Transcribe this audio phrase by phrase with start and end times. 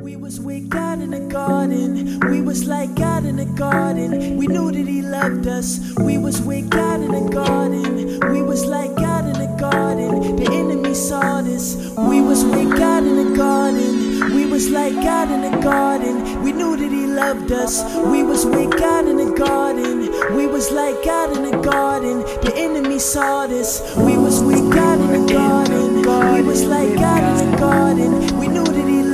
[0.00, 2.18] We was with God in the garden.
[2.28, 4.36] We was like God in the garden.
[4.36, 5.78] We knew that He loved us.
[6.00, 8.18] We was with God in the garden.
[8.32, 10.34] We was like God in the garden.
[10.34, 11.76] The enemy saw this.
[11.96, 14.34] We was with God in the garden.
[14.34, 16.42] We was like God in the garden.
[16.42, 17.80] We knew that He loved us.
[18.04, 20.10] We was with God in the garden.
[20.36, 22.18] We was like God in the garden.
[22.42, 23.80] The enemy saw this.
[23.98, 26.34] We was with God in the garden.
[26.34, 28.38] We was like God in the garden.
[28.40, 28.48] We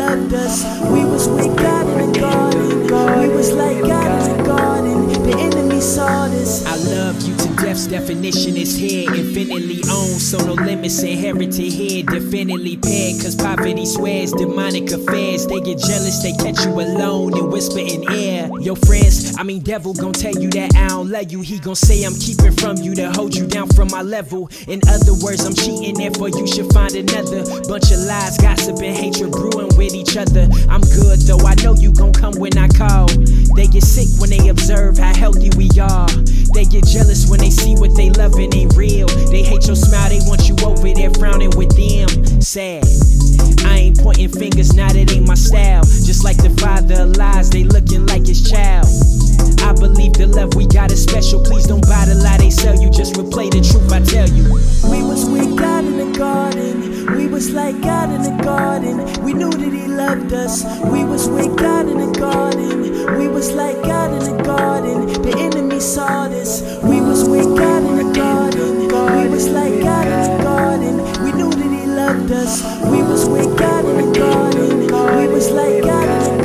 [0.00, 0.64] loved us.
[0.94, 3.20] We was with God the garden.
[3.20, 4.19] We was like God
[5.80, 6.66] saw this.
[6.66, 12.02] I love you to death's definition is here, infinitely owned, so no limits inherited here,
[12.02, 13.22] definitely paired.
[13.22, 15.46] Cause poverty swears demonic affairs.
[15.46, 18.50] They get jealous, they catch you alone and whisper in air.
[18.60, 21.40] Your friends, I mean, devil gon' tell you that I don't love you.
[21.40, 24.50] He gon' say I'm keeping from you to hold you down from my level.
[24.68, 27.44] In other words, I'm cheating, therefore you should find another.
[27.68, 30.48] Bunch of lies, gossip, and hatred brewing with each other.
[30.68, 33.06] I'm good though, I know you gon' come when I call.
[33.56, 36.08] They get sick when they observe how healthy we are.
[36.54, 39.06] They get jealous when they see what they loving ain't real.
[39.30, 42.08] They hate your smile, they want you over there frowning with them.
[42.40, 42.84] Sad.
[43.64, 45.84] I ain't pointing fingers, now that ain't my style.
[45.84, 48.86] Just like the father of lies, they looking like his child.
[49.62, 51.42] I believe the love we got is special.
[51.42, 52.90] Please don't buy the lie they sell you.
[52.90, 54.44] Just replay the truth I tell you.
[54.90, 56.69] We was with God in the garden.
[57.20, 58.96] We was like God in the garden.
[59.22, 60.64] We knew that He loved us.
[60.90, 63.18] We was with God in the garden.
[63.18, 65.06] We was like God in the garden.
[65.22, 66.62] The enemy saw this.
[66.82, 68.88] We was with God in the garden.
[68.88, 70.96] We was like God in the garden.
[71.22, 72.62] We knew that He loved us.
[72.90, 74.78] We was with God in the garden.
[75.18, 76.39] We was like God in the garden.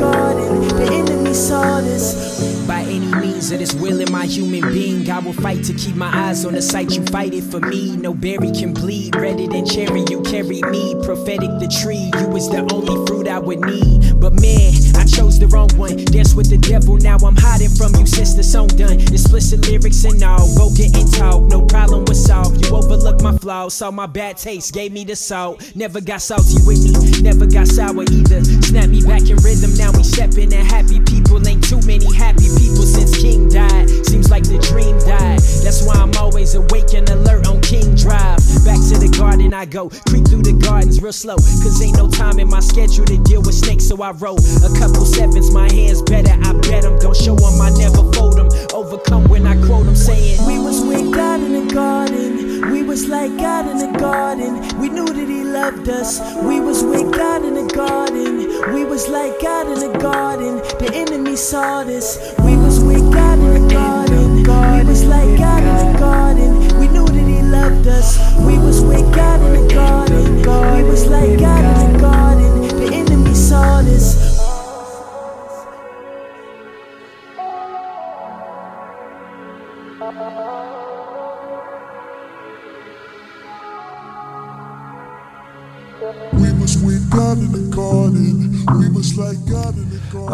[1.35, 2.65] Saw this.
[2.65, 5.95] By any means of this will in my human being, I will fight to keep
[5.95, 6.91] my eyes on the sight.
[6.91, 7.97] You fight it for me.
[7.97, 9.15] No berry can bleed.
[9.15, 10.95] Redder than cherry, you carry me.
[11.03, 14.19] Prophetic the tree, you was the only fruit I would need.
[14.19, 15.97] But man, I chose the wrong one.
[16.05, 18.99] Dance with the devil, now I'm hiding from you since the song done.
[19.01, 21.43] Explicit lyrics and all, broken and talk.
[21.43, 22.65] No problem was solved.
[22.65, 25.75] You overlooked my flaws, saw my bad taste, gave me the salt.
[25.75, 28.43] Never got salty with me, never got sour either.
[28.61, 31.41] Snap me back in rhythm, now we stepping and happy people.
[31.47, 33.89] Ain't too many happy people since King died.
[34.05, 35.41] Seems like the dream died.
[35.65, 38.37] That's why I'm always awake and alert on King Drive.
[38.61, 41.37] Back to the garden I go, creep through the gardens real slow.
[41.37, 44.71] Cause ain't no time in my schedule to deal with snakes, so I roll a
[44.77, 45.49] couple sevens.
[45.49, 46.99] My hands better, I bet them.
[46.99, 48.49] Don't show them, I never fold them.
[48.71, 52.34] Overcome when I quote them, saying, We was with God in the garden.
[52.71, 54.79] We was like God in the garden.
[54.79, 56.19] We knew that He loved us.
[56.43, 58.73] We was with God in the garden.
[58.73, 60.57] We was like God in the garden.
[60.79, 62.17] The enemy saw this.
[62.39, 64.35] We was with God in the garden.
[64.35, 66.79] We was like God in the garden.
[66.79, 68.17] We knew that He loved us.
[68.39, 70.35] We was with God in the garden.
[70.37, 72.67] We was like God in the garden.
[72.79, 74.34] The enemy saw this.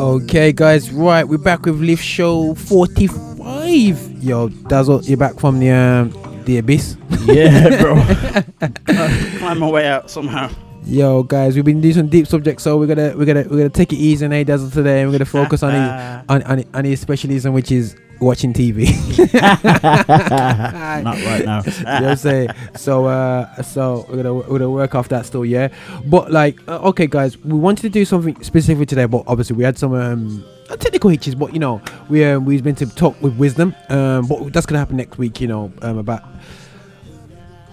[0.02, 4.24] Okay, guys, right, we're back with Lift Show 45.
[4.24, 6.98] Yo, Dazzle, you're back from the um, the abyss.
[7.26, 8.04] Yeah, bro.
[9.38, 10.50] Climb my way out somehow.
[10.84, 13.69] Yo, guys, we've been doing some deep subjects, so we're gonna we're gonna we're gonna
[13.69, 16.64] take it easy on A Dazzle today, and we're gonna focus on his on, on,
[16.74, 18.88] on his specialism, which is watching TV.
[21.03, 21.62] Not right now.
[21.64, 22.50] you know what I'm saying?
[22.75, 25.68] So, uh, so we're gonna we're gonna work off that still, yeah.
[26.08, 29.64] But like, uh, okay, guys, we wanted to do something specific today, but obviously we
[29.64, 30.44] had some um
[30.80, 31.36] technical hitches.
[31.36, 33.75] But you know, we um, we've been to talk with wisdom.
[33.90, 35.40] Um, but that's gonna happen next week.
[35.41, 36.24] You know, um, about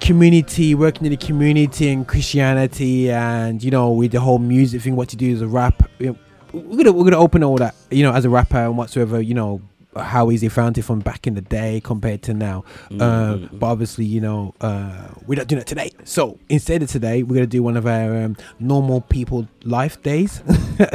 [0.09, 4.97] community, working in the community and Christianity, and you know, with the whole music thing,
[4.97, 5.87] what to do as a rap.
[5.99, 6.17] You know,
[6.55, 9.35] we're gonna we're gonna open all that, you know, as a rapper and whatsoever, you
[9.35, 9.61] know,
[9.97, 12.65] how easy found it from back in the day compared to now.
[13.01, 15.93] Um, but obviously, you know, uh, we're not doing it today.
[16.05, 20.43] So instead of today, we're gonna do one of our um, normal people life days.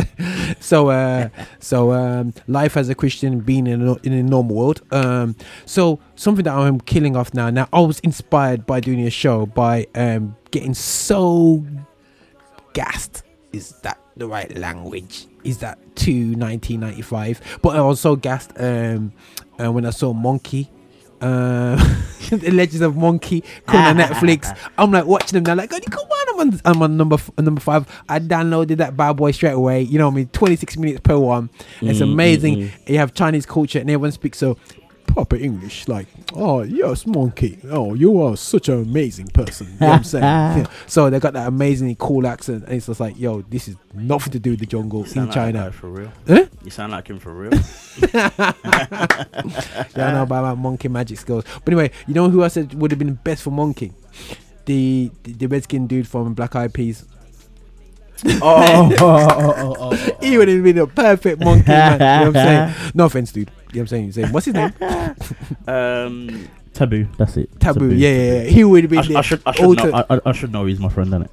[0.59, 1.29] so, uh,
[1.59, 4.81] so um, life as a Christian, being in a, in a normal world.
[4.91, 5.35] Um,
[5.65, 7.49] so something that I'm killing off now.
[7.49, 11.65] Now I was inspired by doing a show by um, getting so
[12.73, 13.23] gassed.
[13.51, 15.27] Is that the right language?
[15.43, 17.59] Is that to 1995?
[17.61, 19.11] But I was so gassed um,
[19.63, 20.69] uh, when I saw Monkey.
[21.21, 21.75] Uh,
[22.29, 24.57] the Legends of Monkey coming on Netflix.
[24.77, 25.43] I'm like watching them.
[25.45, 27.87] They're like, oh, come on, I'm on, I'm on number f- number five.
[28.09, 29.83] I downloaded that bad boy straight away.
[29.83, 31.49] You know, what I mean, 26 minutes per one.
[31.81, 32.55] It's Mm, amazing.
[32.57, 34.57] mm, You have Chinese culture and everyone speaks so
[35.07, 37.59] proper English, like, oh yes, monkey.
[37.69, 39.67] Oh, you are such an amazing person.
[39.67, 40.23] You know what I'm saying?
[40.23, 40.65] Yeah.
[40.87, 44.31] So they got that amazingly cool accent, and it's just like, yo, this is nothing
[44.33, 45.71] to do with the jungle in like China.
[45.71, 46.11] for real.
[46.27, 46.45] Huh?
[46.63, 47.51] You sound like him for real.
[49.95, 51.43] Yeah, I know about my monkey magic skills.
[51.63, 53.91] But anyway, you know who I said would have been best for monkey?
[54.65, 57.05] The the, the red skinned dude from Black Eyed Peas.
[58.25, 60.17] oh, oh, oh, oh, oh.
[60.21, 61.93] He would have been a perfect monkey, man.
[61.93, 62.91] You know what I'm saying?
[62.95, 63.51] No offense, dude.
[63.73, 64.03] You know what I'm saying?
[64.05, 64.73] You're saying what's his name?
[65.67, 67.07] um, Taboo.
[67.17, 67.49] That's it.
[67.59, 67.93] Taboo.
[67.93, 68.43] Yeah, yeah, yeah.
[68.49, 68.87] He would be.
[68.87, 70.05] been I, sh- I should, I should ulti- know.
[70.09, 71.29] I, I, I should know he's my friend, innit?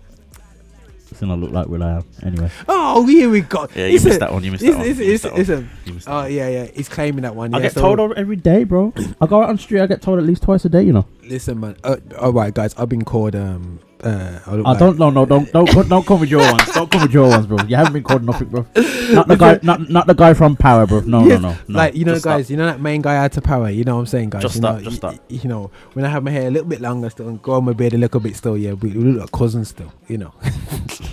[1.14, 2.04] Since I look like will.i.am.
[2.22, 2.50] Anyway.
[2.68, 3.66] Oh, here we go.
[3.74, 4.42] Yeah, you It's missed a- that one.
[4.44, 4.88] You missed It's, that one.
[4.88, 5.58] it's, You it's, that it's one.
[5.58, 5.86] a.
[5.88, 6.32] You missed that Oh one.
[6.32, 6.64] yeah, yeah.
[6.74, 7.54] He's claiming that one.
[7.54, 8.92] I yeah, get so- told over every day, bro.
[9.20, 10.92] I go out on the street, I get told at least twice a day, you
[10.92, 11.06] know.
[11.30, 11.76] Listen, man.
[11.84, 12.74] Uh, all right, guys.
[12.76, 13.34] I've been called.
[13.36, 13.80] Um.
[14.02, 14.38] Uh.
[14.46, 16.64] I I like- don't no no don't don't co- don't come with your ones.
[16.72, 17.58] Don't come with your ones, bro.
[17.68, 18.66] You haven't been called nothing, bro.
[19.12, 21.00] Not the guy not not the guy from Power, bro.
[21.00, 21.78] No Yes, no no no.
[21.78, 22.50] like you know, just guys.
[22.50, 23.68] You know that main guy out to power.
[23.70, 24.42] You know what I'm saying, guys.
[24.42, 25.22] Just you stop, know, just y- stop.
[25.30, 27.60] y- You know, when I have my hair a little bit longer still and grow
[27.60, 29.92] my beard a little bit still, yeah, we, we look like cousins still.
[30.08, 30.34] You know.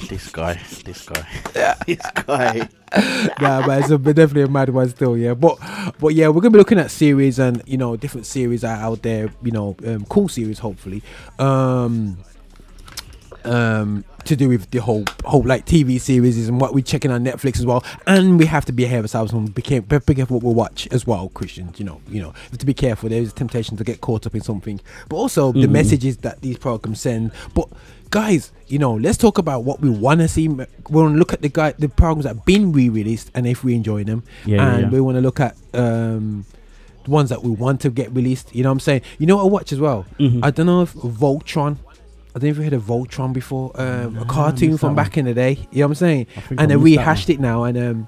[0.08, 0.58] This guy.
[0.86, 1.28] This guy.
[1.54, 2.70] Yeah, this guy.
[2.96, 5.34] yeah, but it's a, but definitely a mad one still, yeah.
[5.34, 5.58] But
[6.00, 9.02] but yeah, we're gonna be looking at series and you know different series are out
[9.02, 11.02] there, you know, um, cool series hopefully.
[11.40, 12.18] Um,
[13.46, 17.24] um, to do with the whole whole like TV series and what we're checking on
[17.24, 20.00] Netflix as well, and we have to be ahead of ourselves and be care- be
[20.16, 21.80] careful what we watch as well, Christians.
[21.80, 23.08] You know, you know, we have to be careful.
[23.08, 25.72] There is a temptation to get caught up in something, but also the Mhm.
[25.72, 27.32] messages that these programs send.
[27.54, 27.70] But
[28.10, 30.50] guys, you know, let's talk about what we want to see.
[30.50, 33.64] We want to look at the guy, the programs that have been re-released, and if
[33.64, 34.90] we enjoy them, Yeah, yeah, and yeah.
[34.90, 36.44] we want to look at um
[37.08, 38.54] ones that we want to get released.
[38.56, 39.02] You know what I'm saying?
[39.20, 40.06] You know what I watch as well?
[40.20, 40.40] Mhm.
[40.44, 41.78] I don't know if Voltron.
[42.36, 43.72] I don't know if you heard of Voltron before.
[43.76, 45.58] Um, Nah, a cartoon from back in the day.
[45.72, 46.28] You know what I'm saying?
[46.58, 48.08] And they rehashed it now, and um,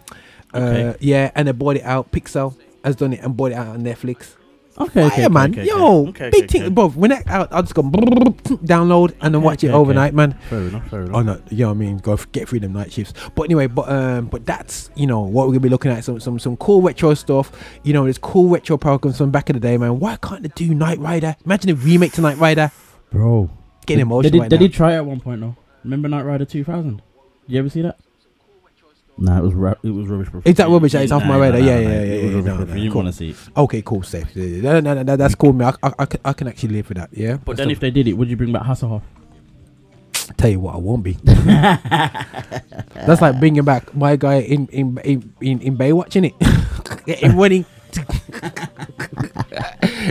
[0.54, 0.98] uh, Okay.
[1.00, 2.12] yeah, and they bought it out.
[2.12, 4.36] Pixel has done it and bought it out on Netflix.
[4.80, 4.88] One.
[4.90, 5.52] Okay, okay, yeah, okay, man.
[5.52, 6.70] okay, Yo, okay, big okay, thing, okay.
[6.74, 6.90] bro.
[6.90, 9.82] When that out, I'll just go download and then Okay, watch it okay, okay.
[9.82, 10.34] overnight, man.
[10.50, 11.16] Fair enough, fair enough.
[11.16, 11.98] Oh no, you know what I mean?
[11.98, 13.14] Go f- get through them night shifts.
[13.36, 16.20] But anyway, but um, but that's you know what we're gonna be looking at some
[16.20, 17.52] some some cool retro stuff.
[17.84, 20.00] You know, there's cool retro programs from back in the day, man.
[20.00, 21.36] Why can't they do Knight Rider?
[21.46, 22.72] Imagine a remake to Knight Rider.
[23.12, 23.50] Bro.
[23.86, 25.56] Getting They- emotional They did, right they did try it at one point though.
[25.84, 26.98] Remember Knight Rider 2000?
[26.98, 27.04] Did
[27.48, 27.98] you ever see that?
[29.22, 30.30] Nah, it was ra- it was rubbish.
[30.30, 30.42] Bro.
[30.46, 30.96] Is that rubbish?
[30.96, 31.60] It's off my Nah, radar.
[31.60, 33.02] nah, Yeah, nah, yeah, nah, yeah, it yeah, rubbish, no, no, You didn't cool.
[33.04, 33.36] want to see it.
[33.58, 34.36] Okay, cool, safe.
[34.36, 35.74] No, no, no, no, that's cool, man.
[35.84, 37.10] I, I, I, can, I can actually live with that.
[37.12, 37.38] Yeah.
[37.44, 39.02] But then if they did it, would you bring back Hasselhoff?
[40.38, 41.14] tell you what, I won't be.
[41.24, 46.36] That's like bringing back my guy in in in in, in Baywatch, innit?
[47.24, 47.66] in winning.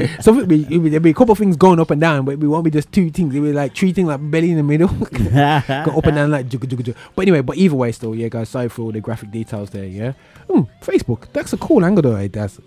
[0.20, 2.24] so it'll be, it'll be, there'll be a couple of things going up and down,
[2.24, 3.34] but we won't be just two things.
[3.34, 6.48] It'll be like three things, like belly in the middle, go up and down like
[6.48, 6.94] jugga jugga jugga.
[7.14, 8.48] But anyway, but either way, still, yeah, guys.
[8.48, 9.84] Sorry for all the graphic details there.
[9.86, 10.12] Yeah.
[10.50, 11.32] Hmm, Facebook.
[11.32, 12.16] That's a cool angle, though.
[12.16, 12.58] eh, That's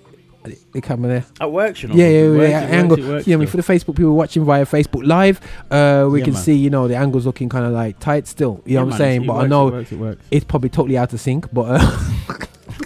[0.74, 1.26] the camera there.
[1.48, 1.96] It works, you know.
[1.96, 2.30] Yeah, yeah, yeah.
[2.30, 3.08] works, yeah, works, angle.
[3.10, 5.40] works yeah, I mean, for the Facebook people watching via Facebook Live,
[5.70, 6.42] uh, we Yeah, can man.
[6.44, 8.60] see, you know, the angles looking kind of like tight still.
[8.66, 9.24] You Yeah, know what I'm saying?
[9.24, 11.52] it But I know it it it's probably totally out of sync.
[11.54, 12.08] But, uh,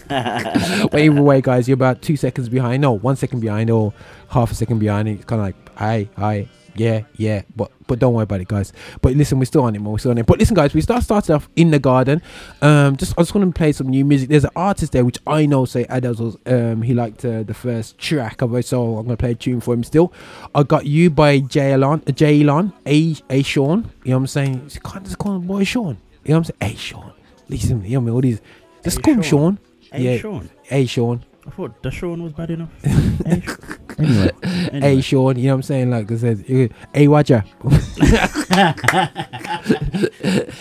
[0.90, 2.82] but either way, guys, you're about two seconds behind.
[2.82, 3.94] No, one second behind or
[4.30, 5.08] half a second behind.
[5.08, 7.44] It's kind of like, aye, aye, yeah, yeah.
[7.56, 8.74] But but don't worry about it, guys.
[9.02, 9.92] But listen, we're still on it, man.
[9.92, 10.26] We're still on it.
[10.26, 12.22] But listen, guys, we start started off in the garden.
[12.62, 14.30] Um, just I just want to play some new music.
[14.30, 17.54] There's an artist there which I know say Adels was um he liked uh, the
[17.54, 20.12] first track of it, so I'm gonna play a tune for him still.
[20.54, 23.90] I got you by Jaylon, Jay Alon, A A Sean.
[24.04, 24.70] You know what I'm saying?
[24.74, 25.98] You can't just call him boy Sean.
[26.26, 26.72] You know what I'm saying?
[26.72, 27.14] Hey Sean.
[27.48, 28.16] Listen, you know what I mean?
[28.16, 28.42] All these.
[28.84, 29.30] Just Hey, call him Sean.
[29.32, 29.60] Sean.
[29.92, 30.18] Hey, yeah.
[30.20, 30.50] Sean.
[30.64, 31.24] Hey Sean.
[31.48, 32.72] I thought the Sean was bad enough.
[33.98, 34.32] Anyway,
[34.80, 35.02] Hey.
[35.02, 35.38] Sean.
[35.38, 35.90] You know what I'm saying?
[35.92, 37.44] Like I said, uh, hey Roger.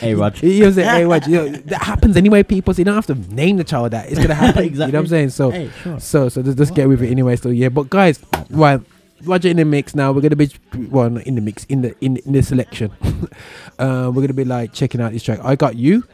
[0.01, 0.43] hey, Raj.
[0.43, 0.89] You know what I'm saying?
[0.89, 1.31] Hey Roger.
[1.31, 2.75] You know, that happens anyway, people.
[2.75, 4.11] So you don't have to name the child that.
[4.11, 4.65] It's gonna happen.
[4.75, 5.31] You know what I'm saying?
[5.31, 6.01] So Hey, sure.
[6.01, 7.37] So so just, just get with it anyway.
[7.37, 8.19] So yeah, but guys,
[8.51, 8.81] right,
[9.25, 10.13] Roger in the mix now.
[10.13, 10.51] We're gonna be
[10.91, 12.91] well not in the mix in the in, in the selection.
[13.79, 15.41] uh, we're gonna be like checking out this track.
[15.45, 16.05] I got you,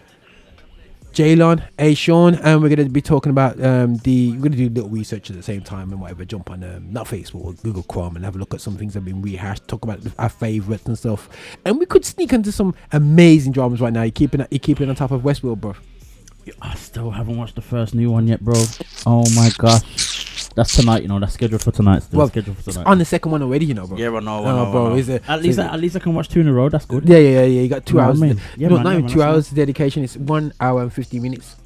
[1.13, 4.91] Jaylon, Ashaun, and we're gonna be talking about um the we're gonna do a little
[4.91, 6.25] research at the same time and whatever.
[6.25, 8.95] Jump on um not Facebook or Google Chrome and have a look at some things
[8.95, 9.67] that have been rehashed.
[9.69, 11.29] Talk about our favorites and stuff.
[11.65, 14.03] And we could sneak into some amazing dramas right now.
[14.03, 15.75] You keeping you keeping on top of Westworld, bro.
[16.63, 18.55] I still haven't watched the first new one yet, bro.
[19.07, 20.10] Oh my gosh.
[20.57, 21.19] That's tonight, you know.
[21.21, 22.03] That's scheduled for tonight.
[22.03, 22.87] Still Well, scheduled for tonight.
[22.87, 23.97] On the second one already, you know, bro.
[23.97, 24.95] Yeah, I no, I Oh, know, I bro, know.
[24.97, 25.23] is it?
[25.29, 26.69] at least, so- I, at least I can watch two in a row.
[26.69, 27.09] That's good.
[27.09, 27.45] Yeah, yeah, yeah.
[27.45, 27.61] yeah.
[27.63, 28.21] You got two Know what I hours.
[28.21, 28.41] mean?
[28.57, 30.03] Yeah, no, man, not yeah, even man, two that's hours dedication.
[30.05, 31.57] It's one hour and fifty minutes.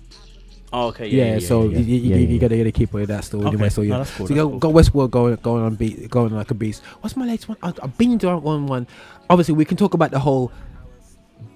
[0.72, 2.92] Oh, okay, Yeah, yeah, yeah, so yeah, you, you, Yeah, you, you gotta, gotta keep
[2.92, 3.46] with that still.
[3.46, 3.90] Anyway, Okay, so yeah.
[3.90, 4.58] no, cool, so that's you cool.
[4.58, 6.82] got, got Westworld going, going on beat, going like a beast.
[7.00, 7.56] What's my latest one?
[7.62, 8.86] I, I've been to one one.
[9.30, 10.50] Obviously, we can talk about the whole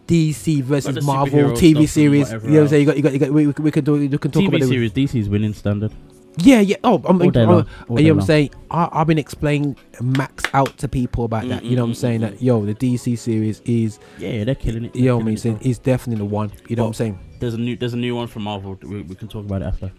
[0.06, 2.30] DC versus the Marvel TV series.
[2.32, 2.80] You know what I'm saying?
[2.82, 4.48] You got, you got, you got we, we, we can do, we can talk TV
[4.48, 5.92] about the series, DC's winning standard.
[6.40, 6.76] Yeah, yeah.
[6.84, 8.26] Oh, I'm, All day I'm- long, all you day know what I'm long.
[8.26, 8.50] saying?
[8.70, 11.64] I, I've been explaining max out to people about Mm, that.
[11.64, 12.20] You know what I'm mm, saying?
[12.20, 14.96] mm, That yo, the DC series is, Yeah, yeah, they're killing it.
[14.96, 15.70] you know what I'm saying, it, bro.
[15.70, 16.52] is definitely the one.
[16.68, 17.18] You know what I'm saying?
[17.40, 18.78] There's a new there's a new one from Marvel.
[18.82, 19.92] We, we can talk about it after.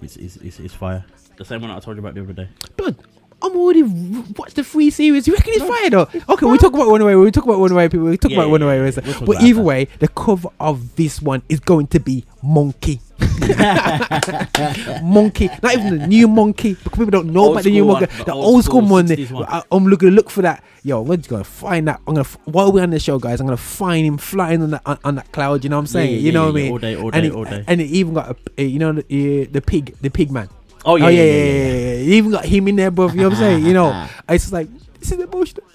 [0.00, 1.04] It's, it's, it's, it's fire.
[1.36, 2.48] The same one I told you about the other day.
[2.76, 2.96] But
[3.40, 3.88] I'm already r-
[4.36, 5.26] watched the free series.
[5.26, 6.08] You reckon it's fire though?
[6.34, 7.14] Okay, we talk about one away.
[7.16, 7.88] We talk about one away.
[7.88, 8.84] People, we talk Yeah, about one yeah, away.
[8.84, 8.90] yeah.
[8.94, 9.62] But We'll talk about either that.
[9.64, 13.00] way, the cover of this one is going to be monkey.
[15.02, 18.06] monkey, not even the new monkey because people don't know Old about the new monkey.
[18.06, 19.46] one, the old old school school one.
[19.48, 20.62] I, am looking to look for that.
[20.82, 22.00] Yo, we're just gonna find that.
[22.06, 23.40] I'm gonna f- while we're on the show, guys.
[23.40, 25.64] I'm gonna find him flying on that on, on that cloud.
[25.64, 26.12] You know what I'm saying?
[26.12, 26.72] yeah, you know yeah, what I yeah, mean?
[26.72, 27.64] all day, all and day, it, all day.
[27.66, 30.48] And it even got a, a- you know the, uh, the pig, the pig man.
[30.84, 32.14] Oh, yeah, oh yeah, yeah, yeah, yeah, yeah.
[32.16, 33.08] Even got him in there, bro.
[33.08, 33.64] You know what I'm saying?
[33.66, 34.68] You know, it's like
[35.02, 35.66] this is emotional.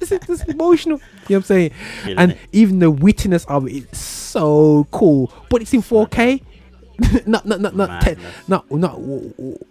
[0.00, 0.98] this, is, this is emotional.
[0.98, 1.70] You know what I'm saying?
[2.16, 5.32] And even the wittiness of it is so cool.
[5.48, 6.42] But it's in 4K,
[7.26, 9.00] not not not not ten, not not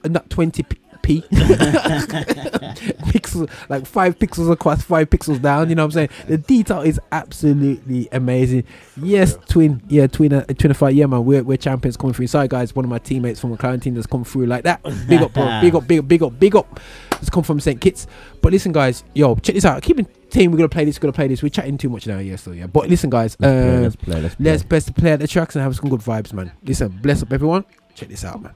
[0.06, 0.64] not 20
[1.02, 1.22] p.
[3.12, 6.10] pixels like five pixels across five pixels down you know what i'm saying?
[6.28, 8.64] The detail is absolutely amazing.
[8.98, 12.28] Yes twin yeah twin uh, twin fight yeah man we're, we're champions coming through.
[12.28, 14.82] Sorry guys one of my teammates from a client team that's come through like that.
[15.08, 15.46] Big up bro.
[15.62, 16.80] Big up big up big up big up.
[17.20, 18.08] It's come from st kitts.
[18.42, 19.82] But listen guys yo check this out.
[19.82, 21.44] Keep in team we're gonna play this we're gonna play this.
[21.44, 22.68] We're chatting too much now yeah so yeah.
[22.68, 24.46] But listen guys Let's play, uh, let's play, let's play.
[24.46, 26.52] let's best play at the tracks and have some good vibes man.
[26.64, 27.66] Listen bless up everyone.
[27.96, 28.54] Check this out man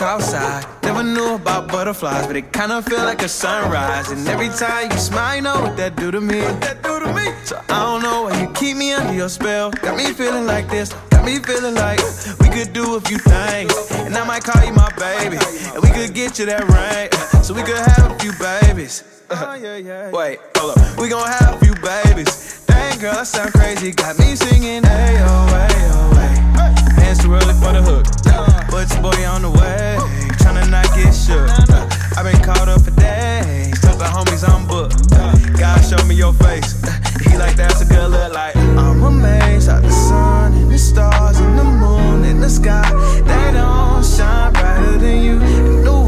[0.00, 4.10] south side, never knew about butterflies, but it kinda feel like a sunrise.
[4.10, 6.40] And every time you smile, you know what that do to me.
[6.40, 7.26] What that do to me?
[7.44, 9.70] So I don't know why you keep me under your spell.
[9.82, 12.00] Got me feeling like this, got me feeling like
[12.40, 13.72] we could do a few things.
[13.92, 15.36] And I might call you my baby,
[15.74, 19.04] and we could get you that ring, uh, so we could have a few babies.
[19.28, 19.56] Uh-huh.
[19.58, 22.64] Oh, Wait, hold up, we gon' have a few babies.
[22.66, 25.28] Dang girl, that sound crazy, got me singing ayo,
[25.60, 26.98] ayo, ayo.
[26.98, 28.06] Hands too early for the hook.
[28.70, 29.98] But your boy on the way,
[30.40, 31.50] tryna not get shook.
[31.68, 31.86] Uh,
[32.16, 35.10] I've been caught up for days, told the homies I'm booked.
[35.58, 36.82] God show me your face.
[36.82, 36.90] Uh,
[37.28, 38.56] he like that's a good look like.
[38.56, 40.39] I'm amazed at the sun
[40.80, 42.88] stars and the moon and the sky.
[43.20, 45.99] They don't shine brighter than you.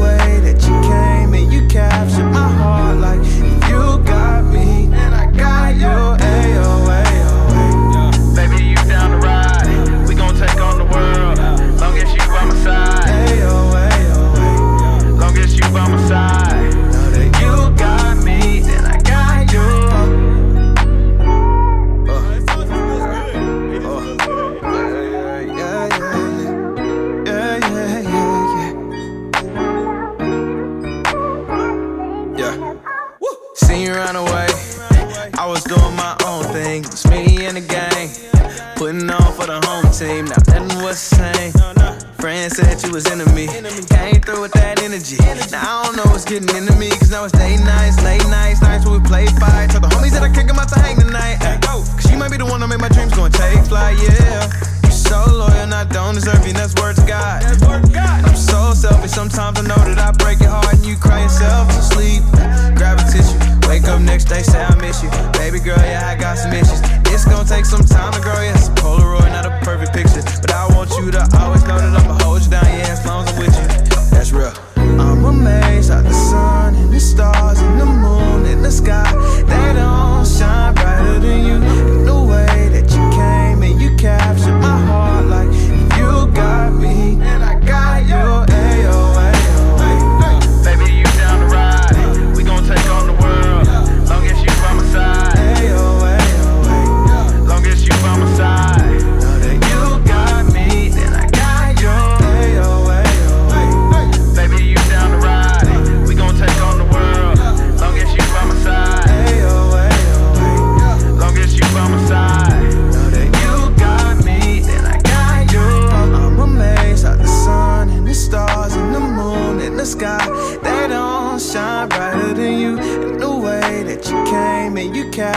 [36.53, 36.85] Thing.
[36.85, 38.13] It's me and the gang.
[38.77, 40.29] Putting on for the home team.
[40.29, 41.51] Now nothing was the same.
[42.21, 43.49] Friends said you was me.
[43.89, 45.17] Came through with that energy.
[45.49, 46.89] Now I don't know what's getting into me.
[46.93, 49.73] Cause now it's day nights, late nights, nights where we play fight.
[49.73, 51.41] Tell the homies that I can't come out to hang tonight.
[51.41, 53.97] Ay, Cause you might be the one to make my dreams go and take flight,
[53.97, 54.45] yeah.
[54.85, 57.41] You so loyal and I don't deserve you, and that's word to God.
[57.43, 61.67] I'm so selfish, sometimes I know that I break your heart and you cry yourself
[61.73, 62.21] to sleep.
[62.77, 65.09] Grab a tissue, wake up next day, say I miss you.
[65.33, 66.81] Baby girl, yeah, I got some issues.
[67.13, 70.21] It's gonna take some time to grow, yeah, it's Polaroid, not a perfect picture.
[70.41, 73.27] But I want you to always know that I'ma hold you down, yeah, as long
[73.27, 73.67] as I'm with you.
[74.11, 74.53] That's real.
[74.99, 79.11] I'm amazed at the sun and the stars and the moon and the sky.
[79.41, 81.55] They don't shine brighter than you.
[81.55, 84.32] And the way that you came and you captured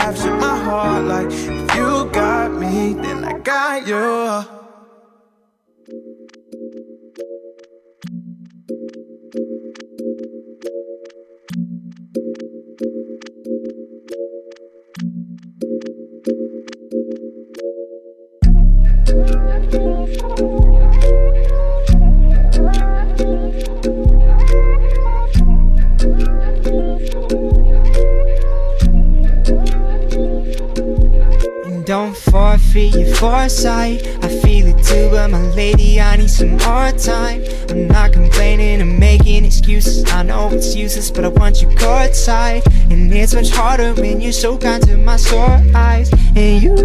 [0.07, 4.57] captured my heart like if you got me, then I got you.
[31.87, 34.05] Don't forfeit your foresight.
[34.21, 37.41] I feel it too, but my lady, I need some more time.
[37.69, 40.03] I'm not complaining, I'm making excuses.
[40.11, 42.65] I know it's useless, but I want you courtside.
[42.91, 46.11] And it's much harder when you're so kind to my sore eyes.
[46.35, 46.75] And you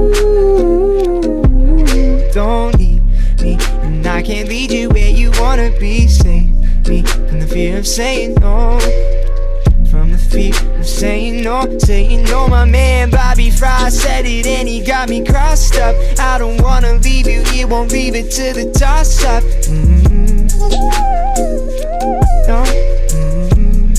[2.32, 3.02] don't need
[3.42, 6.06] me, and I can't lead you where you wanna be.
[6.06, 6.54] Save
[6.86, 8.78] me from the fear of saying no
[9.90, 12.48] from the fear saying no, saying no.
[12.48, 15.94] My man Bobby Fry said it and he got me crossed up.
[16.18, 19.42] I don't wanna leave you here, won't leave it to the toss up.
[19.42, 20.46] Mm-hmm.
[22.48, 22.62] No.
[23.12, 23.92] Mm-hmm.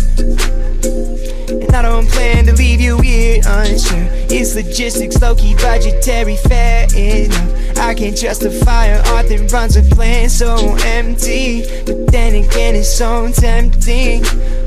[1.63, 4.07] And I don't plan to leave you here unsure.
[4.29, 7.77] It's logistics, low key, budgetary, fair enough.
[7.77, 11.63] I can't justify an art that runs a plan so empty.
[11.85, 14.23] But then again, it's so tempting.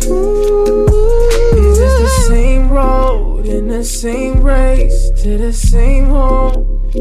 [0.09, 6.93] Is this the same road in the same race to the same home?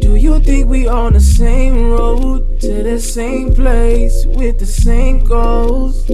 [0.00, 5.24] Do you think we on the same road to the same place with the same
[5.24, 6.10] goals?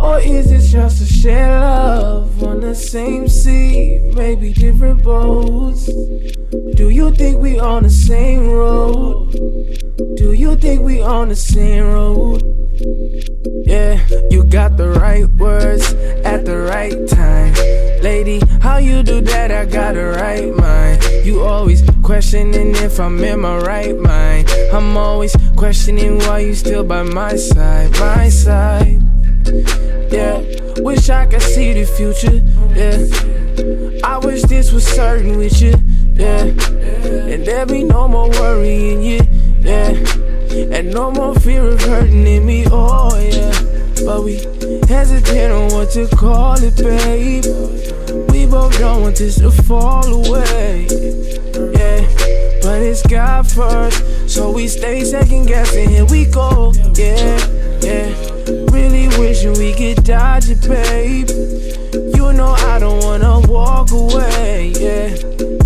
[0.00, 5.86] Or is it just a share love on the same sea, maybe different boats?
[6.74, 9.30] Do you think we on the same road?
[10.16, 12.63] Do you think we on the same road?
[12.76, 15.92] Yeah, you got the right words
[16.24, 17.54] at the right time.
[18.02, 19.52] Lady, how you do that?
[19.52, 21.00] I got the right mind.
[21.24, 24.50] You always questioning if I'm in my right mind.
[24.72, 29.00] I'm always questioning why you still by my side, my side.
[30.10, 30.42] Yeah,
[30.78, 32.42] wish I could see the future.
[32.74, 32.98] Yeah,
[34.04, 35.74] I wish this was certain with you.
[36.14, 39.20] Yeah, and there be no more worrying you.
[39.60, 39.92] Yeah,
[40.54, 42.64] and no more fear of hurting in me.
[42.70, 43.52] Oh yeah,
[44.04, 44.36] but we
[44.88, 47.44] hesitate on what to call it, babe.
[48.30, 50.86] We both don't want this to fall away.
[51.74, 52.06] Yeah,
[52.62, 55.88] but it's God first, so we stay second guessing.
[55.88, 56.72] Here we go.
[56.94, 57.38] Yeah,
[57.80, 58.14] yeah.
[58.70, 61.28] Really wishing we could dodge it, babe.
[62.14, 64.72] You know I don't wanna walk away.
[64.78, 65.16] Yeah,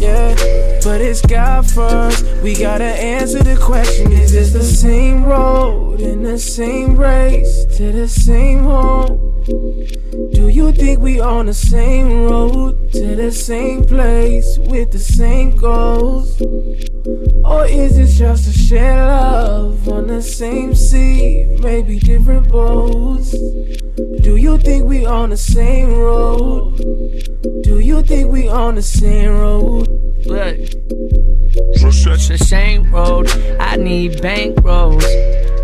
[0.08, 0.80] yeah.
[0.84, 2.24] But it's God first.
[2.42, 7.92] We gotta answer the question: Is this the same road in the same race to
[7.92, 9.27] the same home?
[9.48, 15.56] Do you think we on the same road to the same place with the same
[15.56, 16.38] goals?
[17.46, 23.30] Or is it just a share love on the same sea, maybe different boats?
[24.20, 26.76] Do you think we on the same road?
[27.62, 29.88] Do you think we on the same road?
[30.26, 33.30] Look, it's the same road.
[33.58, 35.06] I need bank rolls.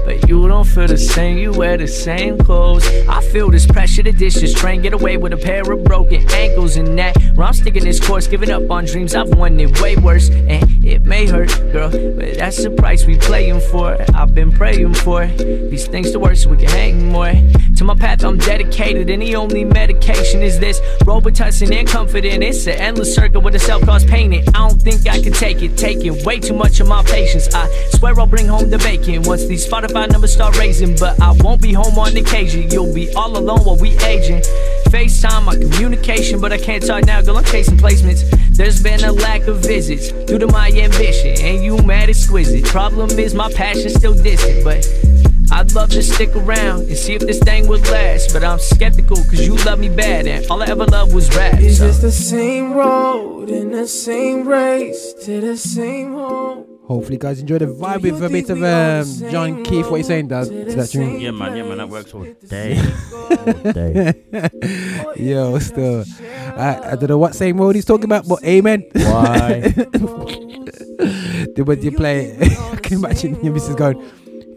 [0.05, 2.87] But you don't feel the same, you wear the same clothes.
[3.09, 6.25] I feel this pressure to dish this train, get away with a pair of broken
[6.31, 7.17] ankles and that.
[7.35, 10.31] Where I'm sticking this course, giving up on dreams, I've wanted way worse.
[10.31, 13.97] And it may hurt, girl, but that's the price we playing for.
[14.15, 17.33] I've been praying for these things to work so we can hang more.
[17.79, 22.41] To my path, I'm dedicated, and the only medication is this Robitussin and comforting.
[22.41, 24.49] It's an endless circle with a self cause painted.
[24.51, 27.53] I don't think I can take it, taking way too much of my patience.
[27.53, 31.33] I swear I'll bring home the bacon once these Spotify numbers start raising, but I
[31.41, 32.71] won't be home on occasion.
[32.71, 34.43] You'll be all alone while we aging.
[34.89, 37.39] FaceTime, my communication, but I can't talk now, girl.
[37.39, 38.23] I'm chasing placements.
[38.57, 42.65] There's been a lack of visits due to my ambition, and you mad exquisite.
[42.67, 44.87] Problem is, my passion's still distant, but
[45.51, 48.33] I'd love to stick around and see if this thing would last.
[48.33, 51.55] But I'm skeptical, cause you love me bad, and all I ever loved was rap.
[51.59, 51.87] It's so.
[51.87, 56.74] this the same road in the same race to the same home?
[56.87, 59.91] Hopefully, guys enjoy the vibe with a bit of um, Jon Keith.
[59.91, 60.49] What you saying, Dad?
[60.49, 61.19] To that tune?
[61.19, 62.75] Yeah, man, yeah, man, that works all day.
[63.73, 64.13] Day.
[65.17, 66.05] Yo, still,
[66.57, 68.85] I, I don't know what same road he's talking about, but amen.
[68.93, 69.61] Why?
[71.55, 74.03] the when you play, I can imagine your missus going,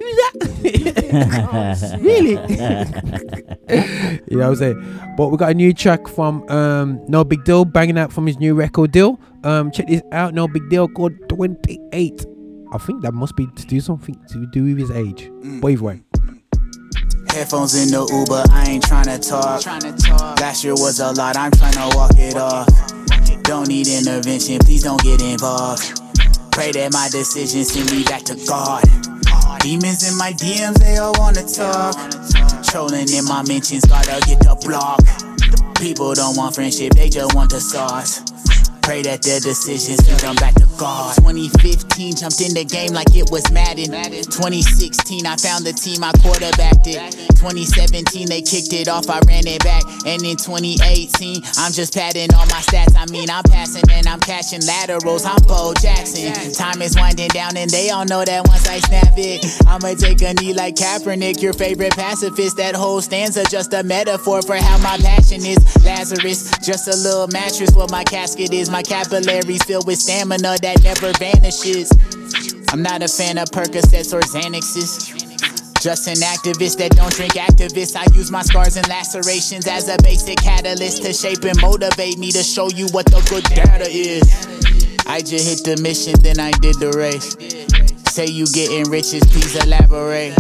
[0.08, 0.16] "Who's
[1.82, 2.32] that?" really?
[4.28, 5.00] you know what I'm saying?
[5.18, 8.92] But we got a new track from um, nobigdyl., banging out from his new record
[8.92, 9.20] deal.
[9.44, 12.26] Um, check this out, nobigdyl., called 28.
[12.74, 15.32] I think that must be to do something to do with his age.
[15.62, 16.02] But either way.
[17.30, 19.66] Headphones in the Uber, I ain't tryna talk.
[20.40, 22.68] Last year was a lot, I'm tryna walk it off.
[23.44, 26.02] Don't need intervention, please don't get involved.
[26.58, 28.82] Pray that my decisions send me back to God.
[29.62, 31.94] Demons in my DMs, they all wanna talk.
[32.66, 34.98] Trolling in my mentions, gotta get the block.
[35.78, 38.26] People don't want friendship, they just want the sauce.
[38.88, 41.14] Pray that their decisions lead them back to God.
[41.20, 43.92] 2015 jumped in the game like it was Madden.
[43.92, 47.04] 2016 I found the team I quarterbacked it.
[47.36, 49.84] 2017 they kicked it off, I ran it back.
[50.08, 52.96] And in 2018 I'm just padding all my stats.
[52.96, 55.28] I mean I'm passing and I'm catching laterals.
[55.28, 56.32] I'm Bo Jackson.
[56.56, 60.24] Time is winding down and they all know that once I snap it, I'ma take
[60.24, 62.56] a knee like Kaepernick, your favorite pacifist.
[62.56, 65.60] That whole stanza just a metaphor for how my passion is.
[65.84, 67.76] Lazarus, just a little mattress.
[67.76, 68.70] What my casket is.
[68.70, 71.92] My capillaries filled with stamina that never vanishes.
[72.70, 75.14] I'm not a fan of Percocets or Xanaxes.
[75.82, 77.96] Just an activist that don't drink activists.
[77.96, 82.32] I use my scars and lacerations as a basic catalyst to shape and motivate me
[82.32, 84.26] to show you what the good data is.
[85.06, 87.38] I just hit the mission, then I did the race.
[88.12, 90.36] Say you getting riches, please elaborate.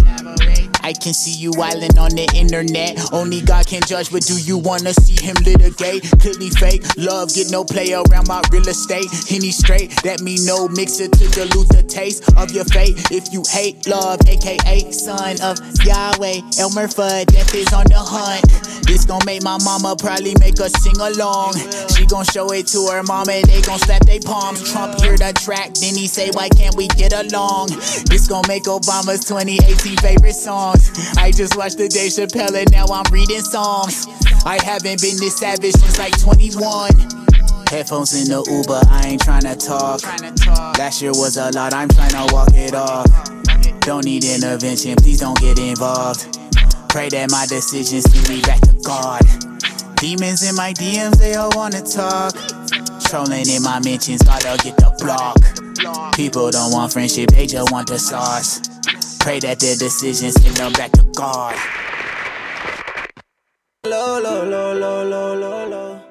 [0.87, 3.11] I can see you wildin' on the internet.
[3.11, 6.07] Only God can judge, but do you wanna see him litigate?
[6.21, 6.81] Clearly fake.
[6.95, 9.11] Love get no play around my real estate.
[9.27, 12.95] Henny straight, that me no mix it to dilute the taste of your fate.
[13.11, 18.47] If you hate love, aka son of Yahweh, Elmer Fudd, death is on the hunt.
[18.87, 21.59] This gon' make my mama probably make us sing along.
[21.91, 24.63] She gon' show it to her mama, they gon' slap their palms.
[24.71, 27.75] Trump hear the track, then he say, Why can't we get along?
[28.07, 30.31] This gon' make Obama's 2018 favorite
[30.79, 31.17] songs.
[31.17, 34.07] I just watched the Dave Chappelle and now I'm reading Psalms.
[34.45, 36.91] I haven't been this savage since like 21.
[37.69, 40.01] Headphones in the Uber, I ain't tryna talk.
[40.77, 43.07] Last year was a lot, I'm tryna walk it off.
[43.81, 46.39] Don't need intervention, please don't get involved.
[46.89, 49.21] Pray that my decisions lead me back to God.
[49.97, 52.33] Demons in my DMs, they all wanna talk.
[53.05, 55.37] Trolling in my mentions, gotta get the block.
[56.15, 58.59] People don't want friendship, they just want the sauce.
[59.19, 61.55] Pray that their decisions lead them back to God.
[63.85, 66.01] Low, low, low, low, low, low, low.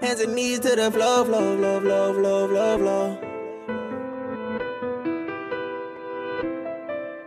[0.00, 3.30] Hands and knees to the flow, flow, flow, flow, flow, flow, flow.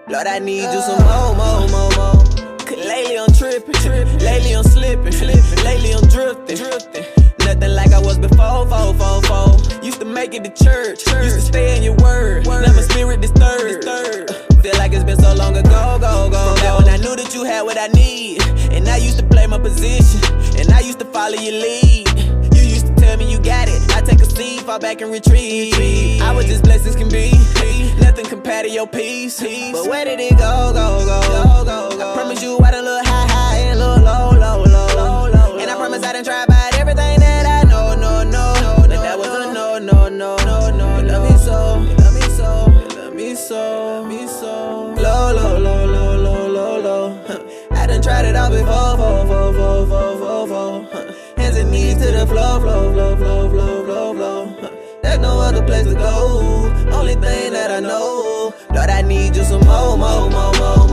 [0.09, 1.86] Lord, I need you some more, more, more,
[2.75, 4.19] lately I'm tripping, tripping.
[4.19, 5.63] Lately I'm slipping, slipping.
[5.63, 7.05] Lately I'm drifting, drifting.
[7.39, 9.83] Nothing like I was before, four, four, four.
[9.83, 11.25] Used to make it to church, church.
[11.25, 12.45] used to stay in your word.
[12.45, 12.67] word.
[12.67, 13.85] My spirit disturbed.
[13.85, 14.31] disturbed.
[14.31, 16.55] Uh, feel like it's been so long ago, go, go.
[16.55, 19.25] From that when I knew that you had what I need, and I used to
[19.25, 20.19] play my position,
[20.59, 22.07] and I used to follow your lead.
[22.53, 23.81] You used to tell me you got it.
[23.95, 26.21] I take a seat, fall back and retreat.
[26.21, 27.31] I was just blessed as can be.
[28.01, 29.39] Nothing compared to your peace.
[29.39, 31.21] But where did it go, go, go?
[31.21, 31.86] go, go,
[32.37, 35.57] promise you I done look high, high and look low, low, low, low, low.
[35.57, 38.75] And I promise I done try about everything that I know, no, no, no.
[38.81, 40.99] But that was a no, no, no, no, no.
[40.99, 44.93] You love me so, you love me so, you love me so, me so.
[44.95, 47.67] Low, low, low, low, low, low, low.
[47.71, 51.13] I done tried it out before, fo, fo, fo, fo, fo, fo.
[51.37, 54.71] Hands and knees to the flow, flow, flow, flow, flow, flow, flow.
[55.01, 56.71] There's no other place to go.
[56.91, 60.86] Only thing that I know, Lord, I need you some more, more, more, more,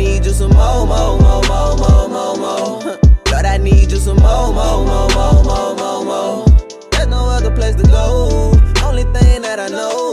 [0.00, 2.98] need you some more, more, more, more, more, more, more.
[3.30, 6.46] Lord, I need you some more, more, more, more, more, more, more.
[6.92, 8.52] There's no other place to go.
[8.82, 10.09] Only thing that I know,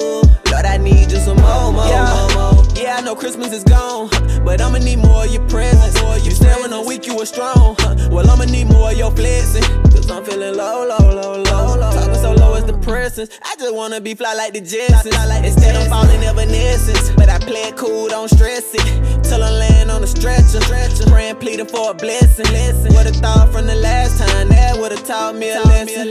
[3.07, 4.09] know Christmas is gone,
[4.43, 5.95] but I'ma need more of your presence.
[6.25, 7.77] You said when I'm weak, you were strong.
[8.11, 9.63] Well, I'ma need more of your blessing.
[9.91, 11.91] Cause I'm feeling low, low, low, low, low.
[11.93, 13.29] Talking so low as depressing.
[13.43, 15.45] I just wanna be fly like the Jetsons.
[15.45, 17.11] Instead, I'm falling evanescence.
[17.11, 19.23] But I play it cool, don't stress it.
[19.23, 20.59] Till I land on the stretcher.
[21.07, 22.45] Praying, pleading for a blessing.
[22.93, 26.09] Would've thought from the last time that would've taught me a lesson.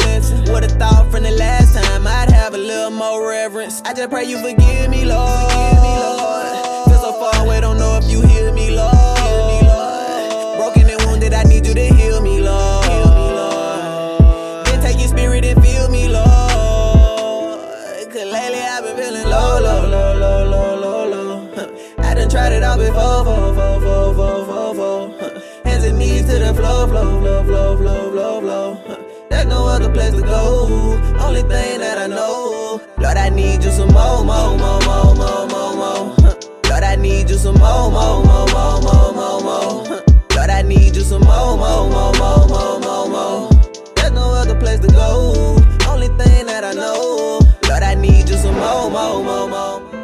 [0.50, 3.82] Would've thought from the last time I'd have a little more reverence.
[3.84, 5.52] I just pray you forgive me, Lord.
[5.52, 6.15] Feel so far
[7.34, 10.56] away, don't know if you hear me, Lord.
[10.56, 12.84] Broken and wounded, I need you to heal me, Lord.
[14.66, 16.26] Then take your spirit and fill me, Lord.
[18.12, 21.72] Cause lately I've been feeling low, low, low, low, low, low, low.
[21.98, 25.30] I done tried it out before, fo, fo, fo, fo, fo, fo.
[25.64, 28.98] Hands and knees to the flow, flow, flow, flow, flow, flow, flow.
[29.30, 30.66] There's no other place to go.
[31.20, 35.46] Only thing that I know, Lord, I need you some more, more, more, more, more,
[35.48, 36.25] more, more.
[36.76, 40.02] Lord, I need you some more, more, more, more, more, more, more.
[40.36, 43.50] Lord, I need you some more, more, more, more, more, more, more.
[43.94, 45.56] There's no other place to go.
[45.88, 49.95] Only thing that I know, Lord, I need you some more, more, more, more.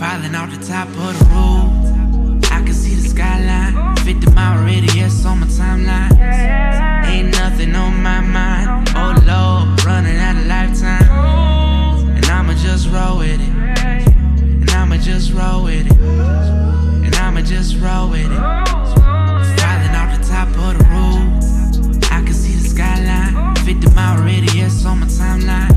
[0.00, 2.50] Falling off the top of the roof.
[2.50, 3.96] I can see the skyline.
[3.96, 7.04] 50 mile radius on my timeline.
[7.04, 8.88] Ain't nothing on my mind.
[8.96, 12.16] Oh Lord, running out of lifetime.
[12.16, 14.08] And I'ma just roll with it.
[14.10, 15.98] And I'ma just roll with it.
[15.98, 18.40] And I'ma just roll with it.
[19.60, 22.10] Falling off the top of the roof.
[22.10, 23.54] I can see the skyline.
[23.66, 25.69] 50 mile radius on my timeline.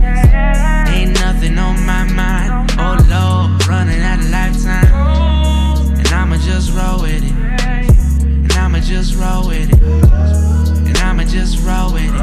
[8.84, 9.82] Just roll with it.
[9.82, 12.22] And I'ma just roll with it.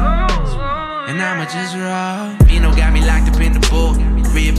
[1.09, 2.47] And I'ma just roll.
[2.47, 3.30] Vino got me locked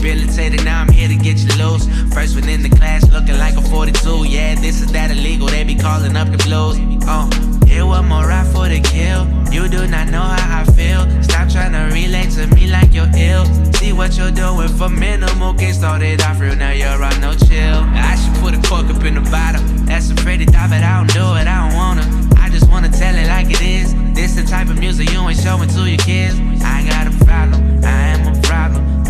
[0.03, 1.87] Rehabilitated, now I'm here to get you loose.
[2.13, 4.27] First one in the class, looking like a 42.
[4.27, 5.47] Yeah, this is that illegal.
[5.47, 6.75] They be calling up the blues.
[7.07, 7.29] Oh,
[7.65, 9.23] here one more ride for the kill.
[9.49, 11.07] You do not know how I feel.
[11.23, 13.45] Stop trying to relate to me like you're ill.
[13.75, 15.53] See what you're doing for minimal.
[15.53, 17.79] Can't it off real, now you're on no chill.
[17.95, 19.63] I should put a cork up in the bottle.
[19.87, 21.47] That's a pretty die, but I don't do it.
[21.47, 22.03] I don't wanna.
[22.35, 23.95] I just wanna tell it like it is.
[24.13, 26.35] This the type of music you ain't showing to your kids.
[26.61, 27.22] I got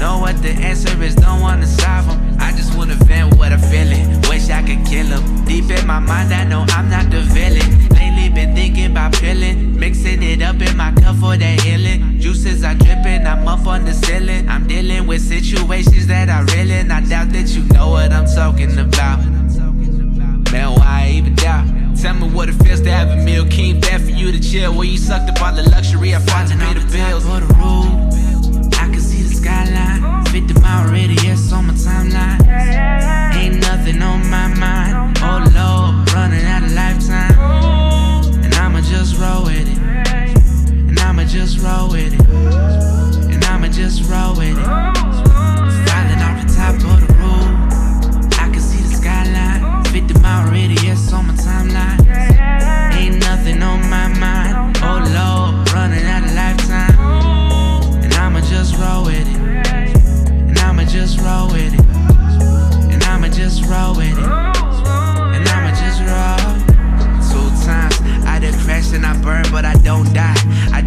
[0.04, 2.36] Know what the answer is, don't wanna solve 'em.
[2.38, 4.06] I just wanna vent what I'm feeling.
[4.28, 5.24] Wish I could kill 'em.
[5.46, 7.88] Deep in my mind, I know I'm not the villain.
[7.98, 9.80] Lately been thinking about peeling.
[9.80, 12.20] Mixing it up in my cup for that healing.
[12.20, 14.50] Juices are dripping, I'm up on the ceiling.
[14.50, 18.78] I'm dealing with situations that I really, I doubt that you know what I'm talking
[18.78, 19.20] about.
[20.52, 21.66] Man, why even doubt?
[22.02, 23.46] Tell me what it feels to have a meal.
[23.46, 24.74] King bed for you to chill.
[24.74, 27.24] Where you sucked up all the luxury I find to pay the bills.
[27.24, 28.13] The roof,
[30.74, 30.84] skyline.
[30.90, 32.43] 50 mile radius on my timeline.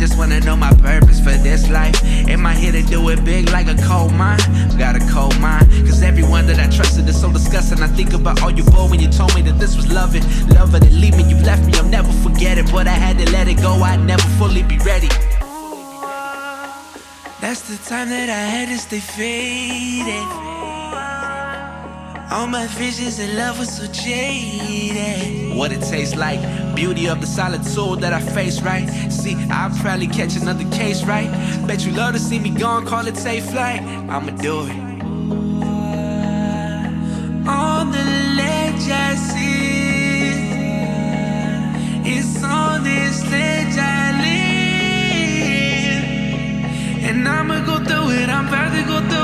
[0.07, 1.97] Just wanna know my purpose for this life.
[2.29, 4.39] Am I here to do it big like a coal mine?
[4.79, 5.67] Got a coal mine.
[5.85, 7.83] Cause everyone that I trusted is so disgusting.
[7.83, 10.23] I think about all you bore when you told me that this was loving.
[10.49, 12.71] Love it, leave me, you left me, I'll never forget it.
[12.71, 15.09] But I had to let it go, I'd never fully be ready.
[17.41, 20.29] That's the time that I had to stay faded.
[22.31, 25.57] All my visions and love was so jaded.
[25.57, 26.41] What it tastes like,
[26.77, 28.87] beauty of the solitude that I face, right?
[29.11, 31.31] See, I'll probably catch another case, right?
[31.67, 33.81] Bet you love to see me gone, call it safe flight.
[33.81, 34.77] I'ma do it.
[37.49, 38.05] On the
[38.41, 40.35] ledge I see,
[42.15, 44.13] it's on this ledge I
[47.01, 48.29] live, and I'ma go through it.
[48.29, 49.16] I'm about to go through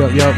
[0.00, 0.32] Yo, yo, yo.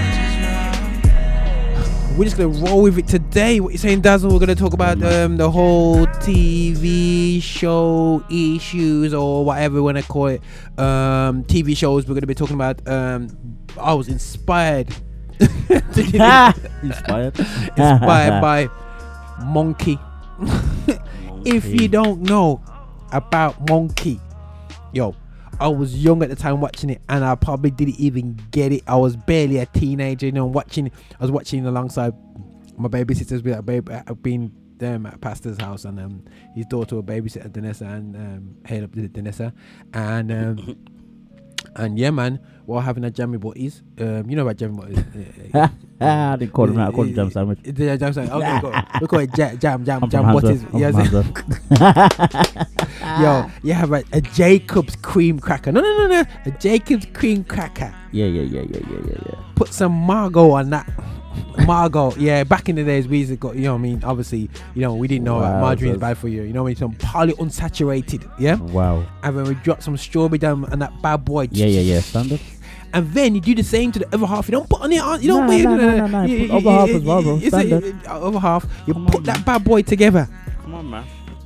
[2.17, 3.61] We're just gonna roll with it today.
[3.61, 4.33] What you saying, Dazzle?
[4.33, 10.27] We're gonna talk about um, the whole TV show issues or whatever you wanna call
[10.27, 10.43] it.
[10.77, 12.09] Um, TV shows.
[12.09, 12.89] We're gonna be talking about.
[12.89, 13.29] Um,
[13.81, 14.89] I was inspired.
[15.71, 17.39] Inspired?
[17.39, 18.69] inspired by
[19.45, 19.97] Monkey.
[21.45, 22.61] if you don't know
[23.13, 24.21] about Monkey,
[24.93, 25.15] yo,
[25.63, 28.83] I was young at the time watching it, and I probably didn't even get it.
[28.89, 30.91] I was barely a teenager, you know, watching.
[31.21, 32.15] I was watching alongside
[32.77, 36.25] my babysitter's been, baby, I've been them at pastor's house, and um,
[36.57, 39.53] his daughter will babysit Danessa and um, to Danessa,
[39.95, 40.77] and um,
[41.77, 42.41] and yeah, man,
[42.73, 44.99] while having a jammy butties, um, you know about jammy butties.
[45.55, 45.69] uh,
[46.01, 46.89] I didn't call him that.
[46.89, 47.59] I called him jam sandwich.
[47.65, 48.33] Yeah, jam sandwich.
[48.33, 48.73] Okay, cool.
[49.01, 50.65] we call it jam, jam, jam, I'm jam butties.
[50.75, 50.95] Yes.
[53.21, 55.73] Yo, you have a, a Jacob's cream cracker.
[55.73, 56.25] No, no, no, no.
[56.47, 57.95] A Jacob's cream cracker.
[58.11, 59.35] Yeah, yeah, yeah, yeah, yeah, yeah, yeah.
[59.55, 60.91] Put some Margot on that.
[61.67, 62.45] Margot, yeah.
[62.45, 63.53] Back in the days, we used to go.
[63.53, 66.19] You know, what I mean, obviously, you know, we didn't know Wow, margarine is bad
[66.19, 66.43] for you.
[66.43, 68.31] You know, what I mean, some poly unsaturated.
[68.39, 68.57] Yeah.
[68.57, 69.07] Wow.
[69.23, 71.49] And then we drop some strawberry down and that bad boy.
[71.51, 72.01] Yeah, yeah, yeah.
[72.01, 72.41] Standard.
[72.95, 74.49] And then you do the same to the other half.
[74.49, 75.23] You don't put on it on.
[75.23, 75.63] You don't Nah, wait.
[75.65, 76.23] nah, nah, nah, nah.
[76.25, 77.35] You- Put you- other half as well, bro.
[77.37, 78.07] you- you say, Standard.
[78.07, 78.67] Other half.
[78.87, 80.29] You put that bad boy together.
[80.63, 81.05] Come on, man.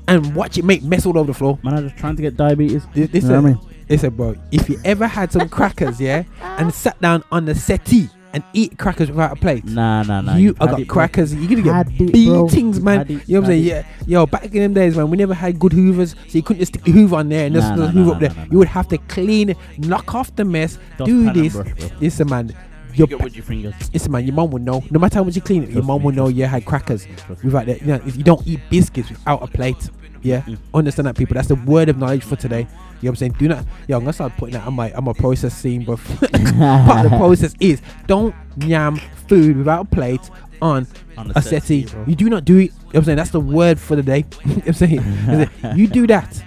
[0.09, 1.59] and watch it make mess all over the floor.
[1.65, 2.87] Man, I'm just trying to get diabetes.
[2.95, 3.59] Li- Listen, You know what I mean?
[3.89, 4.35] listen, bro.
[4.53, 6.23] If you ever had some crackers, yeah,
[6.59, 10.37] and sat down on the settee and eat crackers without a plate, Nah, nah, nah.
[10.37, 11.35] you you've got it, crackers.
[11.35, 13.01] You're gonna Had get it, beatings, man.
[13.01, 13.65] It, you know what I'm saying?
[13.65, 16.61] Yeah, yo, back in them days, man, we never had good hoovers, so you couldn't
[16.61, 18.31] just stick the hoover on there and just Nah, just nah, hoover nah, up there.
[18.31, 21.53] nah, nah, You would have to clean knock off the mess, Dustpan do and this.
[21.55, 21.89] brush, bro.
[22.01, 22.55] Listen, man.
[22.95, 23.75] Your, Pick with your fingers.
[23.93, 24.25] listen, man.
[24.25, 24.83] Your mom would know.
[24.91, 26.65] No matter how much you clean it, your Trust mom me, would know you had
[26.65, 27.07] crackers
[27.45, 27.81] without that.
[27.83, 29.91] You know, if you don't eat biscuits without a plate,
[30.23, 30.41] yeah.
[30.43, 30.57] Mm.
[30.73, 31.35] Understand that, people.
[31.35, 32.67] That's the word of knowledge for today.
[33.01, 33.33] You know what I'm saying?
[33.39, 33.65] Do not.
[33.89, 35.99] Yo, I'm gonna start putting that on my on my process scene, but
[36.57, 38.97] Part of the process is don't yam
[39.29, 40.31] food without a plate
[40.63, 40.87] on
[41.19, 41.85] On a a settee.
[41.87, 42.05] bro.
[42.07, 42.61] You do not do it.
[42.63, 43.17] You know what I'm saying?
[43.17, 44.25] That's the word for the day.
[44.45, 45.51] you know what I'm saying?
[45.77, 46.43] You do that.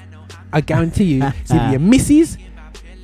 [0.52, 1.22] I guarantee you.
[1.44, 2.38] See if your missus,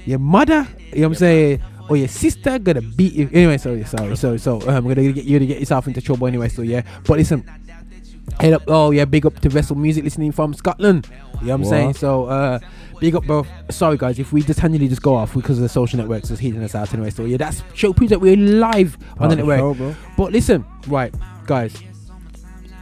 [0.06, 3.30] your mother, you know what I'm saying, or your sister gonna beat you.
[3.32, 6.26] Anyway, so sorry, so so um, we're gonna get you to get yourself into trouble
[6.26, 6.50] anyway.
[6.50, 7.44] So yeah, but listen.
[8.40, 11.08] Head up, oh yeah, big up to Vessel Music listening from Scotland.
[11.08, 11.70] You know what I'm What?
[11.70, 11.94] saying?
[11.94, 12.60] So uh
[13.00, 13.46] big up bro.
[13.70, 16.40] Sorry guys, if we just handily just go off because of the social networks is
[16.40, 17.10] heating us out anyway.
[17.10, 19.78] So yeah, that's show proves that we're live on the network.
[19.78, 19.96] show.
[20.18, 21.14] But listen, right,
[21.46, 21.76] guys.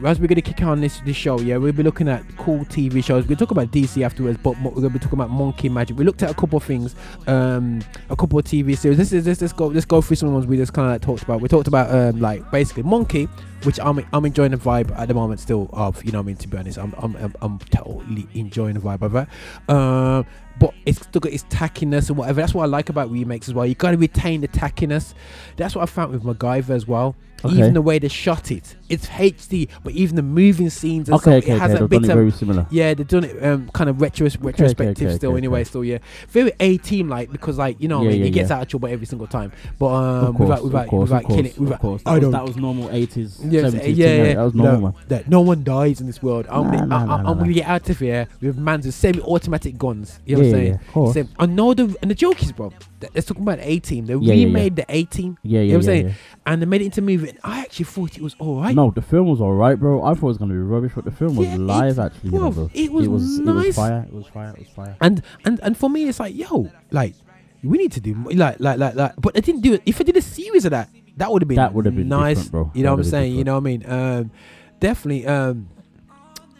[0.05, 3.01] As we're gonna kick on this this show, yeah, we'll be looking at cool TV
[3.01, 3.25] shows.
[3.25, 5.97] We'll talk about DC afterwards, but we're gonna be talking about Monkey Magic.
[5.97, 6.93] We looked at a couple of things,
[7.25, 8.97] um, a couple of TV series.
[8.97, 10.87] This is let's, let's go let's go through some of the ones we just kind
[10.87, 11.39] of like talked about.
[11.39, 13.29] We talked about um, like basically Monkey,
[13.63, 16.27] which I'm I'm enjoying the vibe at the moment still of you know what I
[16.27, 19.27] mean to be honest I'm I'm I'm, I'm totally enjoying the vibe of it.
[19.73, 20.25] Um,
[20.59, 22.41] but it's still got its tackiness and whatever.
[22.41, 23.65] That's what I like about remakes as well.
[23.65, 25.13] You gotta retain the tackiness.
[25.55, 27.15] That's what I found with MacGyver as well.
[27.45, 27.55] Okay.
[27.57, 31.41] Even the way they shot it, it's HD, but even the moving scenes and Okay,
[31.41, 31.77] stuff, okay, it has okay.
[31.77, 32.67] a They've bit done it of very similar.
[32.69, 35.59] yeah, they've done it um, kind of retro- retrospective okay, still okay, anyway.
[35.59, 35.63] okay.
[35.65, 35.97] Still, yeah,
[36.29, 38.55] very A team like because like you know what I mean, yeah, he gets yeah.
[38.57, 41.23] out of trouble every single time, but um, Of course, without of without course, without
[41.25, 42.01] of killing, without of course.
[42.05, 42.31] I That was, don't.
[42.31, 43.95] that was normal 80s, Yes, 70s.
[43.97, 45.01] yeah, yeah, That was no, normal, man.
[45.09, 46.45] that no one dies in this world.
[46.49, 47.53] I'm, gonna- nah, I, nah, I, nah, I'm gonna nah.
[47.53, 50.19] get out of here with mans with semi-automatic guns.
[50.25, 50.67] You know what I'm saying?
[50.67, 51.17] yeah, of course.
[51.39, 52.71] I know the and the joke is, bro.
[53.13, 54.05] Let's talk about the A team.
[54.05, 54.45] They Yeah, yeah, yeah.
[54.45, 55.37] remade the A team.
[55.43, 56.07] Yeah, You yeah, know what I'm saying?
[56.07, 56.13] yeah.
[56.45, 57.29] And they made it into a movie.
[57.29, 58.75] And I actually thought it was all right.
[58.75, 60.03] No, the film was alright, bro.
[60.03, 62.29] I thought it was gonna be rubbish, but the film was live it's- actually.
[62.31, 62.69] you know, bro.
[62.73, 64.05] it was it was, it was fire.
[64.07, 64.49] It was fire.
[64.51, 64.95] It was fire.
[65.01, 67.15] And and and for me, it's like, yo, like
[67.63, 69.13] we need to do like like like like.
[69.17, 69.81] But I didn't do it.
[69.85, 72.09] If I did a series of that, that would have been That would have been
[72.09, 72.71] nice, bro.
[72.73, 73.35] You know what I'm saying?
[73.35, 73.83] You know what I mean?
[73.87, 74.31] Um,
[74.79, 75.25] definitely.
[75.27, 75.67] Um,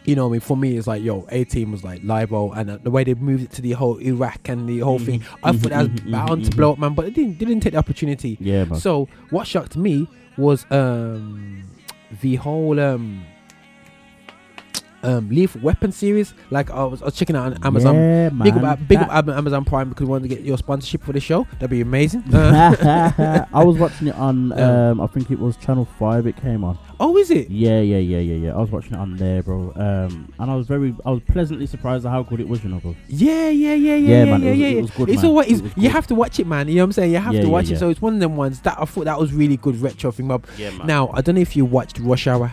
[0.04, 0.40] you know I mean?
[0.40, 3.14] For me, it's like, yo, A Team was like live and uh, the way they
[3.14, 6.00] moved it to the whole Iraq and the whole thing, I mhm, thought that was
[6.00, 6.94] mhm, bound to blow up, man.
[6.94, 8.36] But it didn't, didn't take the opportunity.
[8.40, 8.78] Yeah, man.
[8.78, 11.62] So what shocked me was um
[12.20, 13.24] the whole um
[15.04, 16.34] um Lethal Weapon series.
[16.50, 17.94] Like I was, I was checking out on Amazon.
[17.94, 18.64] Yeah, big man.
[18.64, 21.12] up, big up That- Am- Amazon Prime because we wanted to get your sponsorship for
[21.12, 21.46] the show.
[21.54, 22.24] That'd be amazing.
[22.34, 24.52] I was watching it on.
[24.52, 26.26] Um, Um, I think it was Channel Five.
[26.26, 26.78] It came on.
[27.00, 27.50] oh, is it?
[27.50, 28.54] Yeah, yeah, yeah, yeah, yeah.
[28.54, 29.72] I was watching it on there, bro.
[29.76, 32.70] Um, and I was very, I was pleasantly surprised at how good it was, you
[32.70, 32.94] know, bro.
[33.08, 34.66] Yeah, yeah, yeah, yeah, Yeah, yeah, man, yeah, it was- yeah.
[34.68, 35.30] it was good, it's man.
[35.30, 35.90] always It was you good.
[35.92, 36.68] have to watch it, man.
[36.68, 37.12] You know what I'm saying?
[37.12, 37.76] You have Yeah, to yeah, watch yeah.
[37.76, 37.78] it.
[37.78, 40.30] So it's one of them ones that I thought that was really good retro thing.
[40.30, 40.46] Up.
[40.56, 40.86] Yeah, man.
[40.86, 42.52] Now I don't know if you watched Rush Hour.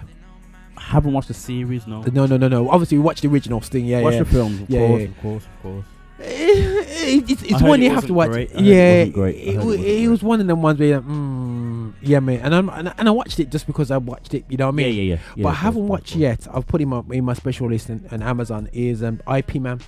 [0.82, 2.02] Haven't watched the series, no.
[2.02, 2.70] No, no, no, no.
[2.70, 3.86] Obviously, we watched the original thing.
[3.86, 4.04] Yeah, yeah.
[4.04, 4.20] Watch yeah.
[4.24, 5.08] the films, of yeah, course, yeah.
[5.08, 5.86] of course, of course.
[6.20, 8.30] It- it's it's one it you have to watch.
[8.30, 8.52] great.
[8.52, 9.36] It Yeah, wasn't great.
[9.36, 10.08] It, it it great.
[10.08, 12.39] was one of them ones where you're like, mm, yeah, man.
[12.41, 14.46] And I'm and, I- and I watched it just because I watched it.
[14.50, 14.88] You know what I mean?
[14.88, 15.20] Yeah, yeah, yeah.
[15.36, 16.48] Yeah, but I haven't watched yet.
[16.54, 18.70] I've put him up in my special list on, on Amazon.
[18.72, 19.80] Is um Ip Man.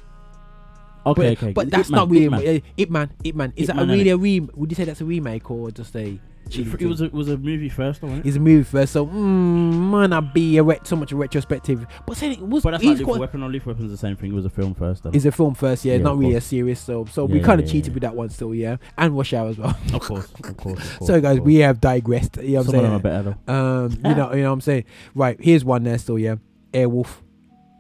[1.06, 1.52] Okay, but, okay.
[1.54, 2.62] But that's Man, not really Ip Man.
[2.78, 3.10] Ip Man.
[3.24, 3.54] Ip Man.
[3.56, 4.40] Is Ip that a Man, really a re?
[4.40, 6.20] Would you say that's a remake or just a?
[6.52, 8.30] It, it was a, it was a movie first, though, wasn't it?
[8.30, 11.86] It's a movie first, so mm, might not be a ret- so much a retrospective.
[12.06, 13.44] But saying it was, But that's like Lethal quite- Weapon.
[13.44, 14.32] Or Lethal Weapon's the same thing.
[14.32, 15.10] It was a film first, though.
[15.14, 16.80] It's a film first, yeah, Yeah, not really a series.
[16.80, 19.34] So, so Yeah, we kind of yeah, cheated with that one still, yeah, and Rush
[19.34, 19.76] Hour as well.
[19.94, 21.08] Of course, of course, of course.
[21.08, 21.46] so, guys, course.
[21.46, 22.38] we have digressed.
[22.38, 23.02] You know what Some I'm them saying?
[23.02, 23.54] better, though.
[23.54, 24.84] Um, you know, you know what I'm saying.
[25.16, 26.36] Right, here's one there still, yeah.
[26.74, 27.08] Airwolf.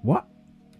[0.01, 0.25] What?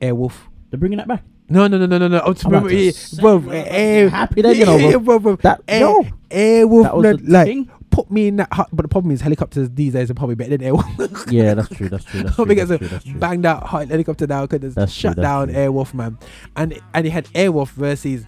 [0.02, 0.34] Airwolf.
[0.69, 1.24] They're bringing that back.
[1.50, 2.19] No, no, no, no, no, no.
[2.19, 3.43] I'm just remember, yeah, bro.
[3.52, 5.00] Air, happy then, you know, bro.
[5.00, 5.36] bro, bro.
[5.38, 6.04] That- Air, yo.
[6.30, 7.69] Airwolf, That was no, the like, thing.
[7.93, 8.51] Put me in that.
[8.51, 11.32] hot- But the problem is, helicopters these days are probably better than Airwolf.
[11.32, 11.88] Yeah, that's true.
[11.89, 12.24] That's true.
[12.24, 12.45] That's true.
[12.49, 12.88] it's That's a true.
[12.88, 13.20] That's true.
[13.20, 15.55] banged out hot helicopter now because true, shut that's down true.
[15.57, 16.18] Airwolf, man.
[16.55, 18.26] And and he had Airwolf versus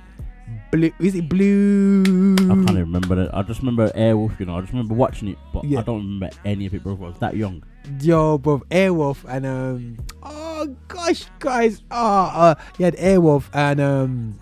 [0.71, 0.91] blue.
[0.99, 2.03] Is it blue?
[2.35, 3.29] I can't even remember it.
[3.33, 4.39] I just remember Airwolf.
[4.39, 5.79] You know, I just remember watching it, but Yeah.
[5.79, 6.93] I don't remember any of it, bro.
[6.93, 7.63] I was that young.
[8.01, 9.97] Yo, bro, Airwolf and um.
[10.23, 11.81] Oh gosh, guys.
[11.91, 14.39] Oh, uh, he had Airwolf and um.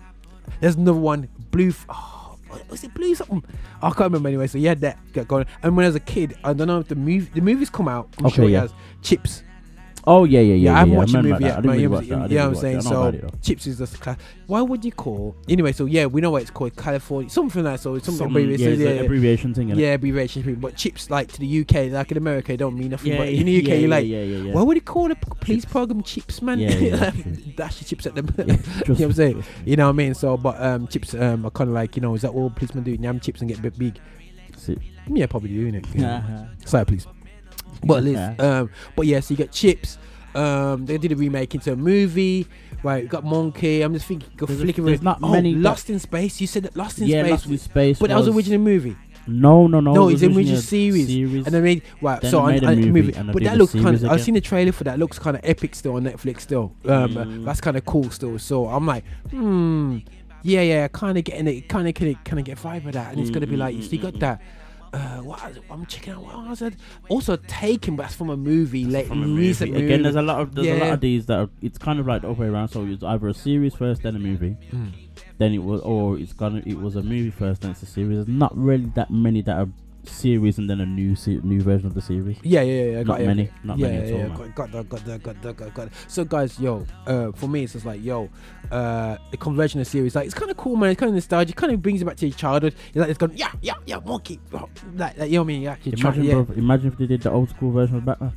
[0.60, 1.68] There's another one, blue.
[1.70, 2.13] F- oh,
[2.68, 3.44] was it blue something?
[3.82, 4.46] I can't remember anyway.
[4.48, 5.46] So he had that get going.
[5.62, 7.86] And when I was a kid, I don't know if the movie the movies come
[7.88, 8.08] out.
[8.18, 8.62] I'm Okay, sure he yeah.
[8.62, 9.42] has CHiPs.
[10.06, 10.74] Oh yeah, yeah, yeah.
[10.74, 11.52] I haven't yeah, watched I the movie yet.
[11.52, 11.94] I but didn't you know.
[11.94, 12.76] what I'm saying?
[12.76, 12.90] watch that.
[12.90, 13.28] I know So about it, though.
[13.54, 14.18] CHiPs is just class.
[14.46, 15.72] Why would you call anyway?
[15.72, 17.94] So yeah, we know what it's called, California, something like so.
[17.98, 18.66] Something Some- abbreviation.
[18.66, 19.00] yeah, it's yeah, yeah.
[19.00, 19.68] abbreviation thing.
[19.70, 20.54] Yeah, abbreviation thing.
[20.56, 23.12] But CHiPs, like to the UK, like in America, it don't mean nothing.
[23.12, 24.52] Yeah, but in the UK, yeah, you're like, yeah, yeah, yeah.
[24.52, 26.58] why would you call a police program CHiPs, man?
[26.58, 27.10] Yeah, yeah.
[27.56, 28.28] Dash the chips at them.
[28.36, 28.56] You know
[28.94, 29.44] what I'm saying?
[29.64, 30.14] You know what I mean?
[30.14, 32.84] So, but um, chips um, are kind of like, you know, is that all policemen
[32.84, 32.92] do?
[32.92, 33.98] Yam chips and get a bit big.
[35.08, 35.86] Yeah, probably doing it.
[36.02, 36.44] Uh-huh.
[36.64, 37.06] Sorry, please.
[37.86, 38.04] But
[38.40, 39.98] um, but yeah, so you got CHiPs.
[40.34, 42.46] Um, they did a remake into a movie.
[42.82, 43.80] Right, got Monkey.
[43.80, 44.84] I'm just thinking, There's flicking.
[44.84, 46.38] there's with- not oh, many Lost in Space.
[46.40, 47.30] You said that Lost in Yeah, Space.
[47.30, 48.94] Lost in Space But that was was- original movie.
[49.26, 49.94] No, no, no.
[49.94, 51.08] No, it's was an original a series.
[51.46, 52.20] And they made right.
[52.20, 54.04] Then so on, made a movie movie, but that looks kind of.
[54.04, 54.98] I've seen the trailer for that.
[54.98, 56.74] Looks kind of epic still on Netflix still.
[56.84, 57.44] Um, uh, Mm.
[57.46, 58.38] that's kind of cool still.
[58.38, 59.98] So I'm like, hmm,
[60.42, 62.92] yeah, yeah, kind of getting it, kind of, kind of, kind of get vibe of
[62.92, 64.42] that, and it's gonna be like, so you got that.
[64.94, 65.62] Uh, what was it?
[65.70, 66.22] I'm checking out.
[66.22, 66.74] What was it?
[67.08, 69.48] Also taken, but that's from a movie, like from a movie.
[69.48, 69.84] recent movie.
[69.86, 72.06] Again, there's a lot of there's a lot of these that are, it's kind of
[72.06, 72.68] like the other way around.
[72.68, 74.92] So it's either a series first, then a movie, Mm.
[75.38, 78.16] then it was, or it's gonna it was a movie first, then it's a series.
[78.18, 79.68] There's not really that many that are
[80.08, 82.36] series and then a new se- new version of the series.
[82.42, 82.96] Yeah, yeah, yeah.
[82.98, 83.26] Not got it.
[83.26, 84.36] many, not yeah, many at yeah, all, yeah.
[84.54, 85.88] Got, got got got got, got that.
[86.08, 88.28] So, guys, yo, uh, for me, it's just like, yo,
[88.70, 90.90] uh, the conversion of series, like, it's kind of cool, man.
[90.90, 91.56] It's kind of nostalgic.
[91.56, 92.74] Kind of brings you back to your childhood.
[92.88, 95.62] It's like it's going, yeah, yeah, yeah, monkey, like, like you know what I mean?
[95.62, 96.34] Yeah, you're Imagine, yeah.
[96.42, 98.32] bro, imagine if they did the old school version of Batman.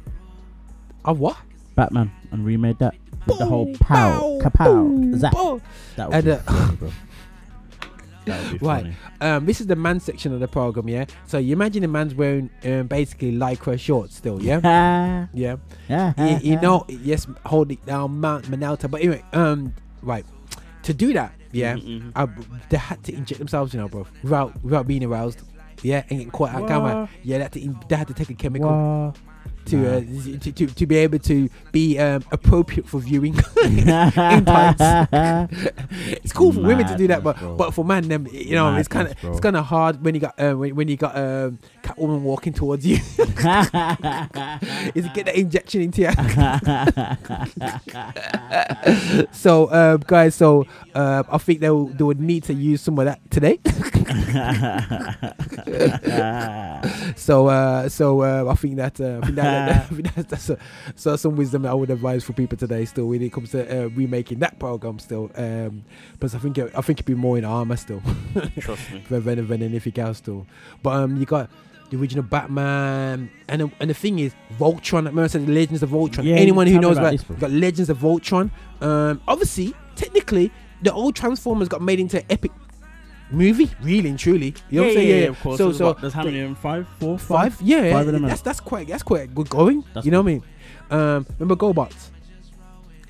[1.05, 1.38] Of what?
[1.76, 2.95] Batman and remade that
[3.28, 5.34] with the whole pow, kapow, zap.
[5.34, 5.61] boom.
[5.95, 6.91] That would And, be uh, funny, bro.
[8.28, 8.93] That would be Right.
[9.21, 11.05] Um, this is the man section of the program, yeah.
[11.25, 15.28] So you imagine the man's wearing um, basically lycra shorts still, yeah.
[15.34, 16.13] yeah.
[16.43, 18.89] you, you know, yes, hold it down, Mount Manalta.
[18.89, 20.25] But anyway, um, right.
[20.84, 22.28] To do that, yeah, Mhm, uh,
[22.69, 25.41] they had to inject themselves, you know, bro, without without being aroused,
[25.82, 27.09] yeah, and getting caught on camera.
[27.23, 29.17] Yeah, they had to, in- they had to take a chemical What?
[29.68, 29.99] To, uh,
[30.39, 33.86] to, to to be able to be um, appropriate for viewing in
[34.45, 34.82] tights.
[36.24, 37.55] it's cool for women to do that, but bro.
[37.55, 40.22] but for man, them, you know, it's kind of it's kind of hard when you
[40.22, 42.96] got uh, when, when you got um, Catwoman walking towards you.
[43.16, 43.24] is
[45.14, 46.12] get that injection into you.
[49.32, 53.00] so, um, guys, so uh, I think they will, they would need to use some
[53.00, 53.60] of that today.
[57.16, 60.50] so, uh, so uh, I think that uh, I think that, I think that's, that's
[60.50, 60.58] a,
[60.96, 62.84] so some wisdom that I would advise for people today.
[62.86, 65.86] Still, when it comes to uh, remaking that program, still, um,
[66.20, 68.02] but I think it, I think it'd be more in armor still.
[68.60, 69.04] Trust me.
[69.10, 70.46] than, than anything else still.
[70.84, 71.50] But um, you got
[71.90, 74.98] the original Batman, and the, and the thing is, Voltron.
[75.06, 76.24] Remember I said the Legends of Voltron.
[76.24, 78.52] Yeah, Anyone who knows about about, got Legends of Voltron.
[78.82, 82.52] Um, obviously, technically, the old Transformers got made into an epic
[83.32, 84.54] movie, really and truly.
[84.70, 85.30] You know what I'm saying?
[85.30, 85.58] of course.
[85.58, 86.54] So, there's so what, there's how many?
[86.56, 89.84] Five, four, five, five, yeah, five of that's that's quite that's quite good going.
[89.94, 90.44] That's you know what I mean?
[90.90, 92.10] Um, remember GoBots?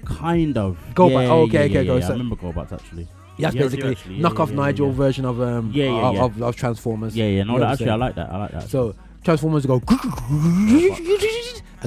[0.06, 0.78] Kind of.
[0.96, 1.30] Go yeah.
[1.30, 1.98] Oh, okay, yeah, okay, yeah, go.
[1.98, 2.04] yeah.
[2.04, 3.08] I So- remember GoBots actually.
[3.38, 4.94] Yeah, that's Yeah, basically actually, yeah, knock yeah, off Nigel yeah.
[4.94, 6.24] version of um Yeah, yeah, of, yeah.
[6.24, 7.16] Of, of Transformers.
[7.16, 7.44] Yeah, yeah.
[7.44, 8.30] No, that, what I'm actually, I like that.
[8.32, 8.70] I like that.
[8.70, 9.84] So Transformers go and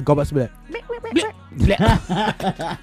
[0.05, 0.39] GoBots be
[1.21, 1.35] like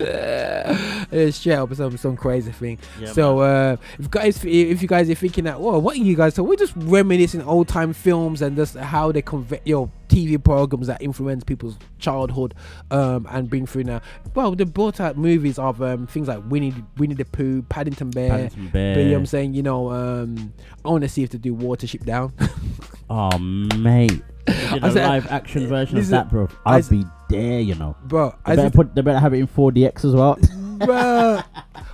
[0.00, 2.78] it's straight up some some crazy thing.
[2.98, 6.16] Yeah, so uh, if guys, if you guys are thinking that, whoa, what are you
[6.16, 6.34] guys?
[6.34, 10.86] So we're just reminiscing old time films and just how they convey your TV programs
[10.88, 12.54] that influence people's childhood
[12.90, 14.00] um, and bring through now.
[14.34, 18.30] Well, they brought out movies of um, things like Winnie Winnie the Pooh, Paddington Bear.
[18.30, 19.54] Paddington But you know what I'm saying?
[19.54, 20.52] You know, um,
[20.84, 22.32] I want to see if they do Watership Down.
[23.12, 26.48] Oh mate, they did I a said- live action version of that, bro.
[26.64, 27.96] I I'd s- be there, you know.
[28.04, 28.94] Bro, they as better put.
[28.94, 30.36] They better have it in 4DX as well.
[30.80, 31.44] Bruh.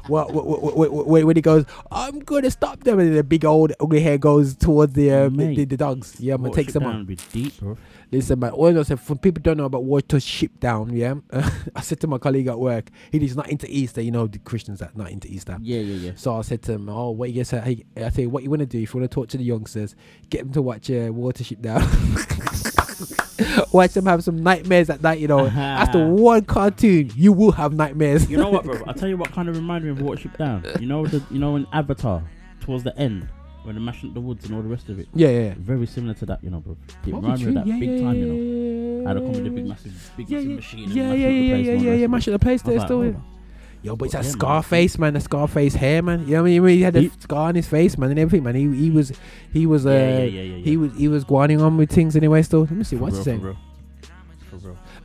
[0.08, 4.18] Well, when, when he goes, I'm gonna stop them, and the big old ugly hare
[4.18, 6.20] goes towards the um, the, the, dogs.
[6.20, 6.98] Yeah, I'm gonna take Watership some Down on.
[6.98, 7.76] would be deep, bro.
[8.12, 8.50] Listen, man.
[8.52, 11.14] All I say, for people don't know about Watership Down, yeah.
[11.74, 14.00] I said to my colleague at work, he's not into Easter.
[14.00, 15.58] You know, the Christians that not into Easter.
[15.60, 16.12] Yeah, yeah, yeah.
[16.14, 17.84] So I said to him, "Oh, what you say?
[17.96, 19.44] Hey, I say, what you want to do if you want to talk to the
[19.44, 19.96] youngsters,
[20.30, 21.82] get them to watch uh, Watership Down."
[23.72, 25.46] Watch them have some nightmares at night, you know.
[25.46, 25.60] Uh-huh.
[25.60, 28.28] After one cartoon, you will have nightmares.
[28.30, 28.82] You know what, bro?
[28.86, 30.64] I'll tell you what kind of reminded me of Watership Down.
[30.80, 32.22] You know the, you know in Avatar,
[32.60, 33.28] towards the end,
[33.64, 35.08] when they mash up the woods and all the rest of it.
[35.14, 35.54] Yeah, yeah, yeah.
[35.58, 36.76] Very similar to that, you know, bro.
[37.06, 38.32] It What reminded me of that you- big yeah, time, you yeah,
[39.02, 39.06] know.
[39.08, 40.78] How they come with the big massive, big Yeah, massive yeah, machine.
[40.78, 41.90] yeah, and yeah, yeah, yeah, yeah, yeah.
[41.92, 43.22] rest of Mash up the place I there still.
[43.88, 43.92] Hold yeah.
[43.92, 43.92] on.
[43.92, 44.32] Yo, but that man.
[44.32, 45.14] Scarface, man.
[45.14, 46.20] The Scarface hair, man.
[46.26, 46.76] You know what I mean?
[46.76, 48.54] He had a He- scar on his face, man, and everything, man.
[48.54, 49.12] He he was
[49.52, 52.42] he was uh Yeah, yeah, yeah, he was he was going on with things anyway.
[52.42, 53.56] Still, let me see what's he saying.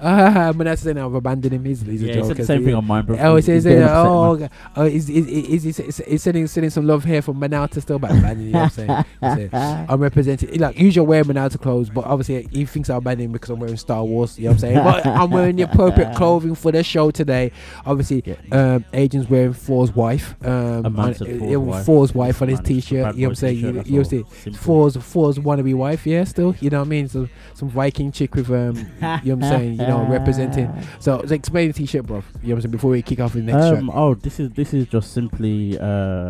[0.01, 0.17] Real.
[0.17, 0.49] For real.
[0.61, 1.65] Uh, that's saying I've abandoned him.
[1.65, 2.27] He's, he's Yeah, a he joke.
[2.27, 3.15] said the same thing on mine, bro.
[3.19, 4.49] Oh, getting upset, oh, okay.
[4.75, 7.99] oh, he's, he's, he's, he's, he's, he's sending, sending some love here from Manalta still
[7.99, 8.47] back abandoning.
[8.47, 9.49] You know what I'm saying?
[9.51, 9.57] He
[9.89, 10.59] I'm representing.
[10.59, 13.59] Like usually, I wear Manalta clothes, but obviously he thinks I'm abandoning him because I'm
[13.59, 14.37] wearing Star Wars.
[14.37, 14.75] You know what I'm saying?
[14.75, 17.51] But I'm wearing the appropriate clothing for the show today.
[17.85, 20.35] Obviously, um, Agent's wearing Thor's wife.
[20.45, 22.21] Um, on- uh, Thor's wife.
[22.21, 23.15] Wife on his a t-shirt.
[23.15, 23.83] You know what I'm saying?
[23.85, 24.05] You, all.
[24.05, 24.23] see.
[24.51, 26.05] Thor's Thor's wannabe wife.
[26.05, 26.55] Yeah, still.
[26.59, 27.07] You know what I mean?
[27.07, 28.75] So some Viking chick with um.
[28.75, 29.79] you know what I'm saying?
[29.97, 30.71] Know, representing.
[30.99, 32.17] So so explain the t-shirt, bro.
[32.17, 32.71] You know what I'm saying?
[32.71, 33.79] Before we kick off the next track.
[33.79, 35.85] Um, oh, this is this is just simply uh,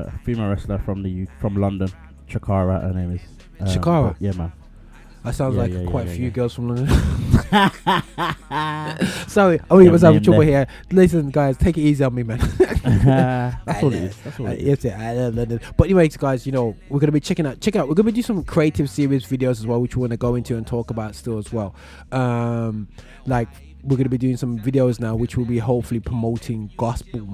[0.10, 1.90] a female wrestler from the U- from London,
[2.30, 2.82] Chikara.
[2.82, 3.22] Her name is
[3.60, 4.16] uh, Chikara?
[4.20, 4.52] Yeah, man.
[5.24, 6.30] That sounds Yeah, like yeah, quite yeah, a few yeah.
[6.32, 6.88] girls from London.
[9.28, 10.66] Sorry, I mean, was having trouble here.
[10.92, 12.40] Listen, guys, take it easy on me, man.
[13.66, 14.18] That's all it is.
[14.18, 14.66] That's all it is.
[14.66, 15.60] yes, yeah, I love London.
[15.78, 17.60] But anyways, guys, you know we're gonna be checking out.
[17.62, 17.88] Check out.
[17.88, 20.36] We're gonna be doing some creative series videos as well, which we want to go
[20.36, 21.76] into and talk about still as well.
[22.12, 22.88] Um,
[23.26, 23.50] like
[23.84, 27.28] we're gonna be doing some videos now, which will be hopefully promoting gospel.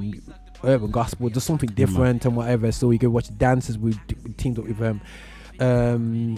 [0.63, 2.71] Urban gospel, just something different and whatever.
[2.71, 3.77] So you can watch dances.
[3.77, 5.01] We we teamed up with um,
[5.59, 6.37] um,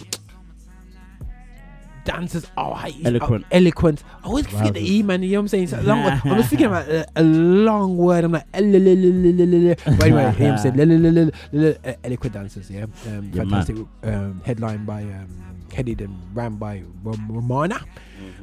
[2.14, 2.46] dancers.
[2.58, 3.46] Oh, I, Eloquent.
[3.46, 4.04] oh, eloquent.
[4.24, 5.22] I always forget the E, man.
[5.24, 5.64] You know what I'm saying?
[5.66, 6.22] It's a long word.
[6.26, 8.24] I was thinking about a, a long word.
[8.24, 10.76] I'm like, "Elelelelelelele." but anyway, you know what I'm saying?
[10.76, 12.84] Lelelelelelele, uh, eloquent dancers, yeah.
[13.08, 13.78] Um, Yeah, fantastic.
[14.04, 15.28] Um, headline by, um,
[15.74, 17.80] headed and ran by Rom- Romana.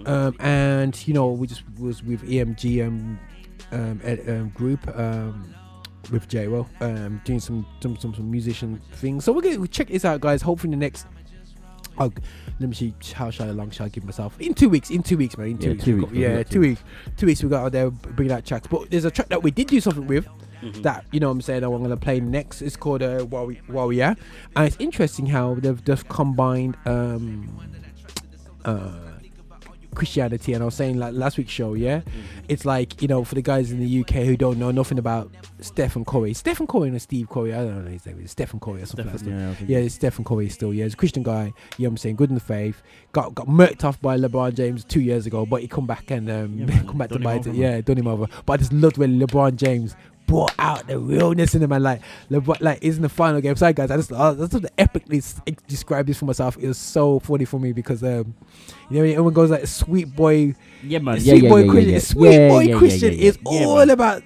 [0.06, 3.18] Um, and, you know, we just was with EMG um,
[3.72, 4.86] um, ed- um, group.
[4.96, 5.52] Um,
[6.12, 9.24] with J Ro, um, doing some, some some some musician things.
[9.24, 10.40] So we're gonna check this out, guys.
[10.40, 11.04] Hopefully, the next
[11.98, 12.12] Oh,
[12.59, 14.90] let me see how shall I long shall I give myself in two weeks.
[14.90, 15.48] In two weeks, man.
[15.48, 15.84] In two Yeah, weeks.
[15.84, 16.80] two weeks, got- yeah, two two weeks.
[17.16, 17.42] Two weeks.
[17.42, 18.66] We got out there bringing out tracks.
[18.66, 20.26] But there's a track that we did do something with.
[20.82, 22.62] That you know, what I'm saying I'm gonna play next.
[22.62, 24.16] It's called uh, While We While We Are,
[24.57, 27.54] and it's interesting how they've just combined um,
[28.64, 28.90] uh,
[29.97, 30.53] Christianity.
[30.53, 32.03] And I was saying like last week's show, yeah,
[32.49, 35.30] it's like you know for the guys in the UK who don't know nothing about
[35.61, 37.53] Stephen Curry, Stephen Curry and Steve Curry.
[37.55, 38.20] I don't know his name.
[38.22, 39.61] It's Stephen Curry or something like Stephen, that.
[39.62, 40.72] yeah, Yeah, it's Stephen Curry still.
[40.72, 41.44] Yeah, he's a Christian guy.
[41.44, 42.16] You know what I'm saying?
[42.16, 42.82] Good in the faith.
[43.12, 46.30] Got got murked off by LeBron James two years ago, but he come back and
[46.30, 47.55] um, Yeah, come back to bite it.
[47.55, 48.26] Yeah, done him over.
[48.44, 49.97] But I just loved when LeBron James
[50.27, 53.55] brought out the realness in him and like LeBron, like is in the final game.
[53.57, 55.22] Sorry guys, I just I just have to epically
[55.68, 56.57] describe this for myself.
[56.59, 58.35] It was so funny for me because um,
[58.91, 60.55] you know everyone goes like sweet boy.
[60.83, 61.20] Yeah, man.
[61.20, 62.01] Sweet Yeah, yeah, boy yeah, Christian, yeah, yeah.
[62.01, 63.29] sweet boy yeah, yeah, Christian yeah, yeah.
[63.29, 64.22] is all about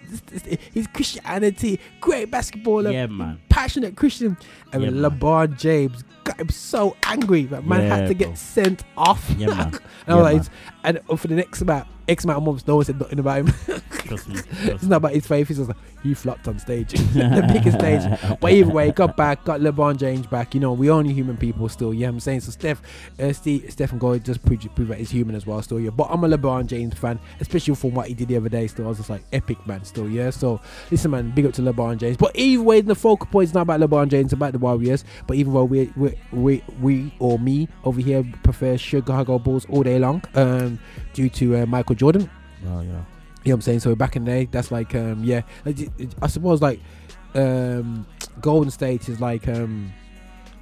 [0.73, 1.81] his Christianity.
[2.01, 3.41] Great basketballer, Yeah, man.
[3.49, 4.37] passionate Christian.
[4.73, 5.11] And Yeah, when man.
[5.19, 8.29] LeBron James got him so angry that man had Yeah, to bro.
[8.29, 9.29] get sent off.
[9.39, 9.59] Yeah, man.
[9.69, 10.41] and, I was like, man.
[10.41, 10.51] it's-
[10.85, 13.81] and for the next about X amount of months, no one said nothing about him.
[13.91, 14.41] Trust me.
[14.64, 15.49] it's not about his faith.
[15.51, 18.03] It's just like he flopped on stage, the biggest stage.
[18.41, 20.55] But either way, got back, got LeBron James back.
[20.55, 21.95] You know, we only human people still.
[21.95, 22.51] Yeah, I'm saying so.
[22.51, 22.83] Steph,
[23.20, 25.62] uh, Steve, Stephen Goy just prove, that he's human as well.
[25.62, 25.91] Still, yeah.
[25.91, 28.66] But I'm a LeBron James fan, especially from what he did the other day.
[28.66, 29.85] Still, I was just like epic man.
[29.85, 30.31] Still, yeah.
[30.31, 30.61] So
[30.91, 32.16] listen, man, big up to LeBron James.
[32.16, 35.05] But either way, the focal point is not about LeBron James, it's about the Warriors.
[35.26, 39.83] But even though we we we, we or me over here prefer Chicago Bulls all
[39.83, 40.70] day long, um,
[41.14, 42.31] due to uh, Michael Jordan.
[42.68, 42.87] Oh, yeah.
[42.87, 43.03] You know
[43.43, 43.81] what I'm saying?
[43.81, 46.79] So back in the day, that's like um yeah, like, it- it- I suppose like
[47.35, 48.07] um
[48.41, 49.93] Golden State is like um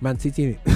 [0.00, 0.59] Man City.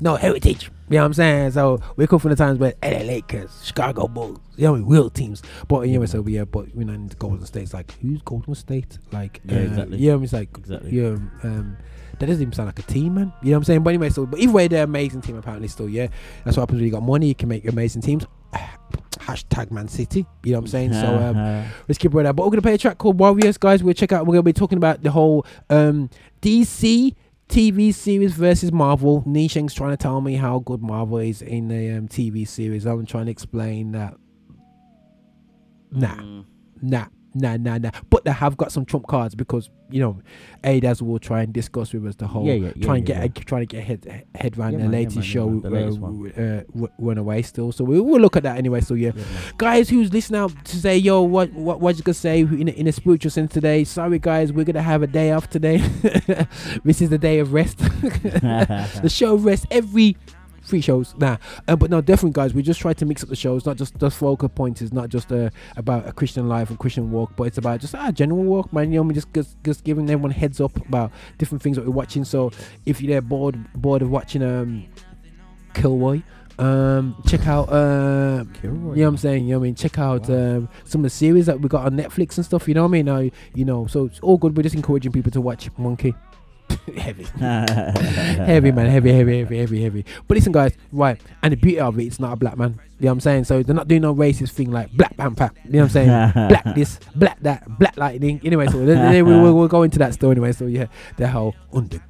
[0.00, 0.70] no heritage.
[0.88, 1.50] You know what I'm saying?
[1.52, 5.42] So we come from the times where LA Lakers, Chicago Bulls, you know, real teams.
[5.68, 8.98] But anyway, so yeah, but you know, in Golden State's like who's Golden State?
[9.12, 9.98] Like Yeah, uh, exactly.
[9.98, 10.90] Yeah, it's like Exactly.
[10.90, 11.08] yeah,
[11.44, 11.76] um,
[12.20, 13.32] that doesn't even sound like a team, man.
[13.42, 13.82] You know what I'm saying?
[13.82, 15.88] But anyway, so but either way, they're an amazing team apparently still.
[15.88, 16.06] Yeah,
[16.44, 17.26] that's what happens when you got money.
[17.26, 18.24] You can make amazing teams.
[19.20, 20.26] Hashtag Man City.
[20.44, 20.92] You know what I'm saying?
[20.94, 21.36] So um,
[21.88, 22.32] let's keep it right now.
[22.32, 23.82] But we're gonna play a track called Warriors, guys.
[23.82, 24.26] We'll check out.
[24.26, 26.08] We're gonna be talking about the whole um,
[26.42, 27.14] DC
[27.48, 29.22] TV series versus Marvel.
[29.22, 32.86] Nisheng's trying to tell me how good Marvel is in the um, TV series.
[32.86, 34.14] I'm trying to explain that.
[35.92, 36.44] Nah, Mm.
[36.82, 37.90] nah, nah, nah, nah.
[38.08, 40.20] But they have got some trump cards because you know,
[40.62, 43.26] Adas will try and discuss with us the whole Yeah, yeah, yeah, try and yeah,
[43.26, 45.48] get trying to get head head round Yeah, the man, yeah, latest man, yeah, show
[45.48, 47.72] man, the latest uh, uh, w- Runaway still.
[47.72, 48.80] So we will look at that anyway.
[48.82, 49.24] So yeah, Yeah,
[49.58, 52.72] guys who's listening out to say yo what what what you gonna say in a,
[52.72, 55.78] in a spiritual sense today sorry guys we're gonna have a day off today
[56.84, 57.78] this is the day of rest
[58.22, 60.16] the show rests every
[60.70, 61.36] three shows nah
[61.68, 63.98] uh, but no definitely guys we just try to mix up the shows not just
[63.98, 67.44] the focal point is not just uh, about a christian life and christian walk but
[67.44, 70.30] it's about just ah general walk man you know me just, just just giving everyone
[70.30, 72.50] heads up about different things that we're watching so
[72.86, 74.86] if you're there bored bored of watching um
[75.74, 76.22] Kilroy.
[76.58, 79.44] Um, check out, uh, you know what I'm saying?
[79.44, 79.74] You know what I mean?
[79.76, 82.68] Check out um, some of the series that we got on Netflix and stuff.
[82.68, 83.08] You know what I mean?
[83.08, 84.54] Uh, you know, so it's all good.
[84.54, 86.14] We're just encouraging people to watch Monkey.
[86.96, 87.24] heavy,
[88.44, 90.04] heavy man, heavy, heavy, heavy, heavy, heavy.
[90.26, 91.20] But listen, guys, right?
[91.42, 92.80] And the beauty of it, it's not a black man.
[92.98, 93.44] You know what I'm saying?
[93.44, 95.50] So they're not doing no racist thing like black panther.
[95.64, 96.08] You know what I'm saying?
[96.48, 98.40] black this, black that, black lightning.
[98.44, 100.52] Anyway, so they, we, we'll, we'll go into that story anyway.
[100.52, 102.00] So yeah, the whole under.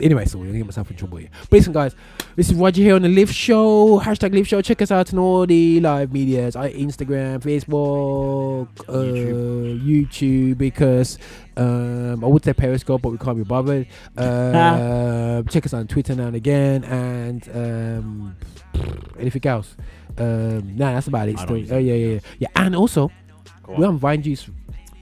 [0.00, 1.30] Anyway, so we're gonna get myself in trouble here.
[1.42, 1.94] But listen, guys,
[2.34, 3.98] this is Roger here on the Lift Show.
[4.00, 4.60] Hashtag Lift Show.
[4.60, 10.58] Check us out on all the live medias, Instagram, Facebook, uh, YouTube.
[10.58, 11.18] because
[11.56, 13.86] um, I would say Periscope, but we can't be bothered.
[14.16, 18.36] Uh, check us on Twitter now and again, and um,
[19.18, 19.76] anything else.
[20.18, 21.36] Um, nah, that's about it.
[21.48, 22.48] Oh yeah, yeah, yeah, yeah.
[22.56, 23.10] And also,
[23.66, 24.48] we're on Vine Juice.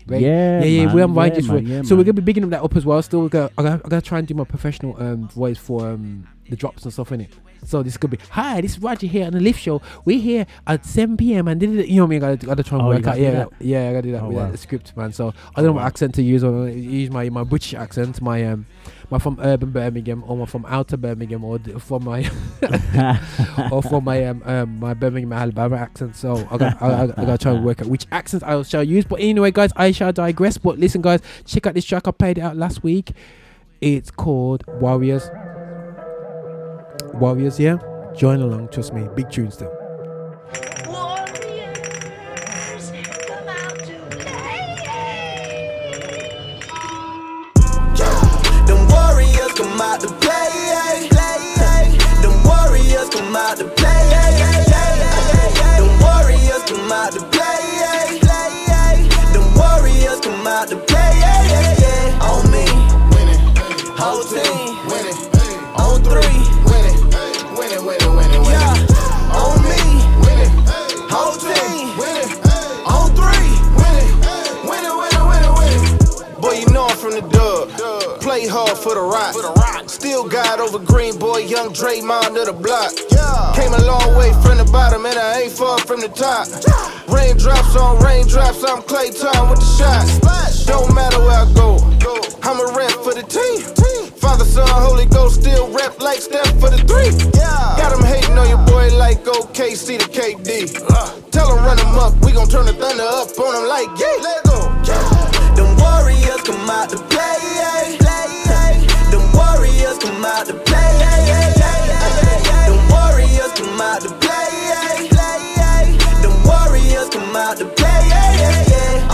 [0.06, 0.20] Right?
[0.20, 0.86] Yeah, yeah, yeah.
[0.86, 0.94] man.
[0.94, 1.66] We're on Vine Yeah, man.
[1.66, 3.00] Yeah, so we're gonna be bigging that up as well.
[3.02, 5.88] Still, we're gonna, I gotta, I gotta try and do my professional um, voice for
[5.88, 7.30] um, the drops and stuff in it.
[7.64, 8.60] So this could be hi.
[8.60, 9.80] This is Roger here on the Lift Show.
[10.04, 11.48] We're here at 7 p.m.
[11.48, 11.88] and did it.
[11.88, 13.18] You know me, I gotta, gotta try and Oh, work out.
[13.18, 13.48] Yeah, that?
[13.60, 13.88] yeah.
[13.88, 14.50] I gotta do that Oh, with wow.
[14.50, 15.12] the script, man.
[15.12, 15.86] So I don't know Oh, what wow.
[15.86, 16.44] accent to use.
[16.44, 18.66] Or use my my British accent, my um,
[19.10, 22.30] my from urban Birmingham, or my from outer Birmingham, or from my
[23.72, 26.16] or for my um, um my Birmingham Alabama accent.
[26.16, 28.84] So I got I, I, I gotta try and work out which accents I shall
[28.84, 29.04] use.
[29.04, 30.58] But anyway, guys, I shall digress.
[30.58, 33.12] But listen, guys, check out this track I played it out last week.
[33.80, 35.28] It's called Warriors.
[37.18, 37.78] Warriors, yeah.
[38.14, 39.08] Join along, trust me.
[39.14, 39.70] Big tune still.
[48.66, 48.88] Them
[77.04, 77.68] from the dub.
[78.22, 79.36] Play hard for the rock.
[79.90, 82.96] Still got over Green Boy, young Draymond of the block.
[83.52, 86.48] Came a long way from the bottom, and I ain't far from the top.
[87.12, 90.00] Raindrops on raindrops, I'm Clay Tom with the shot.
[90.64, 91.76] Don't matter where I go,
[92.40, 93.60] I'm a rep for the team.
[94.16, 97.12] Father, Son, Holy Ghost, still rep like Steph for the three.
[97.36, 100.72] Got them hating on your boy like OKC to KD.
[101.30, 104.24] Tell them run them up, we gon' turn the thunder up on them like yeah.
[104.24, 104.63] Let go.
[105.94, 107.98] Warriors come out to play.
[109.10, 110.98] Them warriors come out to play.
[112.66, 115.08] Them warriors come out to play.
[116.20, 118.10] Them warriors come out to play.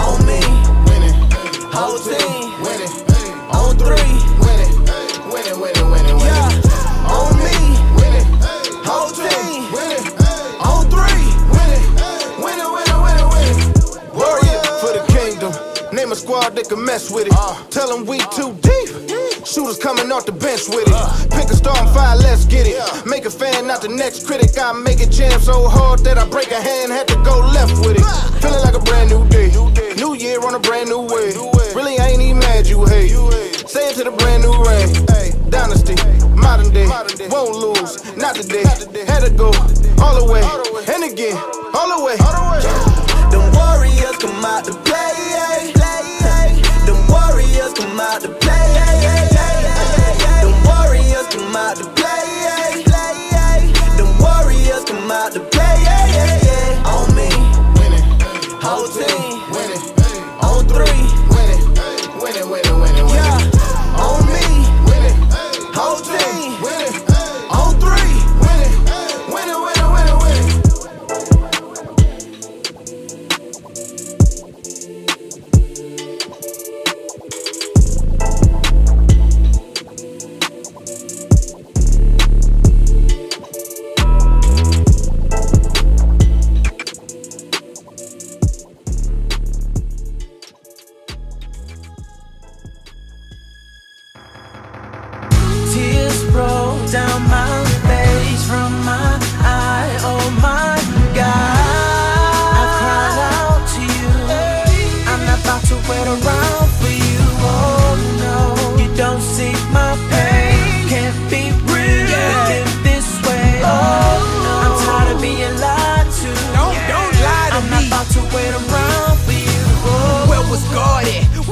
[0.05, 0.41] On me,
[1.70, 2.55] whole team,
[3.53, 4.20] on three,
[16.11, 17.33] Name a squad that can mess with it.
[17.39, 17.55] Uh.
[17.71, 18.91] Tell them we too deep.
[19.47, 20.91] Shooters coming off the bench with it.
[20.91, 21.07] Uh.
[21.31, 22.83] Pick a star and fire, let's get it.
[23.07, 24.51] Make a fan, not the next critic.
[24.59, 27.79] I make it jam so hard that I break a hand, had to go left
[27.87, 28.03] with it.
[28.43, 29.55] Feeling like a brand new day.
[30.03, 31.31] New year on a brand new way.
[31.79, 33.15] Really, I ain't even mad you hate.
[33.15, 33.71] You hate.
[33.71, 34.91] Say it to the brand new reign.
[35.47, 35.95] Dynasty,
[36.35, 36.91] modern day.
[36.91, 37.31] modern day.
[37.31, 38.67] Won't lose, not today.
[39.07, 39.55] Had to go
[40.03, 40.43] all the way.
[40.91, 41.39] And again,
[41.71, 42.19] all the way.
[43.31, 45.80] Them warriors come out to play.
[48.01, 48.89] Out to play.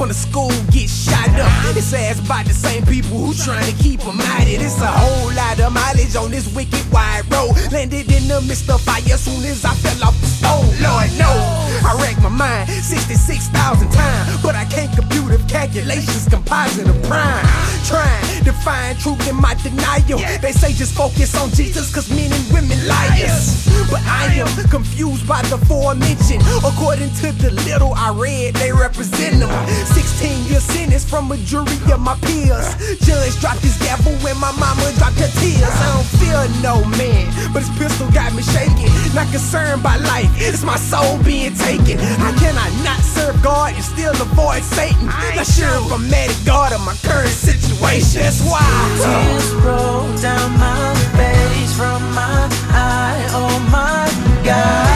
[0.09, 1.77] The school gets shot up?
[1.77, 4.59] It's ass by the same people who trying to keep them out it.
[4.59, 7.53] It's a whole lot of mileage on this wicked wide road.
[7.71, 10.65] Landed in the midst of fire soon as I fell off the stove.
[10.81, 16.87] Lord knows, I racked my mind 66,000 times, but I can't compute if calculations composite
[16.87, 17.45] of prime.
[17.85, 20.19] Trying to find truth in my denial.
[20.41, 23.67] They say just focus on Jesus, cause men and women liars.
[23.89, 26.43] But I am confused by the aforementioned.
[26.63, 29.49] According to the little I read, they represent them.
[29.87, 32.75] 16 year sentence from a jury of my peers.
[33.05, 35.63] Judge dropped his gavel when my mama dropped her tears.
[35.63, 38.91] I don't fear no man, but his pistol got me shaking.
[39.15, 41.97] Not concerned by life, it's my soul being taken.
[41.99, 45.05] How can I not serve God and still avoid Satan?
[45.05, 48.21] Not sure if I'm mad at God or my current situation.
[48.21, 48.65] That's why
[49.03, 53.21] Tears roll down my face from my eye.
[53.37, 54.05] Oh my
[54.43, 54.88] God,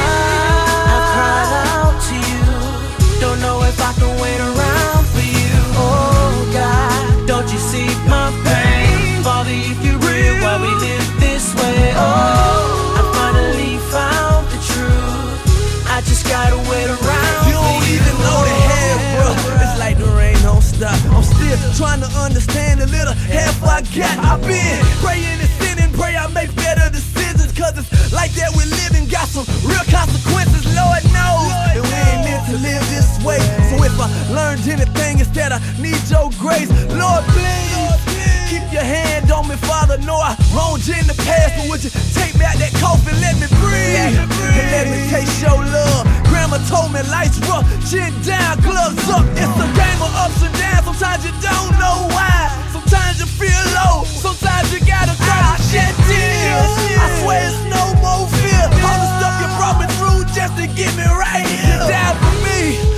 [21.78, 24.16] trying to understand the little half I got.
[24.20, 27.52] I've been praying and sinning, pray I make better decisions.
[27.54, 31.52] Cause it's like that we're living, got some real consequences, Lord knows.
[31.78, 33.40] And we ain't meant to live this way.
[33.70, 36.70] So if I learned anything instead, I need your grace.
[36.92, 38.23] Lord, please.
[38.50, 39.98] Keep your hand on me, Father.
[40.00, 43.16] Know I wronged you in the past, but would you take me out that coffin,
[43.22, 46.04] let me breathe, and let me taste your love.
[46.30, 49.26] Grandma told me life's rough, chin down, gloves up.
[49.38, 50.86] It's a game of ups and downs.
[50.86, 52.52] Sometimes you don't know why.
[52.74, 54.04] Sometimes you feel low.
[54.06, 56.72] Sometimes you gotta cry and shed tears.
[57.00, 58.64] I swear it's no more fear.
[58.86, 61.48] All the stuff you brought me through just to get me right.
[61.48, 62.93] You died for me.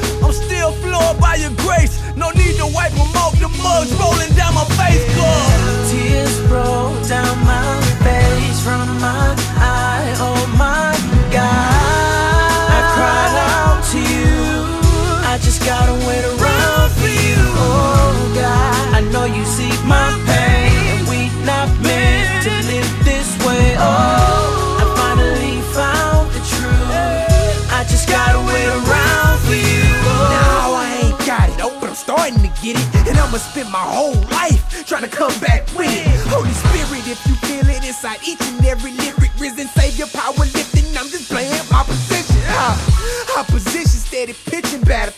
[1.05, 2.01] Floored by your grace.
[2.15, 5.05] No need to wipe them off the mugs rolling down my face.
[5.15, 5.89] God.
[5.89, 10.15] Tears roll down my face from my eye.
[10.17, 10.97] Oh my
[11.29, 14.33] God, I cried out to you.
[15.29, 17.37] I just gotta wait around for you.
[17.37, 21.05] Oh God, I know you see my pain.
[21.05, 23.75] We not meant to live this way.
[23.77, 24.24] Oh,
[32.65, 33.07] get it.
[33.07, 36.09] And I'ma spend my whole life trying to come back with it.
[36.33, 40.85] Holy Spirit, if you feel it inside each and every lyric, risen Savior, power lifting,
[40.97, 42.41] I'm just playing my position.
[42.49, 42.73] Uh,
[43.37, 45.13] opposition steady pitching about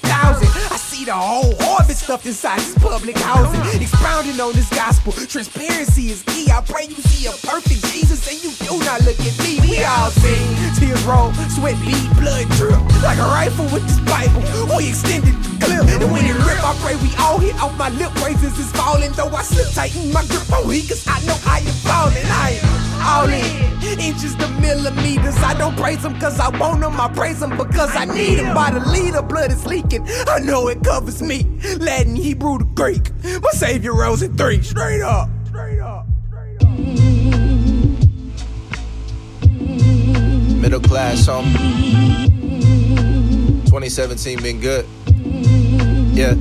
[1.07, 3.81] the whole harvest stuffed inside this public housing.
[3.81, 6.51] Expounding on this gospel, transparency is key.
[6.51, 9.55] I pray you see a perfect Jesus and you do not look at me.
[9.63, 10.35] We all see
[10.75, 12.83] tears roll, sweat bead, blood drip.
[12.99, 14.43] Like a rifle with this Bible,
[14.75, 15.87] we extended the clip.
[15.87, 18.11] And when it rip, I pray we all hit off my lip.
[18.19, 21.63] Praises is falling, though I slip tighten my grip on he, cause I know I
[21.63, 22.27] am falling.
[22.27, 25.37] I am all in, inches to millimeters.
[25.37, 28.53] I don't praise him cause I want him, I praise him because I need him.
[28.53, 30.05] By the leader, blood is leaking.
[30.27, 31.45] I know it covers me.
[31.77, 33.11] Latin, Hebrew, the Greek.
[33.23, 34.63] My savior rose in three.
[34.63, 35.29] Straight up.
[35.45, 36.07] Straight up.
[40.57, 41.53] Middle class, home.
[43.65, 44.87] 2017 been good.
[46.17, 46.33] Yeah.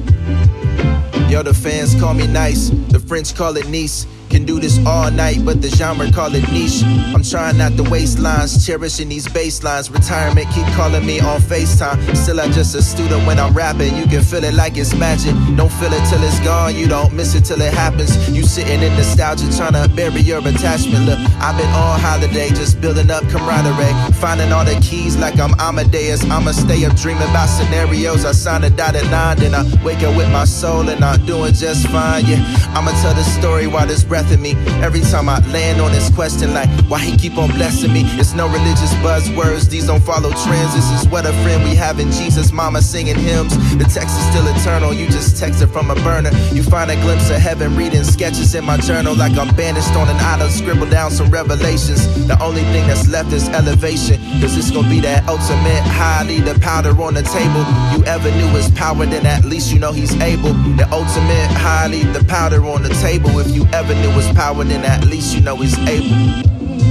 [1.28, 4.06] Yo, the fans call me nice, the French call it niece.
[4.36, 6.82] Can do this all night, but the genre call it niche.
[6.84, 9.90] I'm trying not to waste lines, cherishing these bass lines.
[9.90, 12.14] Retirement keep calling me on FaceTime.
[12.14, 13.96] Still, I'm just a student when I'm rapping.
[13.96, 15.32] You can feel it like it's magic.
[15.56, 18.12] Don't feel it till it's gone, you don't miss it till it happens.
[18.28, 21.06] You sitting in nostalgia, trying to bury your attachment.
[21.06, 24.12] Look, I've been on holiday, just building up camaraderie.
[24.20, 26.22] Finding all the keys like I'm Amadeus.
[26.24, 28.26] I'ma stay up dreaming about scenarios.
[28.26, 31.54] I sign a dotted line, then I wake up with my soul and I'm doing
[31.54, 32.26] just fine.
[32.26, 32.44] Yeah,
[32.76, 34.54] I'ma tell the story while this breath me.
[34.82, 38.02] Every time I land on this question, like why he keep on blessing me.
[38.18, 40.74] It's no religious buzzwords, these don't follow trends.
[40.74, 42.52] This is what a friend we have in Jesus.
[42.52, 43.54] Mama singing hymns.
[43.76, 44.92] The text is still eternal.
[44.92, 46.30] You just text it from a burner.
[46.52, 50.08] You find a glimpse of heaven, reading sketches in my journal like I'm banished on
[50.08, 50.52] an island.
[50.52, 52.02] Scribble down some revelations.
[52.26, 54.18] The only thing that's left is elevation.
[54.40, 56.24] Cause it's gonna be that ultimate high.
[56.24, 57.64] Leave the powder on the table.
[57.94, 60.52] You ever knew his power, then at least you know he's able.
[60.76, 61.86] The ultimate high.
[61.86, 63.38] Leave the powder on the table.
[63.38, 66.08] If you ever knew his power, then at least you know he's able.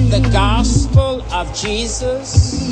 [0.10, 2.72] The gospel of Jesus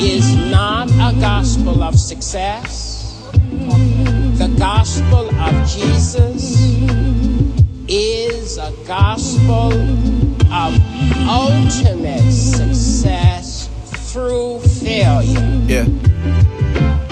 [0.00, 3.28] is not a gospel of success.
[3.40, 6.60] The gospel of Jesus
[7.88, 9.72] is a gospel
[10.52, 10.74] of
[11.28, 13.68] ultimate success
[14.12, 15.62] through failure.
[15.66, 16.09] Yeah.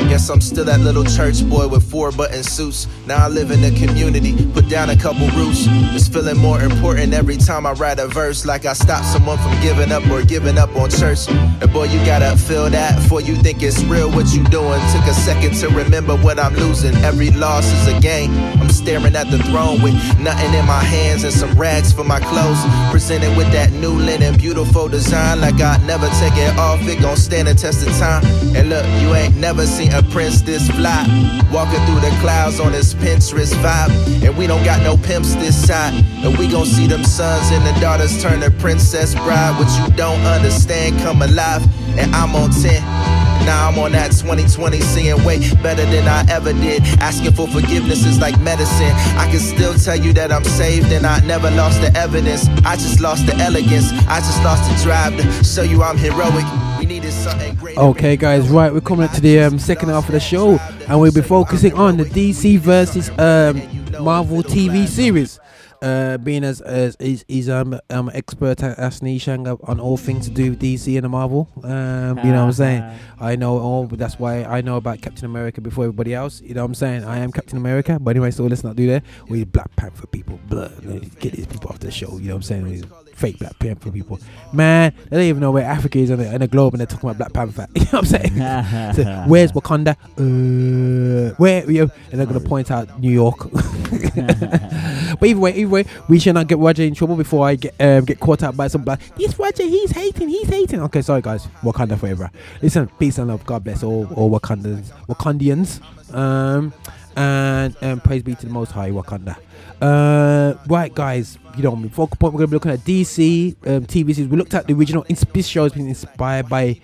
[0.09, 2.87] Guess I'm still that little church boy with four button suits.
[3.07, 5.67] Now I live in the community, put down a couple roots.
[5.95, 8.47] It's feeling more important every time I write a verse.
[8.47, 11.29] Like I stopped someone from giving up or giving up on church.
[11.29, 14.81] And boy, you gotta feel that before you think it's real what you doing.
[14.93, 16.97] Took a second to remember what I'm losing.
[17.05, 18.33] Every loss is a gain.
[18.61, 22.19] I'm staring at the throne with nothing in my hands and some rags for my
[22.19, 22.59] clothes.
[22.91, 25.43] Presented with that new linen, beautiful design.
[25.43, 28.25] Like I never take it off, it gon' stand the test of time.
[28.57, 31.07] And look, you ain't never seen prince this fly.
[31.53, 33.91] Walking through the clouds on this Pinterest vibe.
[34.27, 35.95] And we don't got no pimps this side.
[36.25, 39.59] And we gon' see them sons and the daughters turn to princess bride.
[39.59, 41.63] What you don't understand come alive.
[41.99, 43.38] And I'm on 10.
[43.49, 46.83] Now I'm on that 2020, seeing way better than I ever did.
[47.01, 48.93] Asking for forgiveness is like medicine.
[49.17, 52.47] I can still tell you that I'm saved and I never lost the evidence.
[52.67, 53.91] I just lost the elegance.
[54.07, 56.45] I just lost the drive to show you I'm heroic.
[56.79, 57.79] We needed something great.
[57.79, 61.01] Okay, guys, right, we're coming up to the um, second half of the show, and
[61.01, 63.63] we'll be focusing on the DC versus um,
[64.05, 65.41] Marvel TV series.
[65.81, 70.29] Uh, being as as he's, he's um um expert at Asni Shanga on all things
[70.29, 71.49] to do with DC and the Marvel.
[71.63, 72.99] Um, you know what I'm saying?
[73.21, 76.41] I know all, but that's why I know about Captain America before everybody else.
[76.41, 77.05] You know what I'm saying?
[77.05, 79.05] I am Captain America, but anyway, so let's not do that.
[79.29, 80.83] We Black Panther people, blood.
[81.21, 82.19] Get these people off the show.
[82.19, 82.85] You know what I'm saying?
[83.19, 84.21] Fake Black Panther people,
[84.53, 84.95] man.
[85.11, 87.11] They don't even know where Africa is on the, on the globe, and they're talking
[87.11, 87.67] about Black Panther.
[87.75, 88.95] You know what I'm saying?
[88.95, 89.97] So, where's Wakanda?
[90.17, 91.69] Uh, where?
[91.71, 93.51] You know, and they're gonna point out New York.
[93.51, 97.75] but either way, either way, we should not get Roger in trouble before I get
[97.81, 99.01] um, get caught out by some black.
[99.17, 100.81] This Roger, he's hating, he's hating.
[100.83, 102.31] Okay, sorry guys, Wakanda forever.
[102.63, 103.45] Listen, peace and love.
[103.45, 105.81] God bless all all Wakandans, Wakandians.
[106.15, 106.73] Um,
[107.17, 109.37] and um, praise be to the Most High, Wakanda.
[109.81, 112.35] Uh, right, guys, you know, focal point.
[112.35, 114.29] We're gonna be looking at DC um, TV series.
[114.29, 115.05] We looked at the original.
[115.33, 116.81] This show has been inspired by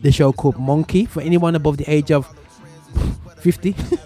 [0.00, 1.04] the show called Monkey.
[1.06, 2.26] For anyone above the age of
[3.40, 3.74] 50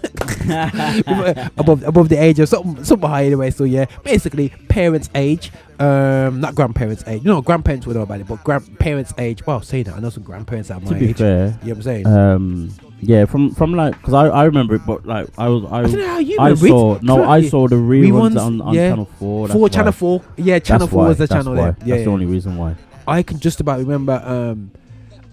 [1.57, 6.39] above above the age of something something high anyway so yeah basically parents age um
[6.39, 9.83] not grandparents age You know, grandparents would know about it but grandparents age well say
[9.83, 11.81] that i know some grandparents at my to be age fair, you know what i'm
[11.81, 12.71] saying Um,
[13.01, 15.81] yeah, from from like because I, I remember it, but like I was I, I
[15.83, 16.69] don't know how you I remember it.
[16.69, 18.89] saw no I saw the reruns, Reruns, on, on yeah.
[18.89, 19.47] channel four.
[19.47, 20.21] Four, Channel 4.
[20.37, 21.65] Yeah, Channel 4 was the channel there.
[21.65, 22.07] Yeah, that's the yeah.
[22.07, 22.75] only reason why.
[23.07, 24.21] I can just about remember.
[24.25, 24.71] Um,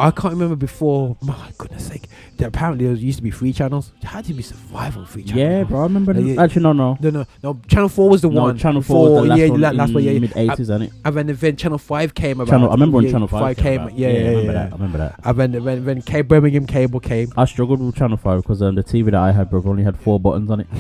[0.03, 1.17] I can't remember before.
[1.23, 2.09] My goodness sake!
[2.37, 3.93] There apparently there used to be three channels.
[4.03, 5.39] How did we survive on three channels?
[5.41, 6.13] Yeah, bro, I remember.
[6.13, 6.43] Them- yeah.
[6.43, 6.99] Actually, no, no.
[7.01, 7.61] No, no, no.
[7.69, 8.59] Channel Four was the No, one.
[8.59, 10.03] Channel 4 was the last yeah, one la- last one.
[10.03, 10.93] Yeah, mid-eighties, Uh, isn't it?
[11.05, 12.51] And then, then Channel Five came about.
[12.51, 13.81] Channel- I remember when Yeah, Channel 5 came came.
[13.83, 13.99] about.
[13.99, 14.53] Yeah, Yeah, I yeah, remember yeah.
[14.53, 15.21] that, I remember that.
[15.25, 17.33] And then when when K Birmingham Cable came.
[17.37, 19.97] I struggled with channel five because um, the TV that I had, bro, only had
[19.97, 20.67] four buttons on it.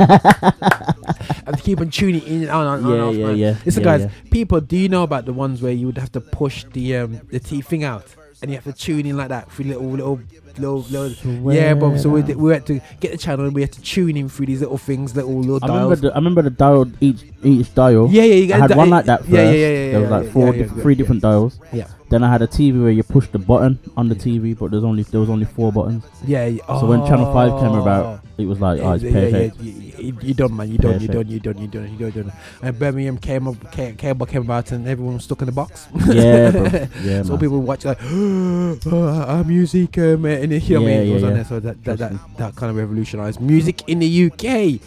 [0.00, 2.90] Have to keep on tuning in and on and on.
[2.92, 3.36] Yeah, and off, yeah, man.
[3.36, 4.30] yeah, Listen, yeah, guys, yeah.
[4.30, 7.20] people, do you know about the ones where you would have to push the um
[7.30, 8.04] the T thing out?
[8.42, 10.20] And you have to tune in like that through little, little,
[10.58, 11.52] little, little.
[11.52, 11.96] Yeah, bro.
[11.96, 14.28] So we, did- we had to get the channel and we had to tune in
[14.28, 16.00] through these little things, little, little I remember, dials.
[16.00, 18.08] the, I remember the dial each each dial.
[18.10, 19.32] Yeah, yeah, you got I had the- one like that first.
[19.32, 21.58] yeah, yeah, yeah, yeah, There was like yeah, four, yeah, diff- three different dials.
[21.72, 21.86] Yeah.
[22.10, 24.82] Then I had a TV where you push the button on the TV, but there's
[24.82, 26.02] only there was only four buttons.
[26.26, 26.66] Yeah, yeah.
[26.80, 27.80] So when Channel Five came Oh.
[27.82, 29.60] about, it was like, oh, it's perfect.
[29.60, 30.72] you, you, you done, man.
[30.72, 32.32] You done, you done, you done, you done, you done, you done.
[32.62, 35.86] And Birmingham came up, came, cable came about, and everyone was stuck in the box.
[36.08, 36.62] Yeah, bro.
[37.04, 37.38] Yeah, so man.
[37.38, 38.78] people watch like, oh,
[39.28, 41.00] our music, um, and you know what I Yeah.
[41.00, 43.98] It was yeah, on there, so that that, that that kind of revolutionized music in
[43.98, 44.80] the UK.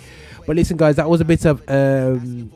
[0.46, 2.52] But listen, guys, that was a bit of um.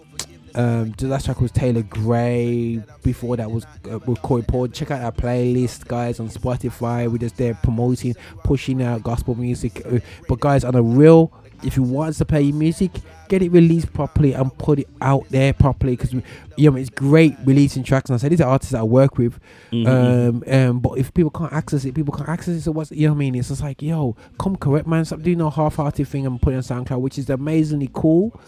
[0.55, 2.81] Um, the last track was Taelor Gray.
[3.03, 4.67] Before that was uh, with Corey Paul.
[4.69, 7.07] Check out our playlist, guys, on Spotify.
[7.11, 9.85] We're just there promoting, pushing out gospel music.
[9.85, 11.31] Uh, but guys, on a real,
[11.63, 12.91] if you want to play your music,
[13.29, 15.95] get it released properly and put it out there properly.
[15.95, 18.09] Because you know it's great releasing tracks.
[18.09, 19.39] And I said these are artists I work with.
[19.71, 19.87] Mhm.
[19.87, 22.61] Um, um, but if people can't access it, people can't access it.
[22.61, 23.35] So what's you know what I mean?
[23.35, 25.05] It's just like yo, come correct, man.
[25.05, 28.39] Stop doing no half-hearted thing and putting on SoundCloud, which is amazingly cool.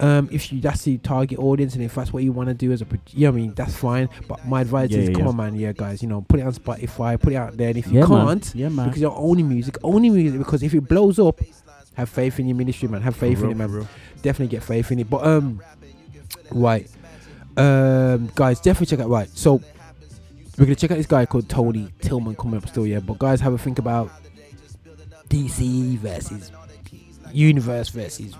[0.00, 2.72] Um, if you that's the target audience and if that's what you want to do
[2.72, 4.08] as a, you know what I mean, that's fine.
[4.26, 5.28] But my advice Yeah, is, yeah, come yeah.
[5.28, 7.68] on, man, yeah, guys, you know, put it on Spotify, put it out there.
[7.68, 8.88] And if you can't, Yeah, man.
[8.88, 11.40] because you're only music, only music, because if it blows up,
[11.94, 13.02] have faith in your ministry, man.
[13.02, 13.68] Have faith For in real, it, man.
[13.68, 13.88] for real.
[14.22, 15.10] Definitely get faith in it.
[15.10, 15.60] But um,
[16.50, 16.88] right,
[17.56, 19.10] um, guys, definitely check out.
[19.10, 19.60] Right, so
[20.58, 23.00] we're gonna check out this guy called Tony Tillman coming up still, yeah.
[23.00, 24.10] But guys, have a think about
[25.28, 26.52] DC versus
[27.32, 28.34] Universe versus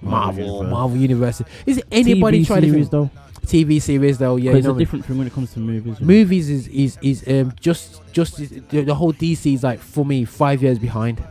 [0.00, 0.70] Marvel, Universe.
[0.70, 1.42] Marvel Universe.
[1.66, 3.10] Is anybody TV trying to series, think-
[3.46, 4.52] TV series though, yeah.
[4.52, 4.78] But it's a what I mean?
[4.84, 6.00] different thing when it comes to movies.
[6.00, 6.12] you know.
[6.12, 10.24] Movies is is is um just just the, the whole DC is like for me
[10.24, 11.22] five years behind.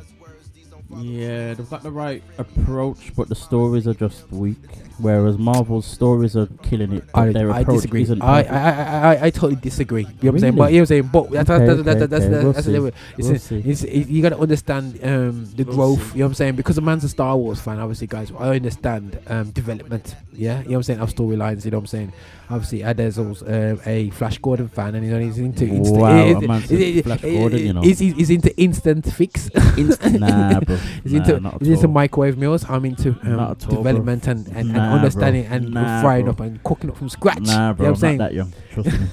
[0.98, 4.58] Yeah, they've got the right approach, but the stories are just weak.
[5.00, 7.04] Whereas Marvel's stories are killing it.
[7.16, 8.04] I, their I approach disagree.
[8.04, 8.44] Isn't I, I.
[8.44, 10.04] I, I, I totally disagree.
[10.04, 10.56] You know what I'm saying?
[10.56, 11.10] But you know what I'm saying?
[11.12, 12.86] But that's Okay, that's that's okay, that's, we'll that's, the
[13.18, 16.12] it's, We'll it's, it's, you got to understand um, the We'll growth.
[16.12, 16.14] see.
[16.14, 16.56] You know what I'm saying?
[16.58, 18.32] Because a man's a Star Wars fan, obviously, guys.
[18.38, 20.16] I understand um, development.
[20.32, 21.00] Yeah, you know what I'm saying?
[21.00, 21.66] Of storylines.
[21.66, 22.14] You know what I'm saying?
[22.50, 25.98] Obviously, Adezel's um, a Flash Gordon fan, and he's only he's into instant.
[25.98, 27.82] Wow, it- a it- it- Flash Gordon, you know.
[27.82, 29.50] He's, he's, he's into instant fix.
[29.76, 30.78] Instant- nah, bro.
[31.04, 32.66] He's Nah, into not he's into microwave meals.
[32.70, 34.96] I'm into um, all, development and, and, and Nah, bro.
[34.96, 36.32] understanding and Nah, frying bro.
[36.34, 37.40] up and cooking up from scratch.
[37.42, 38.18] Nah, You bro, know I'm what I'm saying?
[38.18, 38.54] not that young.
[38.72, 39.08] Trust me.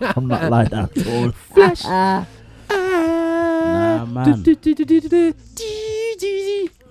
[0.16, 1.30] I'm not like that at all.
[1.32, 1.84] Flash.
[2.70, 4.44] Nah, man.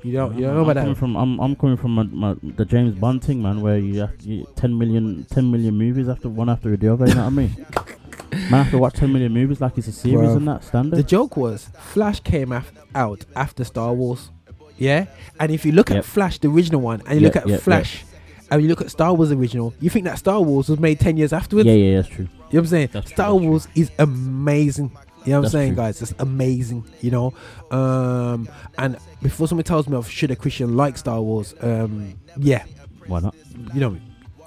[0.04, 0.96] You don't, you don't know I'm about coming that.
[1.00, 4.22] From, I'm, I'm coming from my, my, the James Bond thing, man, where you have
[4.22, 7.08] you, 10 million 10 million movies after one after the other.
[7.08, 7.66] You know what I mean?
[8.50, 10.36] man, I have to watch 10 million movies like it's a series Bruv.
[10.38, 10.96] and that standard.
[10.98, 14.32] The joke was Flash came af- out after Star Wars.
[14.78, 15.06] Yeah?
[15.40, 16.00] And if you look Yep.
[16.00, 18.06] at Flash, the original one, and you Yep, look at yep, Flash,
[18.52, 21.18] and you look at Star Wars original, you think that Star Wars was made 10
[21.18, 21.68] years afterwards?
[21.68, 22.26] Yeah, yeah, that's true.
[22.26, 22.90] You know what I'm saying?
[22.94, 23.50] That's true, Star that's true.
[23.50, 24.92] Wars is amazing.
[25.26, 25.84] You know what I'm That's saying, true.
[25.84, 26.02] guys?
[26.02, 27.34] It's amazing, you know.
[27.72, 32.64] Um, and before someone tells me of should a Christian like Star Wars, um, yeah,
[33.08, 33.36] Why not?
[33.74, 33.98] you know,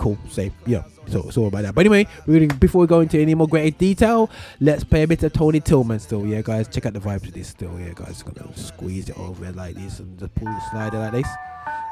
[0.00, 0.82] cool, safe, yeah.
[1.08, 1.74] So all about that.
[1.74, 4.30] But anyway, we're before we go into any more great detail,
[4.60, 6.26] let's play a bit of Tony Tillman still.
[6.26, 7.78] Yeah, guys, check out the vibes of this still.
[7.78, 11.28] Yeah, guys, gonna squeeze it over like this and just pull the slider like this.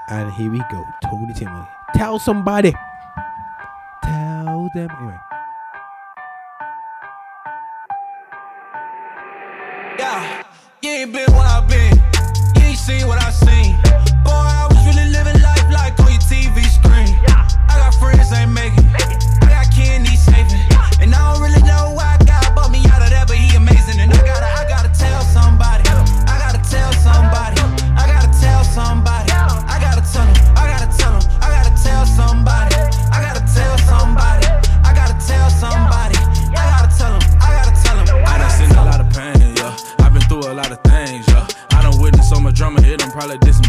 [0.08, 1.66] And here we go, Tony Tillman.
[1.94, 2.72] Tell somebody.
[4.02, 4.88] Tell them.
[4.98, 5.18] Anyway.
[9.98, 10.42] Yeah,
[10.80, 11.96] you ain't been where I've been.
[12.56, 13.57] You ain't seen what I seen.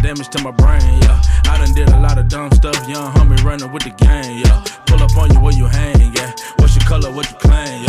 [0.10, 1.22] Damage to my brain, yeah.
[1.46, 4.64] I done did a lot of dumb stuff, young homie running with the gang, yeah.
[4.88, 6.34] Pull up on you where you hang, yeah.
[6.58, 7.89] What's your color, what you claim, yeah.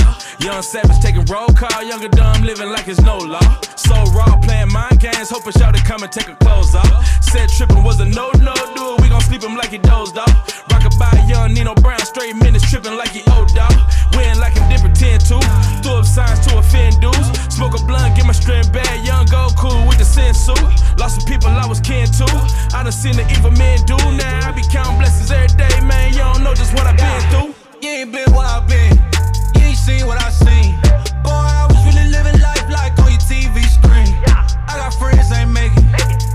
[0.50, 3.38] Young savage taking roll call, younger dumb living like it's no law.
[3.76, 6.90] So raw, playing mind games, hoping y'all to come and take her clothes off.
[7.22, 10.18] Said tripping was a no no, do it, we gon' sleep him like he dozed
[10.18, 10.26] off.
[10.66, 13.70] Rockabye, young Nino Brown, straight minutes tripping like he old dog.
[14.18, 15.38] We ain't like him different 10 2.
[15.86, 17.30] Threw up signs to offend dudes.
[17.54, 19.06] Smoke a blunt, get my strength bad.
[19.06, 20.58] Young Goku with the senzu.
[20.98, 22.26] Lost some people I was kin to.
[22.74, 23.94] I done seen the evil men do.
[24.18, 26.10] Now I be counting blessings every day, man.
[26.10, 27.54] You don't know just what I've been through.
[27.82, 28.98] You ain't been where I've been.
[29.80, 30.76] Seen what I seen.
[31.24, 34.12] Boy, I was really living life like on your TV screen.
[34.68, 35.88] I got friends ain't making.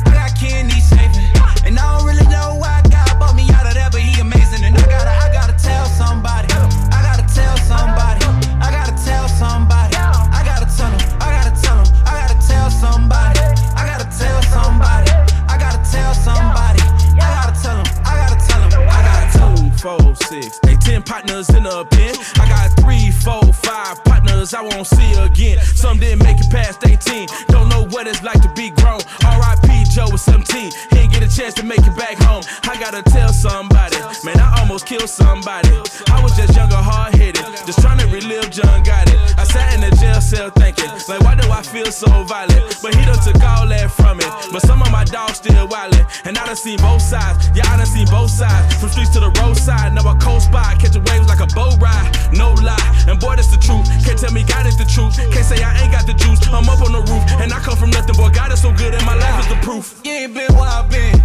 [0.09, 1.29] I got candy saving.
[1.63, 4.65] And I don't really know why God brought me out of that, but he amazing.
[4.65, 6.49] And I gotta, I gotta tell somebody.
[6.89, 8.25] I gotta tell somebody.
[8.65, 9.93] I gotta tell somebody.
[9.93, 11.05] I gotta tell him.
[11.21, 11.87] I gotta tell him.
[12.01, 13.39] I gotta tell somebody.
[13.77, 15.11] I gotta tell somebody.
[15.45, 16.81] I gotta tell somebody.
[17.21, 17.85] I gotta tell him.
[18.09, 18.73] I gotta tell him.
[18.89, 22.17] I got two, four, six, eight, ten partners in the pen.
[22.41, 25.57] I got three, four, five partners I won't see again.
[25.59, 27.27] Some didn't make it past 18.
[27.47, 29.01] Don't know what it's like to be grown.
[29.25, 29.85] R.I.P.
[29.89, 30.71] Joe was 17.
[30.91, 32.43] He didn't get a chance to make it back home.
[32.69, 33.97] I gotta tell somebody.
[34.23, 35.69] Man, I almost killed somebody.
[36.13, 37.45] I was just younger, hard headed.
[37.65, 39.17] Just trying to relive John got it.
[39.37, 42.77] I sat in the jail cell thinking, like, why do I feel so violent?
[42.81, 44.29] But he done took all that from it.
[44.51, 46.05] But some of my dogs still wildin'.
[46.25, 47.49] And I done seen both sides.
[47.55, 48.75] Yeah, I done seen both sides.
[48.75, 49.93] From streets to the roadside.
[49.93, 52.11] Now I coast by, catching waves like a boat ride.
[52.33, 53.05] No lie.
[53.07, 53.87] And boy, that's the truth.
[54.03, 55.17] Can't tell me God is the truth.
[55.17, 56.39] Can't say I ain't got the juice.
[56.47, 57.23] I'm up on the roof.
[57.41, 58.29] And I come from nothing, boy.
[58.29, 59.99] God is so good, and my life is the proof.
[60.03, 61.15] You ain't been where I've been.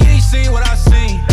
[0.00, 1.27] You ain't seen what I seen.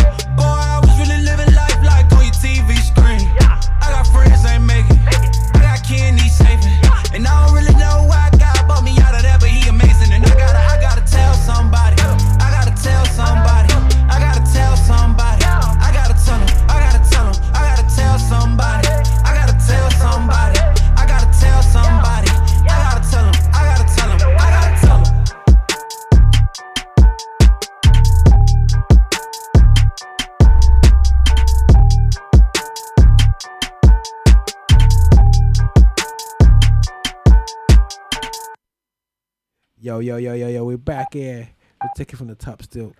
[39.86, 41.48] Yo, yo, yo, yo, yo, we're back here.
[41.80, 42.92] We'll take it from the top still.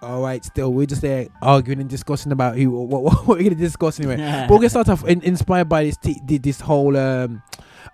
[0.00, 3.42] All right, still, we're just there arguing and discussing about who, what, what, what we're
[3.42, 4.16] going to discuss anyway.
[4.48, 7.42] but we're going to start off in, inspired by this t- this whole, um,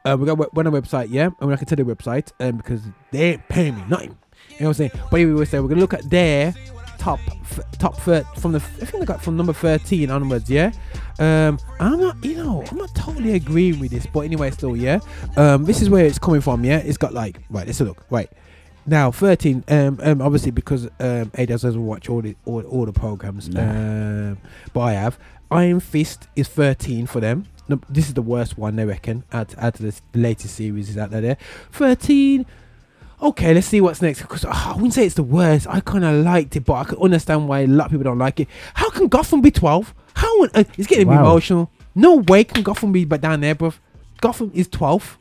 [0.05, 1.31] uh, we got went on a website, yeah?
[1.41, 4.17] I And I can tell the website um, because they ain't paying me nothing.
[4.51, 4.91] You know what I'm saying?
[5.11, 6.55] But anyway, we say we're gonna look at their
[7.05, 10.49] top f- top third from the I think they got from number 13 onwards.
[10.49, 10.73] Yeah.
[11.19, 15.01] Um, I'm not, you know, I'm not totally agreeing with this, but anyway, still, yeah.
[15.37, 16.65] Um, this is where it's coming from.
[16.65, 17.67] Yeah, it's got like right.
[17.67, 18.07] Let's look.
[18.09, 18.31] Right
[18.87, 19.65] now, 13.
[19.69, 23.51] Um, um obviously because um, Adas doesn't watch all the all, all the programs.
[23.51, 23.61] Nah.
[23.61, 24.39] Um,
[24.73, 25.19] but I have.
[25.51, 27.45] Iron Fist is 13 for them.
[27.69, 29.25] No, this is the worst one they reckon.
[29.31, 31.37] Out out of the latest series is out there.
[31.73, 32.47] 13.
[33.25, 34.21] Okay, let's see what's next.
[34.21, 35.67] Because ah, I wouldn't say it's the worst.
[35.67, 38.19] I kind of liked it, but I can understand why a lot of people don't
[38.19, 38.49] like it.
[38.75, 39.95] How can Gotham be 12?
[40.15, 40.71] How on earth?
[40.79, 41.21] It's getting Wow.
[41.23, 41.71] emotional.
[41.95, 43.79] No way can Gotham be but down there, bruv.
[44.21, 45.17] Gotham is 12.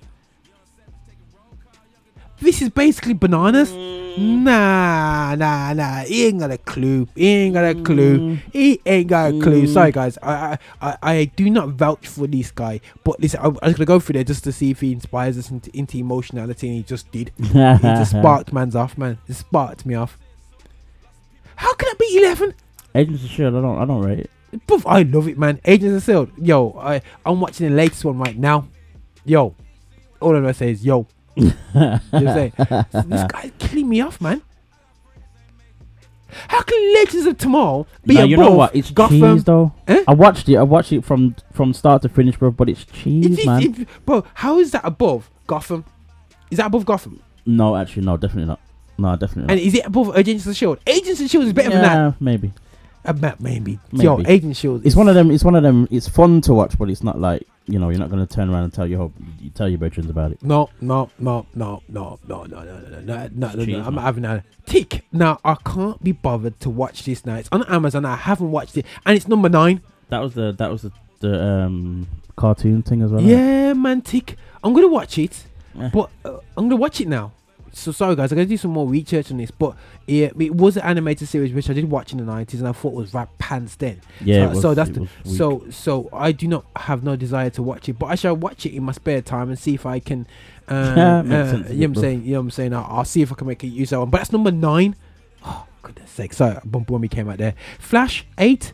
[2.43, 3.71] This is basically bananas.
[3.71, 4.43] Mm.
[4.43, 6.03] Nah, nah, nah.
[6.03, 7.07] He ain't got a clue.
[7.15, 8.19] He ain't got a clue.
[8.19, 8.39] Mm.
[8.51, 9.63] He ain't got a clue.
[9.63, 9.73] Mm.
[9.73, 10.17] Sorry, guys.
[10.21, 12.81] I, I, I, do not vouch for this guy.
[13.03, 15.37] But listen, I, I was gonna go through there just to see if he inspires
[15.37, 17.31] us into, into emotionality, and he just did.
[17.37, 19.17] he just sparked man's off, man.
[19.27, 20.17] It sparked me off.
[21.55, 22.53] How can I be eleven?
[22.93, 23.55] Agents of Shield.
[23.55, 23.77] I don't.
[23.77, 24.29] I don't rate it.
[24.67, 25.59] Bruv, I love it, man.
[25.65, 26.31] Agents of Shield.
[26.37, 28.67] Yo, I, I'm watching the latest one right now.
[29.25, 29.55] Yo,
[30.19, 31.07] all I'm gonna say is yo.
[31.35, 32.53] you know what I'm saying?
[33.07, 34.41] this guy's killing me off, man.
[36.47, 38.75] How can Legends of Tomorrow be No, above you know what?
[38.75, 39.19] It's Gotham?
[39.19, 39.71] cheese though.
[39.87, 40.03] Eh?
[40.07, 40.57] I watched it.
[40.57, 42.49] I watched it from from start to finish, bro.
[42.51, 43.61] But it's cheese, It- it- man.
[43.61, 45.85] it- bro, how is that above Gotham?
[46.49, 47.21] Is that above Gotham?
[47.45, 48.59] no, actually, no, definitely not.
[48.97, 49.51] No, definitely Not.
[49.51, 50.79] And is it above Agents of Shield?
[50.87, 52.21] Agents of Shield is better yeah, than that.
[52.21, 52.53] maybe.
[53.03, 53.79] Uh, ma- maybe.
[53.91, 54.85] Yo, Agents of Shield.
[54.85, 55.29] It's one of them.
[55.31, 55.87] It's one of them.
[55.91, 57.89] It's fun to watch, but it's not like you know.
[57.89, 60.41] You're not gonna turn around and tell your whole, you tell your veterans about it.
[60.43, 63.83] No, no, no, no, no, no, no, no, no, no, no, no, no, no.
[63.83, 64.43] I'm not having that.
[64.65, 65.05] Tick.
[65.11, 67.35] Now I can't be bothered to watch this now.
[67.35, 68.05] It's on Amazon.
[68.05, 69.81] I haven't watched it, and it's number nine.
[70.09, 73.21] That was the that was the, the um cartoon thing as well.
[73.21, 74.37] Yeah, man, Tick.
[74.63, 75.43] I'm gonna watch it,
[75.79, 75.89] Eh.
[75.93, 77.31] but uh, I'm gonna watch it now.
[77.75, 78.31] So sorry, guys.
[78.31, 81.51] I'm gonna do some more research on this, but yeah, it was an animated series
[81.53, 83.99] which I did watch in the nineties, and I thought was rap pants then.
[84.23, 87.15] Yeah, So, it was- so that's it the, so so I do not have no
[87.15, 89.73] desire to watch it, but I shall watch it in my spare time and see
[89.73, 90.27] if I can.
[90.65, 92.23] Uh, Yeah, uh, sense, you know what I'm saying?
[92.23, 92.73] You know what I'm saying?
[92.73, 94.09] I'll, I'll see if I can make a use of one.
[94.09, 94.95] But that's number nine.
[95.45, 96.31] Oh goodness sake!
[96.31, 97.53] Sorry, bump when we came out there.
[97.79, 98.71] Flash eight.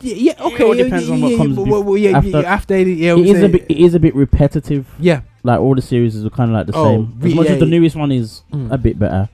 [0.00, 0.62] Yeah, yeah okay.
[0.62, 2.28] all yeah, depends yeah, on what yeah, comes bef- well, well, yeah, after.
[2.28, 3.66] yeah, after it, yeah, it is bit.
[3.68, 4.86] It is a bit repetitive.
[5.00, 5.22] Yeah.
[5.42, 7.18] Like all the series are kind of like the Oh, same.
[7.22, 8.72] As much yeah, as the newest one is Mm.
[8.72, 9.28] a bit better.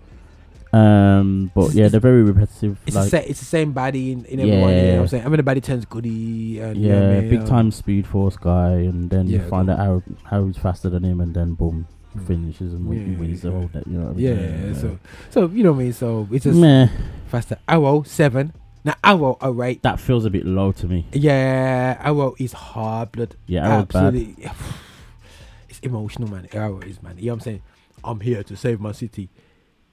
[0.72, 2.78] Um, but It's- yeah, they're very repetitive.
[2.84, 3.24] It's like, the same.
[3.28, 4.70] It's the same baddie in, in everyone.
[4.70, 5.00] You know what Yeah.
[5.02, 5.24] I'm saying?
[5.24, 6.58] I mean, the baddie turns goody.
[6.58, 7.30] And, you yeah, know I mean?
[7.30, 10.90] big Um, time Speed Force guy, and then you find out how how he's faster
[10.90, 11.86] than him, and then boom,
[12.26, 13.68] finishes and win- Yeah, wins the whole.
[13.68, 14.24] Day, you know what I mean?
[14.24, 14.74] Yeah, mean?
[14.74, 14.98] so
[15.30, 15.92] so you know what I mean.
[15.92, 16.88] So it's just Meh.
[17.28, 17.56] faster.
[17.68, 18.52] Arrow seven.
[18.84, 19.80] Now Arrow, all right.
[19.82, 21.06] that feels a bit low to me.
[21.12, 23.36] Yeah, Arrow is hard blood.
[23.46, 24.34] Yeah, Arrow's absolutely.
[24.38, 24.52] It's
[25.84, 26.48] emotional, man.
[26.52, 27.16] Arrow is man.
[27.18, 27.62] You know what I'm saying?
[28.02, 29.28] I'm here to save my city.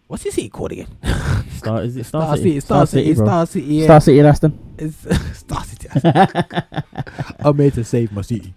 [0.08, 0.88] What's his city called again?
[1.52, 2.50] Star is it Star, Star City?
[2.50, 3.26] City, Star City, bro.
[3.26, 3.86] Star City, yeah.
[3.86, 4.60] Star City Aston.
[4.78, 4.98] It's
[5.38, 5.88] Star City.
[7.40, 8.54] I'm here to save my city.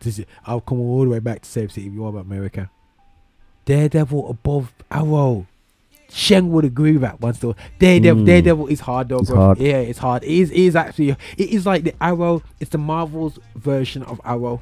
[0.00, 1.88] This is- I'll come all the way back to save city.
[1.88, 2.70] You are about America.
[3.64, 5.46] Daredevil above Arrow.
[6.10, 7.56] Sheng would agree with that one still.
[7.78, 8.26] Daredevil, Mm.
[8.26, 9.36] Daredevil is hard though, It's bro.
[9.38, 9.58] hard.
[9.58, 10.22] Yeah, it's hard.
[10.22, 11.10] It is, it is actually.
[11.36, 12.42] It is like the Arrow.
[12.60, 14.60] It's the Marvel's version of Arrow.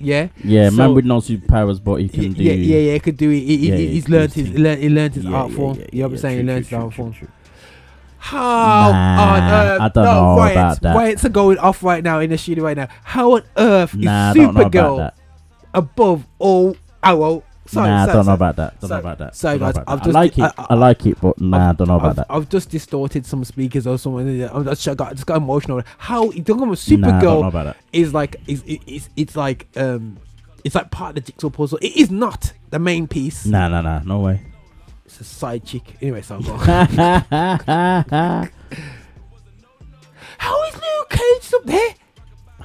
[0.00, 0.28] Yeah.
[0.42, 2.42] Yeah, So- man with no superpowers, but he can Y- do.
[2.42, 3.40] yeah, yeah, yeah, he could do it.
[3.40, 5.78] He, he, Yeah, he's learned his, learned, he learned his Yeah, art form.
[5.92, 6.38] you know what I'm saying?
[6.38, 7.12] he learned true, his art form.
[7.12, 7.28] true.
[8.18, 9.80] How Nah, on earth?
[9.82, 10.96] I don't no, know riots, about that.
[10.96, 12.88] Riots are going off right now in the studio right now.
[13.02, 15.12] How on earth Nah, is don't know about Supergirl
[15.74, 17.42] above all Arrow?
[17.66, 18.78] Sorry, nah, I don't know about that.
[18.80, 19.42] Don't know about that.
[19.42, 19.76] Know guys.
[19.76, 20.04] about I've that.
[20.04, 20.42] just I like it.
[20.42, 22.26] I, I, like it, but nah, I don't know about I've, that.
[22.28, 24.42] I've just distorted some speakers or something.
[24.44, 25.82] I'm just, I got, just got emotional.
[25.98, 27.76] How you talking about Nah, I Supergirl don't know about that.
[27.92, 30.18] is like is it- it's it's like um
[30.62, 31.78] it's like part of the jigsaw puzzle.
[31.80, 33.46] It is not the main piece.
[33.46, 34.40] Nah, nah, nah, no way.
[35.06, 35.96] It's a side chick.
[36.02, 36.40] Anyway, so.
[40.38, 41.94] How is Luke Cage up there?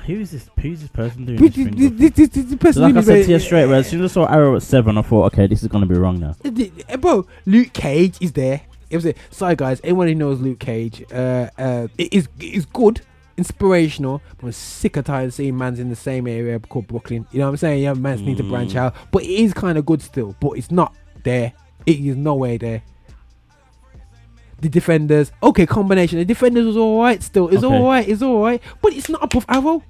[0.10, 0.50] Who's this?
[0.60, 3.32] Who's this person doing This- this this- this- this- this person like I said to
[3.32, 5.68] you straight as soon as I saw Arrow at seven, I thought, okay, this is
[5.68, 6.36] gonna be wrong now.
[6.44, 8.62] Uh, bro, Luke Cage is there.
[8.90, 9.18] It was it.
[9.30, 9.80] Sorry, guys.
[9.84, 13.02] Anyone who knows Luke Cage, uh, uh, it is it is good,
[13.38, 14.20] inspirational.
[14.40, 17.28] But I'm sick of tired of seeing man's in the same area called Brooklyn.
[17.32, 17.84] You know what I'm saying?
[17.84, 18.78] Yeah, man's need to branch Mm.
[18.78, 20.36] out, but it is kind of good still.
[20.40, 21.54] But it's not there.
[21.86, 22.82] It is nowhere there.
[24.62, 26.20] The defenders, okay, combination.
[26.20, 27.48] The defenders was all right still.
[27.48, 27.74] It's Okay.
[27.78, 28.06] all right.
[28.08, 28.62] It's all right.
[28.82, 29.84] But it's not above Arrow.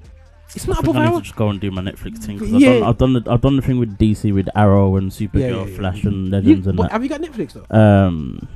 [0.56, 2.40] It's not above I need to just go and do my Netflix thing.
[2.40, 2.70] 'cause Yeah.
[2.70, 5.66] I've, done, I've done the I've done the thing with DC with Arrow and Supergirl,
[5.66, 5.78] Yeah, yeah.
[5.78, 6.92] Flash and You- Legends and but that.
[6.94, 7.76] have you got Netflix though?
[7.78, 8.48] Um,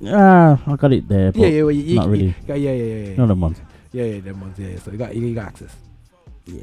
[0.00, 2.24] yeah, I got it there, but Yeah, yeah, well, you, not you- really.
[2.26, 3.22] you- yeah, yeah, yeah, yeah.
[3.22, 3.60] Of them ones.
[3.92, 4.58] Yeah, yeah, them ones.
[4.58, 4.78] Yeah, yeah.
[4.78, 5.74] So you got you got access.
[6.46, 6.62] Yeah.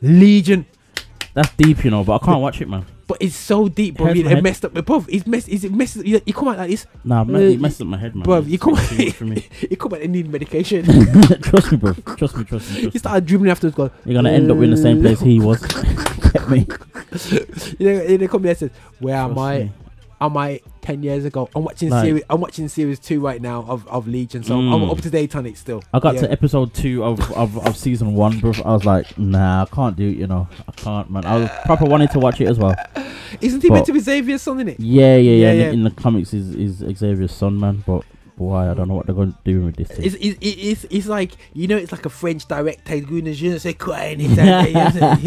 [0.00, 0.66] Legion.
[1.34, 2.84] That's deep, you know, but I can't watch it, man.
[3.12, 4.06] But it's so deep, bro.
[4.06, 4.72] Hurts It, it messed up.
[4.72, 5.48] Bro, it's messed.
[5.48, 5.96] Is it messed?
[5.96, 6.86] You, you come out like this.
[7.04, 8.24] Nah, man, Uh, it messed up my head, man.
[8.24, 8.72] Bro, It's you come.
[8.74, 9.46] a bit too for me.
[9.70, 10.84] you come out and need medication.
[11.42, 11.92] trust me, bro.
[11.92, 12.76] Trust me, trust me.
[12.76, 12.98] You Trust me.
[12.98, 13.76] started dribbling afterwards.
[13.76, 15.60] Going, You're gonna end up in the same place he was.
[16.32, 16.66] Get me?
[17.78, 19.58] you know, they come here and says, "Where am I?
[19.58, 19.72] me.
[20.24, 21.48] Am I ten years ago?
[21.54, 22.22] I'm watching Like- series.
[22.30, 24.90] I'm watching series two right now of, of Legion, so I'm Mm.
[24.92, 25.82] up to date on it still.
[25.92, 26.20] I got Yeah.
[26.22, 28.52] to episode two of, of, of season one, bro.
[28.64, 30.16] I was like, nah, I can't do it.
[30.16, 31.24] You know, I can't, man.
[31.24, 32.74] I was proper wanting to watch it as well.
[33.40, 34.78] Isn't he meant to be Xavier's son in it?
[34.78, 35.32] Yeah, yeah, yeah.
[35.32, 35.70] Yeah, in, yeah.
[35.72, 37.82] in the comics, is is Xavier's son, man.
[37.86, 38.04] But
[38.42, 39.88] boy, I don't know what they're going to do with this.
[39.88, 40.04] Thing.
[40.06, 43.74] It's, it's, it's, it's like you know it's like a French director je ne sais
[43.74, 44.72] quoi and it's, uh, you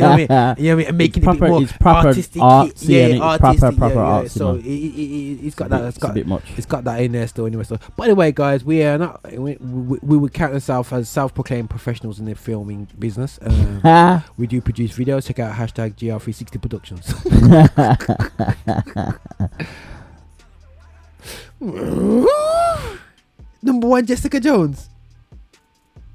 [0.02, 0.28] know what I mean?
[0.66, 0.88] You know what I mean?
[0.88, 2.42] And It's making it a proper- bit more it's proper artistic.
[2.42, 3.08] artsy, yeah?
[3.08, 3.60] It's artistic.
[3.60, 4.24] proper- proper yeah, yeah.
[4.24, 5.78] artsy, So it, it, has got a that.
[5.80, 6.44] bit- It's it's a bit much.
[6.58, 7.64] It's got that in there still anyway.
[7.64, 9.22] So, by the way, guys, we are not.
[9.32, 13.40] We, we, we would count ourselves as self-proclaimed professionals in the filming business.
[13.42, 15.26] Um, we do produce videos.
[15.28, 17.14] Check out hashtag GR360 Productions.
[23.62, 24.90] Number one, Jessica Jones.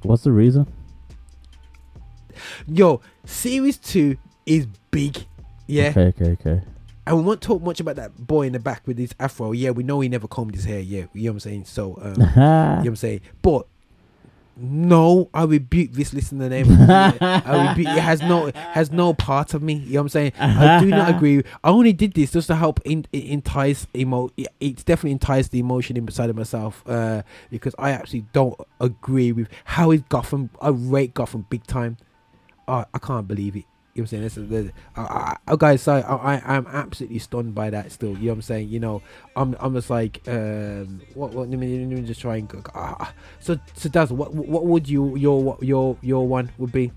[0.02, 0.66] What's the reason?
[2.66, 5.26] Yo, series two is big.
[5.66, 5.88] Yeah.
[5.88, 6.62] Okay, okay, okay.
[7.06, 9.52] And we won't talk much about that boy in the back with his afro.
[9.52, 10.80] Yeah, we know he never combed his hair.
[10.80, 11.64] Yeah, you know what I'm saying?
[11.64, 13.20] So, um, you know what I'm saying?
[13.42, 13.66] But
[14.62, 16.66] no, I rebuke this listener name.
[16.70, 19.74] I rebuke it has no has no part of me.
[19.74, 20.32] You know what I'm saying?
[20.38, 21.42] I do not agree.
[21.64, 24.28] I only did this just to help in, entice emo.
[24.36, 29.32] it- It's definitely enticed the emotion inside of myself uh, because I actually don't agree
[29.32, 30.50] with how is Gotham.
[30.60, 31.96] I rate Gotham big time.
[32.68, 33.64] Oh, I can't believe it.
[33.94, 34.22] You know what I'm saying?
[34.22, 38.10] This is the, I, I- guys, so I, I, I'm absolutely stunned by that still.
[38.10, 38.68] You know what I'm saying?
[38.68, 39.02] You know,
[39.34, 42.62] I'm, I'm just like, um, what, what, let me, let me just try and go.
[42.74, 43.12] Ah.
[43.40, 46.92] So, so Daz, what, what would you, your, your, your one would be?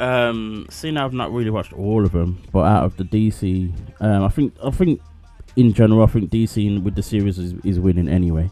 [0.00, 4.24] Um, seeing I've not really watched all of them, but out of the DC, um,
[4.24, 5.00] I think I think
[5.56, 8.50] in general, I think DC with the series is, is winning anyway.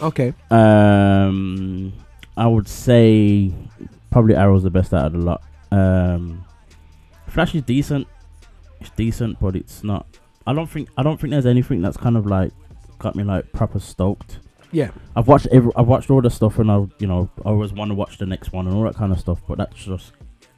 [0.00, 0.32] Okay.
[0.50, 1.92] Um,
[2.36, 3.52] I would say
[4.10, 5.42] probably Arrow's the best out of the lot.
[5.70, 6.44] Um,
[7.28, 8.06] Flash is decent.
[8.80, 10.06] It's decent, but it's not.
[10.46, 10.88] I don't think.
[10.96, 12.52] I don't think there's anything that's kind of like
[12.98, 14.38] got me like proper stoked.
[14.72, 14.90] Yeah.
[15.14, 15.72] I've watched every.
[15.76, 18.26] I've watched all the stuff, and I, you know, I always want to watch the
[18.26, 19.40] next one and all that kind of stuff.
[19.48, 20.12] But that's just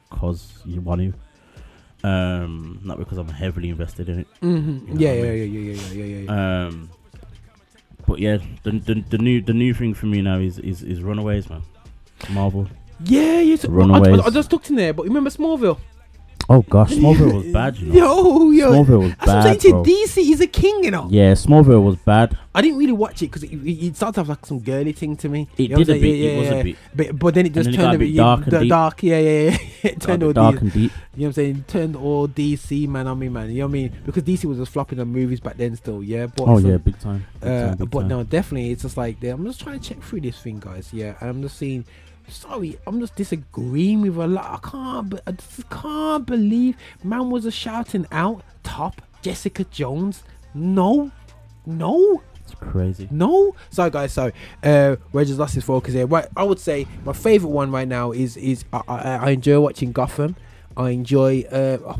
[0.09, 2.07] cause you want to.
[2.07, 4.27] Um, not because I'm heavily invested in it.
[4.41, 4.87] Mhm.
[4.87, 6.89] You know Yeah, what I yeah, yeah, yeah, yeah, yeah, yeah, Um,
[8.07, 11.01] but yeah, the, the the new the new thing for me now is is, is
[11.01, 11.61] Runaways, man.
[12.29, 12.67] Marvel.
[13.03, 13.57] Yeah, you.
[13.63, 14.19] I, Runaways.
[14.19, 15.79] I, I just looked in there, but remember Smallville?
[16.51, 18.49] Oh gosh, Smallville was bad, you know.
[18.49, 18.71] Yo, yo.
[18.71, 19.83] Smallville was That's what I'm saying bro.
[19.83, 20.15] to DC.
[20.15, 21.07] He's a king, you know.
[21.11, 22.35] Yeah, Smallville was bad.
[22.55, 25.15] I didn't really watch it because it, it, it started off like some girly thing
[25.17, 25.47] to me.
[25.59, 26.75] It You did a bit, it was a bit.
[26.95, 28.69] But, but then it just then it turned got a bit dark and deep.
[28.69, 29.03] dark.
[29.03, 29.57] Yeah, yeah, yeah.
[29.83, 30.81] it turned all dark D- and deep.
[30.81, 31.55] You know what I'm saying?
[31.57, 33.51] It turned all DC man on me, man.
[33.51, 33.97] You know what I mean?
[34.03, 36.01] Because DC was just flopping on movies back then, still.
[36.01, 36.25] Yeah.
[36.25, 38.07] But Oh, yeah, big time, big uh, time, big but time.
[38.09, 40.89] no, definitely, it's just like I'm just trying to check through this thing, guys.
[40.91, 41.85] Yeah, and I'm just seeing.
[42.29, 44.61] Sorry, I'm just disagreeing with a lot.
[44.63, 50.23] I can't, be- I just can't believe man was a shouting out top Jessica Jones.
[50.53, 51.11] No,
[51.65, 52.21] no.
[52.43, 53.07] It's crazy.
[53.11, 54.11] No, sorry guys.
[54.13, 54.31] So
[54.63, 56.07] uh, we're just lost his focus here.
[56.07, 59.59] Right, I would say my favorite one right now is is I, I, I enjoy
[59.59, 60.35] watching Gotham.
[60.75, 61.95] I enjoy uh,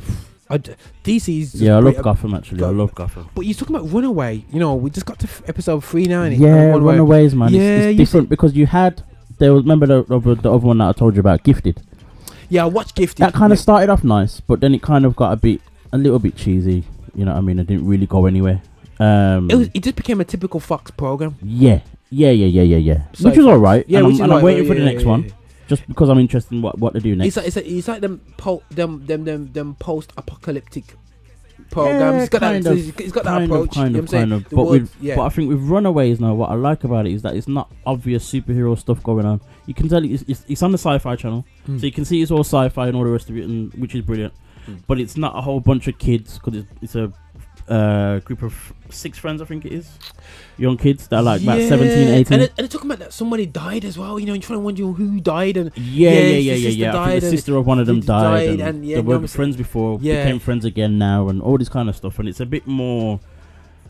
[0.49, 0.71] I d
[1.03, 1.61] DC's.
[1.61, 2.03] Yeah, I love great.
[2.03, 2.63] Gotham actually.
[2.63, 3.29] I love Gotham.
[3.35, 4.43] But you're talking about Runaway.
[4.51, 6.23] You know, we just got to f- episode three now.
[6.23, 6.39] innit?
[6.39, 6.93] Yeah, Runaway.
[6.93, 7.53] Runaways, man.
[7.53, 9.03] Yeah, it's, it's different because you had
[9.39, 11.81] there was remember the, the the other one that I told you about, Gifted.
[12.49, 13.25] Yeah, I watched Gifted.
[13.25, 15.61] That kind of started off nice, but then it kind of got a bit
[15.91, 16.83] a little bit cheesy.
[17.15, 17.59] You know what I mean?
[17.59, 18.61] It didn't really go anywhere.
[18.99, 19.69] Um, It was.
[19.73, 21.35] It just became a typical Fox program.
[21.41, 21.79] yeah,
[22.09, 23.01] yeah, yeah, yeah, yeah, yeah.
[23.13, 23.85] So which was alright.
[23.87, 25.33] yeah, and which I'm, is and I'm waiting yeah, for the yeah, next yeah, one,
[25.67, 27.27] just because I'm interested in what what they do next.
[27.27, 30.95] It's like it's, like it's like them po- them them them them post apocalyptic
[31.71, 32.15] programs.
[32.15, 32.71] Yeah, it's got kind that.
[32.71, 33.69] of, it's it's got that kind approach.
[33.69, 34.49] Of, kind you know of, kind of.
[34.49, 35.15] But with, yeah.
[35.15, 37.71] but I think with Runaways now, what I like about it is that it's not
[37.85, 39.41] obvious superhero stuff going on.
[39.65, 41.79] You can tell it's, it's, it's on the Sci-Fi Channel, Mm.
[41.79, 43.93] so you can see it's all sci-fi and all the rest of it, and which
[43.93, 44.33] is brilliant.
[44.67, 44.81] Mm.
[44.87, 47.11] But it's not a whole bunch of kids because it's, it's a
[47.69, 49.87] uh, group of six friends, I think it is,
[50.57, 52.33] young kids that are like about 17, 18.
[52.33, 54.19] And, it, and they're talking about that somebody died as well.
[54.19, 56.99] You know, you're trying to wonder who died and Yeah, yeah, yeah, yeah, yeah.
[57.01, 59.27] I think the sister of one of them d- died, and, yeah, they were I'm
[59.27, 60.23] friends before, Yeah.
[60.23, 62.17] became friends again now, and all this kind of stuff.
[62.19, 63.19] And it's a bit more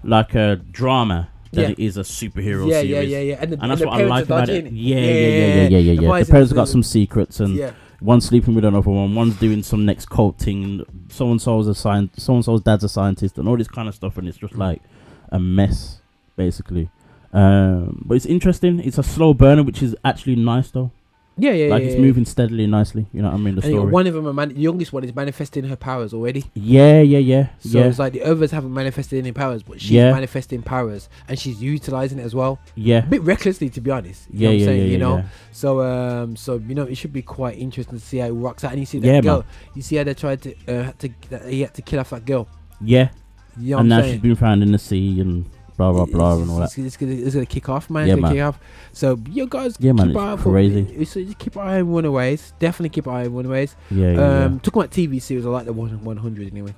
[0.03, 1.69] like a drama than Yeah.
[1.71, 2.89] it is a superhero Yeah, series.
[2.91, 3.37] yeah, yeah, yeah.
[3.41, 4.65] And the- and that's the what I like about it.
[4.71, 5.79] Yeah, Yeah, yeah, yeah, yeah, yeah, yeah.
[5.79, 6.23] yeah, yeah.
[6.23, 7.71] The parents are- got some secrets, and Yeah.
[8.01, 9.15] One's sleeping with another one.
[9.15, 12.25] One's doing some next cult thing, and so and so's a scientist.
[12.25, 14.17] So and so's dad's a scientist, and all this kind of stuff.
[14.17, 14.81] And it's just like
[15.31, 16.01] a mess,
[16.35, 16.89] basically.
[17.33, 18.79] Um, but it's interesting.
[18.79, 20.91] It's a slow burner, which is actually nice, though.
[21.39, 22.01] Yeah, yeah, Like yeah, it's yeah.
[22.01, 23.07] moving steadily, nicely.
[23.13, 23.55] You know what I mean?
[23.55, 23.91] The And story.
[23.91, 26.45] one of them, are man- the youngest one, is manifesting her powers already.
[26.53, 27.85] Yeah, yeah, yeah, So yeah.
[27.85, 30.11] it's like the others haven't manifested any powers, but she's Yeah.
[30.11, 32.59] manifesting powers and she's utilizing it as well.
[32.75, 32.99] Yeah.
[33.05, 34.27] a bit recklessly, to be honest.
[34.31, 34.81] You Yeah, know what yeah, I'm saying?
[34.85, 35.23] yeah, you know.
[35.51, 38.63] So um, so you know, it should be quite interesting to see how it rocks
[38.63, 38.71] out.
[38.71, 39.45] And you see that girl, man.
[39.75, 41.09] you see how they tried to uh, to
[41.47, 42.47] he had to kill off that girl.
[42.81, 43.09] Yeah.
[43.59, 44.13] You know and now saying?
[44.13, 45.45] she's been found in the sea and
[45.79, 46.85] blah blah blah and all It's, that.
[46.85, 48.05] it's, gonna, it's gonna kick off, man.
[48.07, 48.35] Yeah, it's gonna man.
[48.35, 48.59] kick off.
[48.91, 50.81] So you guys, Yeah, man, keep it's eye for- crazy.
[50.81, 52.53] it's- it's- keep an eye on Runaways.
[52.59, 53.75] Definitely keep an eye on Runaways.
[53.89, 54.59] Yeah, yeah, Um, yeah.
[54.61, 56.73] talking about TV series, I like the one one hundred anyway.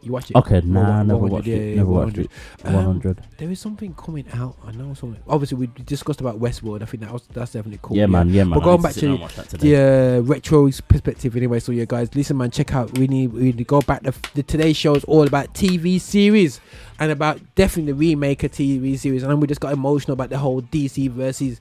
[0.00, 0.36] You watch it?
[0.36, 2.28] Okay, nah, never watched yeah, it, yeah, never 100.
[2.28, 2.72] watched it.
[2.72, 3.20] 100.
[3.36, 4.54] There is something coming out.
[4.64, 5.20] I know something.
[5.26, 6.82] Obviously, we discussed about Westworld.
[6.82, 7.96] I think that was that's definitely cool.
[7.96, 10.20] Yeah, man, yeah, man, But going to back to down and watch that the uh,
[10.22, 11.58] retro perspective, anyway.
[11.58, 12.96] So yeah, guys, listen, man, check out.
[12.96, 14.04] We need we need to go back.
[14.04, 16.60] The, the today's show is all about TV series
[16.98, 19.22] and about definitely the remake of TV series.
[19.22, 21.60] And then we just got emotional about the whole DC versus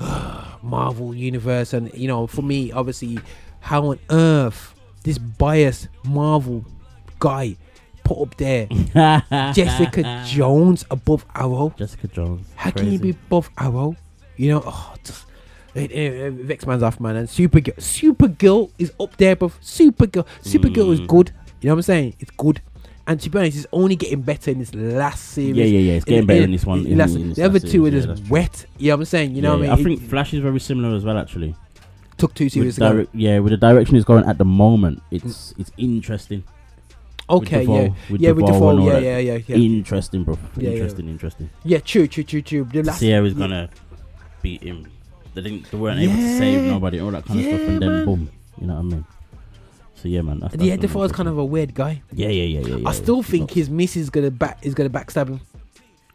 [0.62, 1.72] Marvel universe.
[1.72, 3.18] And you know, for me, obviously,
[3.60, 4.74] how on earth
[5.04, 6.64] this biased Marvel
[7.18, 7.56] guy
[8.04, 8.66] put up there
[9.52, 11.74] Jessica Jones above Arrow?
[11.76, 12.46] Jessica Jones.
[12.56, 13.96] How can you be above Arrow?
[14.36, 15.26] You know, oh, just,
[15.74, 17.16] it, it, it vex man's off, man.
[17.16, 21.06] And Supergirl, Supergirl is up there, but Supergirl, Supergirl is Mm.
[21.06, 21.32] good.
[21.60, 22.14] You know what I'm saying?
[22.18, 22.60] It's good.
[23.06, 25.56] And to be honest, it's only getting better in this last series.
[25.56, 27.58] Yeah, yeah, yeah, it's getting better in this one, in- last- in this the other
[27.58, 28.66] two are series, yeah, just that's wet.
[28.78, 29.34] You know what I'm saying?
[29.34, 29.72] You know Yeah, what yeah.
[29.72, 29.86] I mean?
[29.86, 31.56] I think Flash is very similar as well, actually.
[32.16, 32.92] Took two With series ago.
[32.92, 35.60] direct- Yeah, with the direction it's going at the moment, it's mm.
[35.60, 36.44] it's interesting.
[37.28, 37.88] With Okay, DeVoe- yeah.
[38.10, 39.56] with Yeah, with DeVoe DeVoe, yeah, yeah, yeah, yeah.
[39.56, 40.38] Interesting, bro.
[40.56, 40.74] Yeah, yeah.
[40.76, 41.50] interesting, interesting.
[41.64, 42.64] Yeah, true, true, true, true.
[42.70, 43.28] The last- how yeah.
[43.30, 43.68] gonna
[44.42, 44.86] beat him.
[45.34, 45.70] They didn't.
[45.70, 48.04] They weren't able to save nobody, all that kind of stuff, and then man.
[48.04, 48.28] boom.
[48.60, 49.04] You know what I mean?
[50.02, 50.40] So yeah, man.
[50.40, 52.02] That's, yeah, that's gonna DeVoe's kind of a weird guy.
[52.12, 52.76] Yeah, yeah, yeah, yeah.
[52.78, 53.22] yeah I still yeah.
[53.22, 55.40] think his miss is gonna back is gonna backstab him.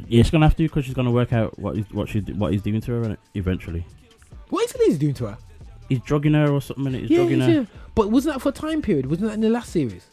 [0.07, 2.51] Yeah, she's gonna have to because she's gonna work out what he's, what she what
[2.51, 3.85] he's doing to her eventually.
[4.49, 5.38] What is he doing to her?
[5.88, 6.93] He's drugging her or something.
[6.93, 7.53] He's Yeah, drugging yeah, her.
[7.53, 7.65] yeah.
[7.95, 9.05] But wasn't that for a time period?
[9.05, 10.05] Wasn't that in the last series?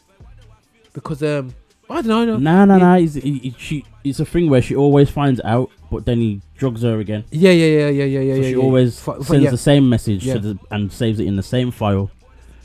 [0.93, 1.53] Because um,
[1.89, 2.25] I don't know.
[2.25, 2.37] No.
[2.37, 2.95] Nah, nah, nah.
[2.95, 6.41] He's, he, he, she, it's a thing where she always finds out, but then he
[6.55, 7.25] drugs her again.
[7.29, 8.33] Yeah, yeah, yeah, yeah, yeah, yeah.
[8.35, 8.57] So yeah, she yeah.
[8.57, 9.51] always for- sends yeah.
[9.51, 10.35] the same message Yeah.
[10.35, 12.09] to the, and saves it in the same file,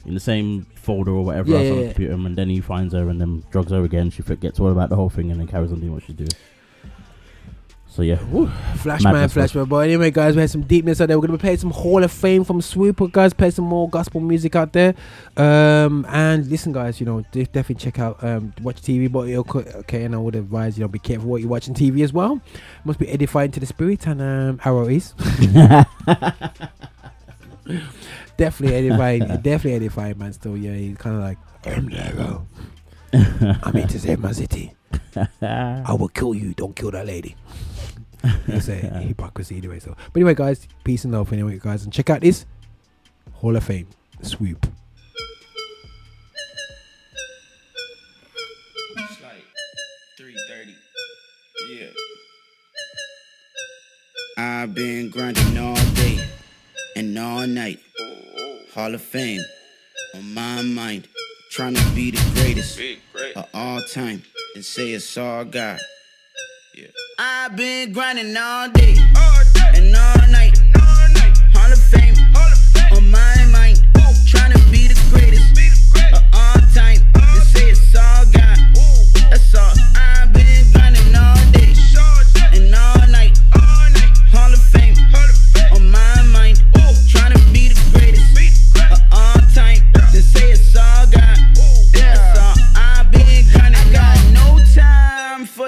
[0.07, 1.89] in the same folder or whatever Yeah, else yeah, on the yeah.
[1.89, 2.13] computer.
[2.15, 4.11] And then he finds her and then drugs her again.
[4.11, 6.31] She forgets all about the whole thing and then carries on doing what she's doing.
[7.93, 8.17] So yeah,
[8.77, 9.43] Flashman, Madness, bro.
[9.43, 9.65] Flashman.
[9.65, 11.19] But anyway, guys, we had some deepness out there.
[11.19, 13.33] We're gonna be playing some Hall of Fame from Swoope, guys.
[13.35, 14.95] Play some more gospel music out there.
[15.37, 19.11] Um, and listen, guys, you know, definitely check out um, watch TV.
[19.11, 19.29] But
[19.81, 22.41] okay, and I would advise you know be careful what you're watching TV as well.
[22.85, 25.13] Must be edifying to the spirit, and um, Arrow is.
[28.41, 30.33] definitely edifying, definitely edifying, man.
[30.33, 32.47] Still, yeah, he's kind of like I'm the Arrow.
[33.13, 34.73] I'm here to save my city.
[35.43, 36.55] I will kill you.
[36.55, 37.37] Don't kill that lady.
[38.47, 39.79] That's a hypocrisy anyway.
[39.79, 41.33] So, but anyway, guys, peace and love.
[41.33, 42.47] Anyway, guys, and check out this
[43.35, 43.89] Hall of Fame
[44.23, 44.65] Swoope.
[48.97, 49.45] It's like
[50.19, 50.75] 3:30.
[51.71, 51.87] Yeah.
[54.39, 56.27] I've been grinding all day
[56.97, 57.81] and all night.
[58.75, 59.43] Hall of Fame
[60.15, 61.09] on my mind.
[61.51, 62.81] Trying to be the greatest
[63.35, 64.23] of all time.
[64.55, 65.81] And say it's all God.
[66.77, 66.87] Yeah.
[67.19, 68.95] I've been grinding all day
[69.75, 70.57] and all night.
[71.53, 72.10] Hall of Fame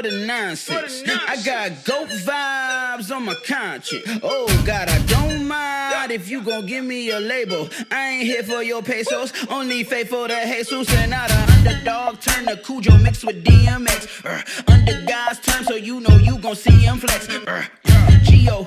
[0.03, 1.03] the nonsense.
[1.07, 4.05] I got goat vibes on my conscience.
[4.23, 7.69] Oh God, I don't mind if you gon' give me a label.
[7.91, 9.33] I ain't here for your pesos.
[9.49, 12.21] Only faithful to Jesus and not a underdog.
[12.21, 14.25] Turn to Cujo mixed with DMX.
[14.25, 17.29] Uh, under God's terms, so you know you gon' see him flex.
[17.29, 17.65] Uh,
[18.25, 18.67] Geo,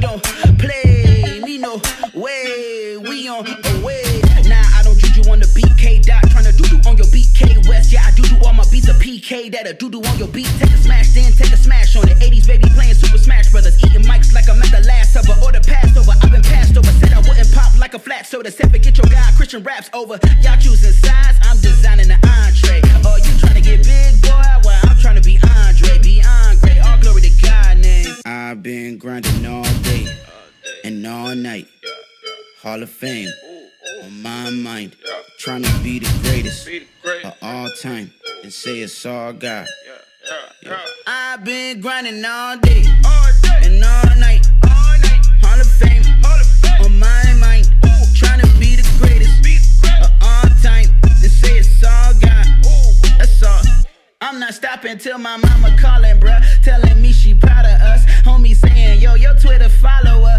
[0.00, 0.22] don't
[0.58, 1.80] play me no
[2.14, 2.96] way.
[2.96, 3.84] We on a
[7.68, 7.92] West.
[7.92, 9.52] Yeah, I do do all my beats a PK.
[9.52, 10.48] That a doo doo on your beat.
[10.58, 12.18] Take a smash, then take a smash on it.
[12.18, 13.78] 80s baby playing Super Smash Brothers.
[13.84, 16.12] Eating mics like I'm at the last supper or the Passover.
[16.22, 16.90] I've been passed over.
[16.98, 18.50] Said I wouldn't pop like a flat soda.
[18.50, 19.30] Said forget your guy.
[19.36, 20.18] Christian raps over.
[20.42, 21.38] Y'all choosing sides.
[21.42, 22.80] I'm designing the entree.
[23.04, 24.42] Oh, you tryna get big, boy?
[24.64, 25.98] Well, I'm tryna be Andre.
[26.02, 26.80] Beyond great.
[26.86, 28.14] All glory to God name.
[28.24, 30.08] I've been grinding all day
[30.84, 31.68] and all night.
[32.62, 33.30] Hall of Fame
[34.02, 34.96] on my mind.
[35.38, 36.68] Trying to be the greatest
[37.24, 38.12] of all time
[38.42, 39.66] and say it's all God.
[40.62, 40.78] Yeah.
[41.06, 42.84] I've been grinding all day
[43.62, 44.46] and all night.
[45.42, 46.02] Hall of Fame
[46.84, 47.72] on my mind.
[48.14, 49.46] Trying to be the greatest
[50.02, 52.46] of all time and say it's all God.
[53.18, 53.62] That's all.
[54.20, 56.42] I'm not stopping till my mama calling, bruh.
[56.62, 58.04] Telling me she proud of us.
[58.24, 60.38] Homie saying, yo, your Twitter follower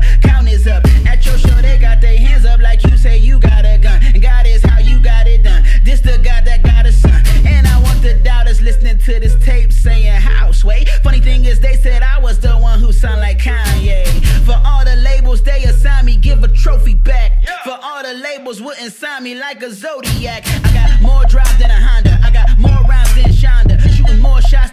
[0.68, 0.86] up.
[1.08, 4.02] At your show, they got their hands up like you say you got a gun.
[4.04, 5.64] And God is how you got it done.
[5.84, 7.22] This the God that got a son.
[7.46, 10.90] And I want the doubters listening to this tape saying, house, wait.
[11.04, 14.06] Funny thing is, they said I was the one who sound like Kanye.
[14.46, 17.44] For all the labels they assigned me, give a trophy back.
[17.64, 20.44] For all the labels wouldn't sign me like a Zodiac.
[20.48, 22.19] I got more drive than a Honda.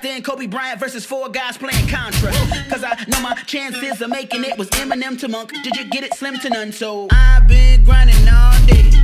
[0.07, 2.31] Than Kobe Bryant versus four guys playing Contra.
[2.71, 5.53] Cause I know my chances of making it was Eminem to Monk.
[5.63, 6.15] Did you get it?
[6.15, 6.73] Slim to none.
[6.73, 8.96] So I've been grinding all day.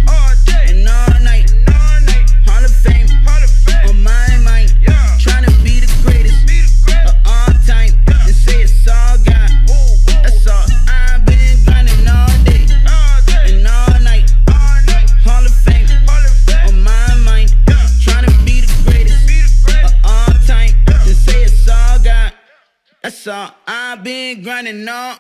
[23.25, 23.57] That's all.
[23.69, 25.17] I've been grinding all.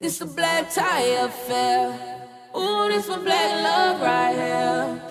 [0.00, 1.88] This a black tie affair.
[2.56, 5.02] Ooh, this for black love right here.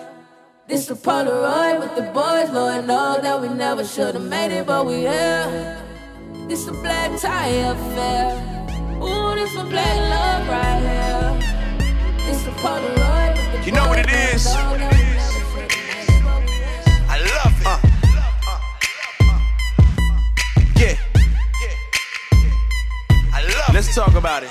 [0.66, 4.84] This a Polaroid with the boys, Lord know that we never should've made it, but
[4.84, 5.78] we here.
[6.48, 8.34] This a black tie affair.
[9.00, 12.26] Ooh, this for black love right here.
[12.26, 14.46] This a Polaroid with the You know what it is.
[14.46, 15.01] boys, is?
[23.72, 24.50] Let's talk about it.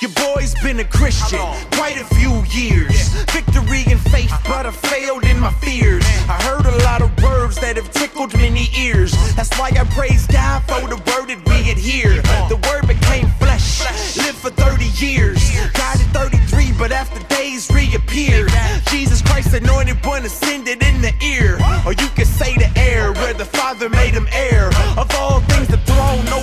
[0.00, 1.38] Your boy's been a Christian
[1.72, 3.08] quite a few years.
[3.30, 6.04] Victory and faith, but I failed in my fears.
[6.26, 9.12] I heard a lot of words that have tickled many ears.
[9.36, 12.22] That's why I praise God for the word that we adhere.
[12.48, 15.38] The word became flesh, lived for 30 years.
[15.74, 18.50] Died at 33, but after days reappeared.
[18.86, 21.58] Jesus Christ, anointed one, ascended in the ear.
[21.84, 24.70] Or you could say the air, where the Father made him heir.
[24.96, 25.78] Of all things, the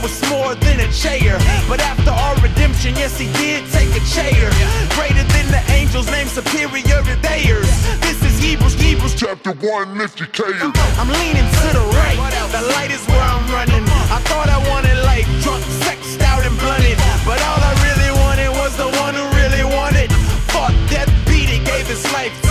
[0.05, 1.37] it's more than a chair.
[1.67, 4.53] But after our redemption, yes, he did take a chair.
[4.93, 7.69] Greater than the angels, named superior to theirs.
[8.05, 10.61] This is Hebrews, Hebrews chapter 1, lift your care.
[11.01, 12.17] I'm leaning to the right,
[12.53, 13.83] the light is where I'm running.
[14.13, 16.97] I thought I wanted life, drunk, sexed out, and blunted.
[17.25, 20.11] But all I really wanted was the one who really wanted.
[20.53, 22.44] Fought death, beat it, gave his life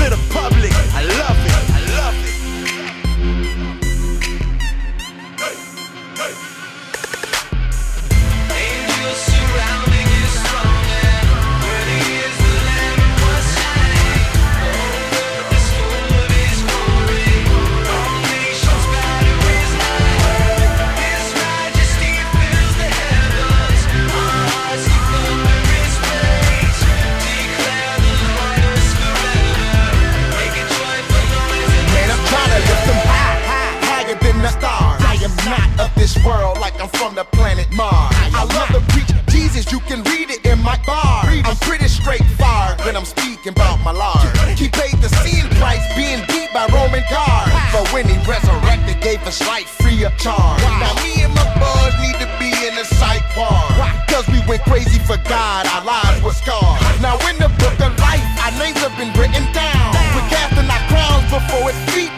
[36.04, 38.12] this world like I'm from the planet Mars.
[38.36, 41.24] I love to preach Jesus, you can read it in my bar.
[41.24, 44.28] I'm pretty straightforward when I'm speaking about my Lord.
[44.52, 47.56] He paid the sin price being beat by Roman guards.
[47.72, 50.60] But when he resurrected, gave us life free of charge.
[50.76, 53.72] Now me and my boys need to be in the psych ward.
[54.12, 56.84] Cause we went crazy for God, our lives were scarred.
[57.00, 59.88] Now in the book of life, our names have been written down.
[60.12, 62.12] We're casting our crowns before his feet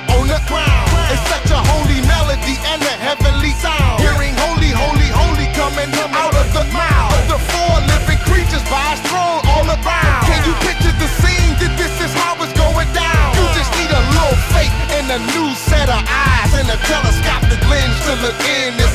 [15.17, 18.86] a new set of eyes and a telescopic lens to look in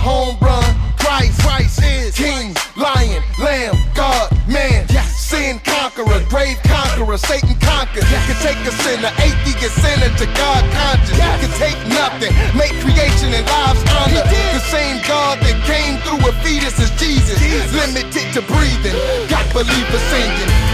[0.00, 0.64] home run.
[0.96, 4.88] Christ, Christ is King, Lion, Lamb, God, man.
[5.30, 8.02] Sin conqueror, grave conqueror, Satan conquered.
[8.02, 11.16] Can take a sinner, atheist sinner to God conscious.
[11.16, 14.26] Can take nothing, make creation and lives honor.
[14.26, 17.38] The same God that came through a fetus is Jesus.
[17.72, 18.96] Limited to breathing,
[19.28, 20.69] got believers singing.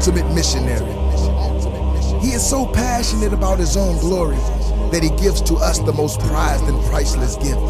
[0.00, 0.94] Ultimate missionary.
[2.22, 4.40] He is so passionate about his own glory
[4.92, 7.60] that he gives to us the most prized and priceless gift,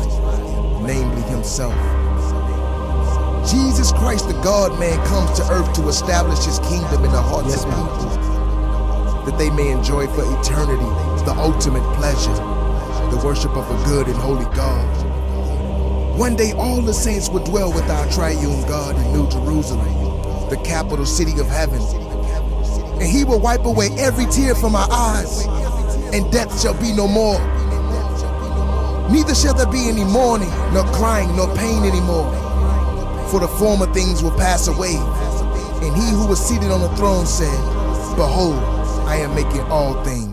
[0.87, 1.75] namely himself.
[3.51, 7.53] Jesus Christ, the God man, comes to earth to establish his kingdom in the hearts
[7.53, 10.87] of people, that they may enjoy for eternity
[11.27, 12.39] the ultimate pleasure,
[13.11, 14.87] the worship of a good and holy God.
[16.17, 20.61] One day, all the saints will dwell with our triune God in New Jerusalem, the
[20.63, 21.81] capital city of heaven.
[23.01, 25.47] And he will wipe away every tear from our eyes,
[26.15, 27.41] and death shall be no more.
[29.11, 32.41] Neither shall there be any mourning, nor crying, nor pain anymore
[33.31, 34.97] for the former things will pass away.
[35.87, 37.47] And he who was seated on the throne said,
[38.17, 38.59] Behold,
[39.07, 40.30] I am making all things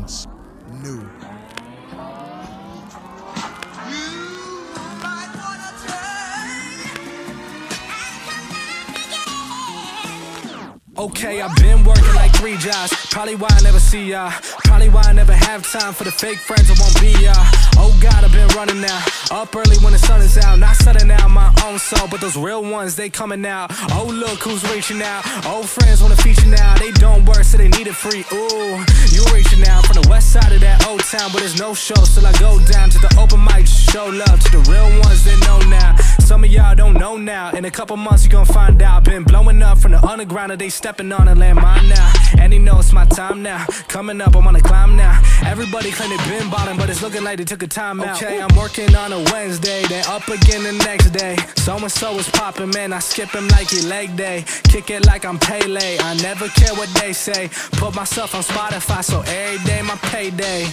[10.99, 12.91] Okay, I've been working like three jobs.
[13.11, 14.31] Probably why I never see ya.
[14.77, 17.33] Probably why I never have time for the fake friends I won't be ya.
[17.81, 19.01] Oh God, I've been running now.
[19.31, 20.59] Up early when the sun is out.
[20.59, 23.71] Not setting out my own soul, but those real ones, they coming out.
[23.97, 25.25] Oh, look who's reaching out.
[25.47, 26.77] Old friends wanna feature now.
[26.77, 28.23] They don't work, so they need it free.
[28.31, 28.77] Ooh,
[29.09, 31.97] you reaching out from the west side of that old town, but there's no show.
[32.13, 35.39] Till I go down to the open mic, show love to the real ones that
[35.47, 35.95] know now.
[36.19, 37.49] Some of y'all don't know now.
[37.51, 39.05] In a couple months, you gon' find out.
[39.05, 42.13] Been blowing up from the underground, and they stepping on a landmine now.
[42.37, 43.65] And he knows it's my time now.
[43.87, 44.61] Coming up, I'm on a
[44.97, 45.21] now.
[45.45, 48.21] Everybody claim they been bottom, but it's looking like they took a time out.
[48.21, 51.37] Okay, I'm working on a Wednesday, then up again the next day.
[51.57, 52.93] So and so is popping, man.
[52.93, 54.43] I skip him like he leg day.
[54.63, 55.97] Kick it like I'm Pele.
[55.99, 57.49] I never care what they say.
[57.73, 60.67] Put myself on Spotify, so every day my payday.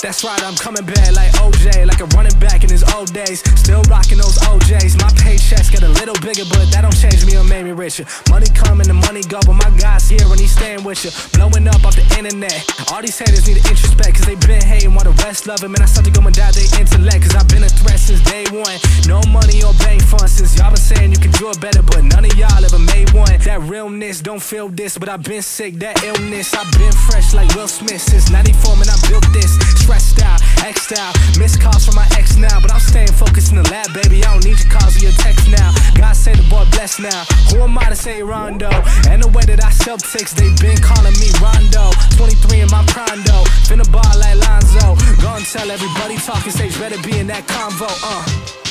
[0.00, 3.44] That's right, I'm coming back like OJ, like a running back in his old days.
[3.60, 4.96] Still rocking those OJs.
[4.96, 8.08] My paychecks get a little bigger, but that don't change me or make me richer.
[8.32, 11.12] Money come and the money go, but my God's here and he's staying with you.
[11.36, 12.64] Blowing up off the internet.
[12.88, 15.76] All these haters need to introspect, cause they been hating while the rest love him.
[15.76, 18.24] And I start to go and doubt they intellect, cause I've been a threat since
[18.24, 18.80] day one.
[19.04, 22.08] No money or bank funds since y'all been saying you can do it better, but
[22.08, 23.36] none of y'all ever made one.
[23.44, 26.56] That realness don't feel this, but I've been sick, that illness.
[26.56, 29.52] I've been fresh like Will Smith since 94, man, I built this.
[29.90, 33.56] Stressed out, X'd out, missed calls from my ex now, but I'm staying focused in
[33.56, 34.22] the lab, baby.
[34.22, 35.74] I don't need your calls or your text now.
[35.98, 37.24] God say the boy blessed now.
[37.50, 38.70] Who am I to say Rondo?
[39.10, 41.90] And the way that I sell ticks, they been calling me Rondo.
[42.14, 43.18] 23 in my prime
[43.66, 44.94] finna ball like Lonzo.
[45.20, 48.69] Go and tell everybody talking stage better be in that convo, uh.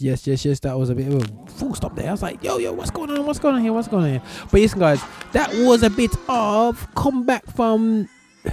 [0.00, 0.60] Yes, yes, yes, yes.
[0.60, 2.08] That was a bit of a full stop there.
[2.08, 3.26] I was like, yo, yo, what's going on?
[3.26, 3.72] What's going on here?
[3.72, 4.22] What's going on here?
[4.50, 5.02] But listen, guys,
[5.32, 8.08] that was a bit of comeback from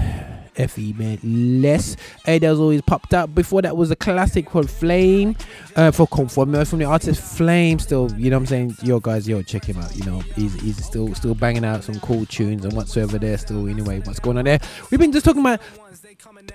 [0.55, 1.19] Fe man.
[1.61, 1.95] Less.
[2.25, 3.33] Adele's always popped up.
[3.33, 5.35] Before that was a classic called Flame.
[5.75, 7.79] Uh, for from, from the artist Flame.
[7.79, 8.75] Still, you know what I'm saying?
[8.83, 9.95] Yo, guys, yo, check him out.
[9.95, 13.37] You know, he's, he's still still banging out some cool tunes and whatsoever there.
[13.37, 14.59] Still, anyway, what's going on there?
[14.91, 15.61] We've been just talking about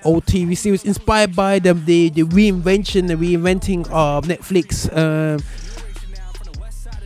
[0.04, 4.94] old TV series inspired by the the, the reinvention, the reinventing of Netflix.
[4.96, 5.42] Um,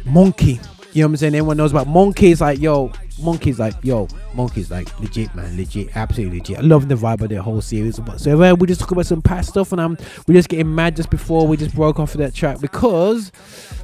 [0.05, 0.61] Monkey.
[0.93, 1.35] You know what I'm saying?
[1.35, 2.41] Everyone knows about Monkeys.
[2.41, 2.91] Like, yo,
[3.21, 6.59] Monkeys, like, yo, Monkeys, like, legit, man, legit, absolutely legit.
[6.59, 8.01] I love the vibe of the whole series.
[8.17, 11.11] So, we just talk about some past stuff, and I'm we're just getting mad just
[11.11, 13.31] before we just broke off of that track because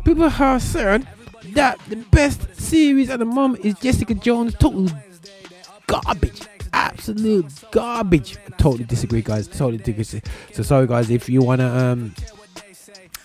[0.04, 1.06] people have said
[1.52, 4.54] that the best series at the moment is Jessica Jones.
[4.54, 4.88] Total
[5.86, 6.40] garbage
[6.74, 8.36] absolute garbage.
[8.58, 9.46] Totally disagree, guys.
[9.46, 10.22] Totally disagree.
[10.52, 11.08] So sorry, guys.
[11.10, 12.14] If you wanna um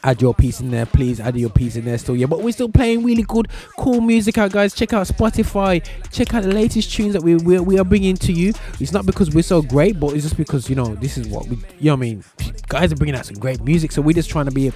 [0.03, 2.15] add your piece in there, please add your piece in there still.
[2.15, 4.73] Yeah, but we're still playing really good, cool music out, guys.
[4.73, 5.85] Check out Spotify.
[6.11, 8.53] Check out the latest tunes that we we, we are bringing to you.
[8.79, 11.47] It's not because we're so great, but it's just because you know this is what
[11.47, 11.57] we.
[11.79, 12.23] You know what I mean?
[12.67, 14.71] Guys are bringing out some great music, so we're just trying to be.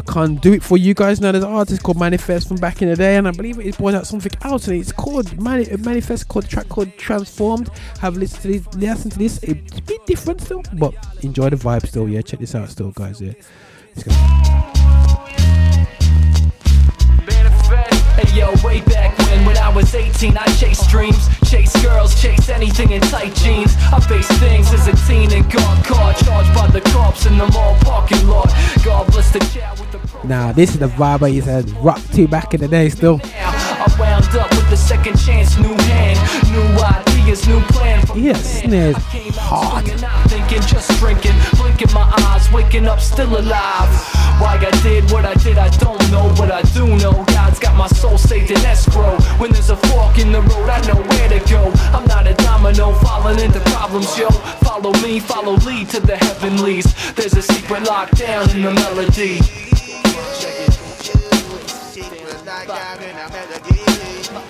[0.00, 1.30] I can't do it for you guys now.
[1.30, 3.92] There's an artist called Manafest from back in the day, and I believe it brought
[3.92, 4.66] out something else.
[4.66, 7.68] And it's called Mani- uh, Manafest, called track called Transformed.
[8.00, 9.42] Have listened to this, listen to this.
[9.42, 12.08] It's a bit different still, but enjoy the vibe still.
[12.08, 13.20] Yeah, check this out still, guys.
[13.20, 13.34] Yeah.
[18.20, 22.50] Hey yo, way back when, when I was 18, I chased dreams, chased girls, chased
[22.50, 23.74] anything in tight jeans.
[23.90, 27.46] I faced things as a teen and got caught, charged by the cops in the
[27.46, 28.52] mall parking lot.
[28.84, 32.02] God bless the child with the Now this is the vibe I used to rock
[32.12, 33.22] to back in the day still.
[33.24, 38.04] I wound up with the second chance, new hand, new idea, his new plan
[40.28, 43.88] thinking, just drinking, blinking my eyes, waking up still alive.
[44.40, 47.86] Why I did what I did, I don't know, I do know God's got my
[47.86, 49.16] soul saved in escrow.
[49.38, 51.70] When there's a fork in the road, I know where to go.
[51.94, 54.28] I'm not a domino falling into problems, yo.
[54.66, 57.12] Follow me, follow lead to the heavenlies.
[57.12, 59.38] There's a secret locked down in the melody.
[59.38, 60.72] Check it.
[61.00, 61.44] Check it.
[61.94, 62.12] Check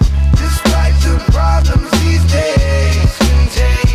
[0.02, 0.09] it.
[0.64, 3.18] These types of problems these days.
[3.18, 3.89] Contain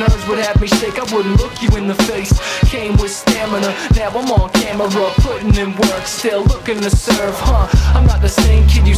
[0.00, 2.32] nerves would have me shake, I wouldn't look you in the face.
[2.68, 4.88] Came with stamina, now I'm on camera,
[5.22, 7.68] putting in work, still looking to serve, huh?
[7.96, 8.95] I'm not the same kid you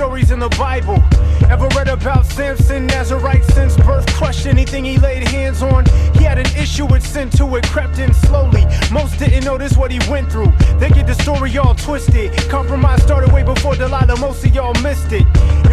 [0.00, 0.96] stories in the Bible.
[1.50, 4.06] Ever read about Samson, Nazarite since birth?
[4.14, 5.84] Crushed anything he laid hands on.
[6.14, 8.64] He had an issue with sin too, it crept in slowly.
[8.90, 10.52] Most didn't notice what he went through.
[10.78, 12.32] They get the story all twisted.
[12.48, 15.26] Compromise started way before Delilah, most of y'all missed it.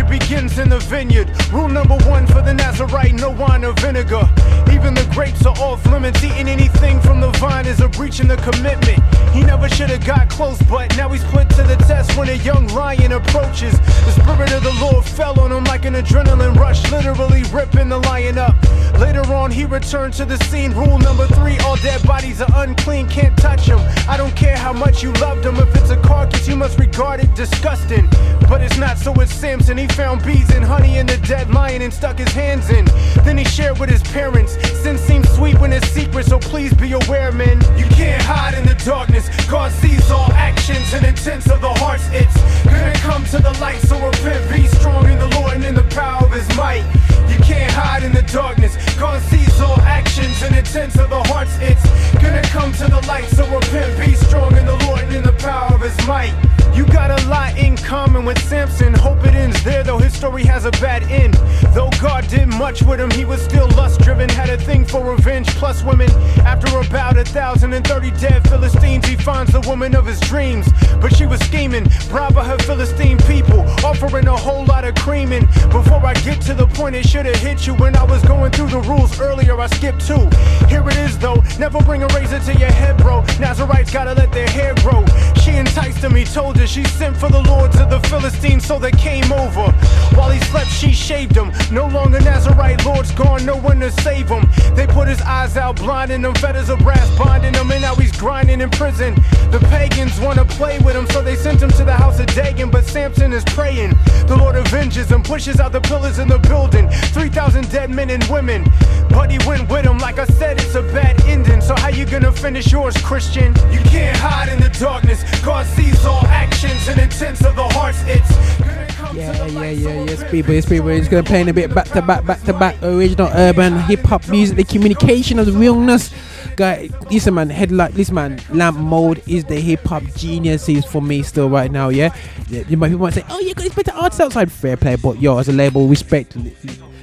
[0.10, 1.30] Begins in the vineyard.
[1.52, 4.28] Rule number one for the Nazarite no wine or vinegar.
[4.72, 6.24] Even the grapes are off limits.
[6.24, 9.00] Eating anything from the vine is a breach in the commitment.
[9.34, 12.34] He never should have got close, but now he's put to the test when a
[12.34, 13.78] young lion approaches.
[13.80, 18.00] The spirit of the Lord fell on him like an adrenaline rush, literally ripping the
[18.00, 18.56] lion up.
[19.00, 20.74] Later on, he returned to the scene.
[20.74, 23.80] Rule number three all dead bodies are unclean, can't touch them.
[24.08, 25.58] I don't care how much you loved them.
[25.58, 28.08] If it's a carcass, you must regard it disgusting.
[28.50, 29.78] But it's not, so it's Samson.
[29.78, 32.86] He found bees and honey in the dead lion and stuck his hands in.
[33.26, 34.54] Then he shared with his parents.
[34.84, 37.58] Sin seems sweet when it's secret, so please be aware, men.
[37.76, 39.26] You can't hide in the darkness.
[39.48, 42.08] God sees all actions and intents of the hearts.
[42.12, 45.74] It's gonna come to the light, so repent, be strong in the Lord and in
[45.74, 46.86] the power of his might.
[47.28, 48.78] You can't hide in the darkness.
[49.00, 51.58] God sees all actions and intents of the hearts.
[51.60, 51.86] It's
[52.22, 55.34] gonna come to the light, so repent, be strong in the Lord and in the
[55.34, 56.36] power of his might.
[56.78, 58.94] You got a lot in common with Samson.
[58.94, 61.34] Hope it ends there, though his story has a bad end.
[61.74, 64.30] Though God did much with him, he was still lust driven.
[64.30, 66.08] Had a thing for revenge, plus women.
[66.46, 70.68] After about a thousand and thirty dead Philistines, he finds the woman of his dreams.
[71.02, 75.48] But she was scheming, bribing her Philistine people, offering a whole lot of creaming.
[75.72, 78.52] Before I get to the point, it should have hit you when I was going
[78.52, 79.60] through the rules earlier.
[79.60, 80.30] I skipped two.
[80.68, 81.42] Here it is, though.
[81.58, 83.24] Never bring a razor to your head, bro.
[83.40, 85.04] Nazarites gotta let their hair grow.
[85.42, 88.78] She enticed him, he told her she sent for the lords of the Philistines, so
[88.78, 89.72] they came over.
[90.16, 91.52] While he slept, she shaved him.
[91.72, 94.46] No longer Nazarite, Lord's gone, no one to save him.
[94.76, 98.16] They put his eyes out, blinding him, fetters of brass binding him, and now he's
[98.18, 99.16] grinding in prison.
[99.52, 102.70] The pagans wanna play with him, so they sent him to the house of Dagon.
[102.70, 103.96] But Samson is praying.
[104.28, 106.90] The Lord avenges him, pushes out the pillars in the building.
[106.90, 108.66] 3,000 dead men and women.
[109.10, 111.62] But he went with him, like I said, it's a bad ending.
[111.62, 113.56] So how you gonna finish yours, Christian?
[113.72, 115.24] You can't hide in the darkness.
[115.42, 116.26] God sees all
[116.58, 118.02] actions and intents of the hearts.
[118.08, 120.88] It's Yeah, yeah, yeah, yes, people, yes, people.
[120.90, 124.04] It's gonna play in a bit back to back, back to back, original urban hip
[124.04, 126.12] hop music, the communication of the realness.
[126.56, 130.66] Guy, listen, man, headlight, listen, man, Lamp Mode is the hip hop genius.
[130.66, 132.16] He's for me still right now, yeah.
[132.50, 134.96] yeah you might, people might say, oh, you got these better artists outside, fair play,
[134.96, 136.36] but yo, as a label, respect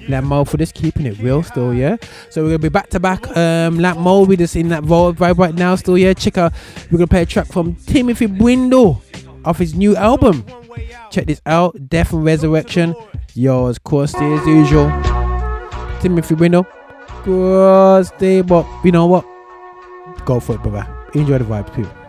[0.08, 1.96] Lamp Mode for just keeping it real still, yeah.
[2.30, 3.24] So we're gonna be back to back.
[3.36, 6.12] Um, Lamp Mode, we just in that vibe right now, still, yeah.
[6.12, 6.52] Check out,
[6.90, 9.00] we're gonna play a track from Timothy Brindle
[9.44, 10.44] off his new album.
[11.10, 12.94] Check this out, Death and Resurrection.
[13.34, 14.90] Yo, of course, as usual.
[16.00, 16.34] Timothy.
[17.22, 19.24] Cross day, but you know what?
[20.26, 20.86] Go for it, brother.
[21.14, 22.03] Enjoy the vibes, people.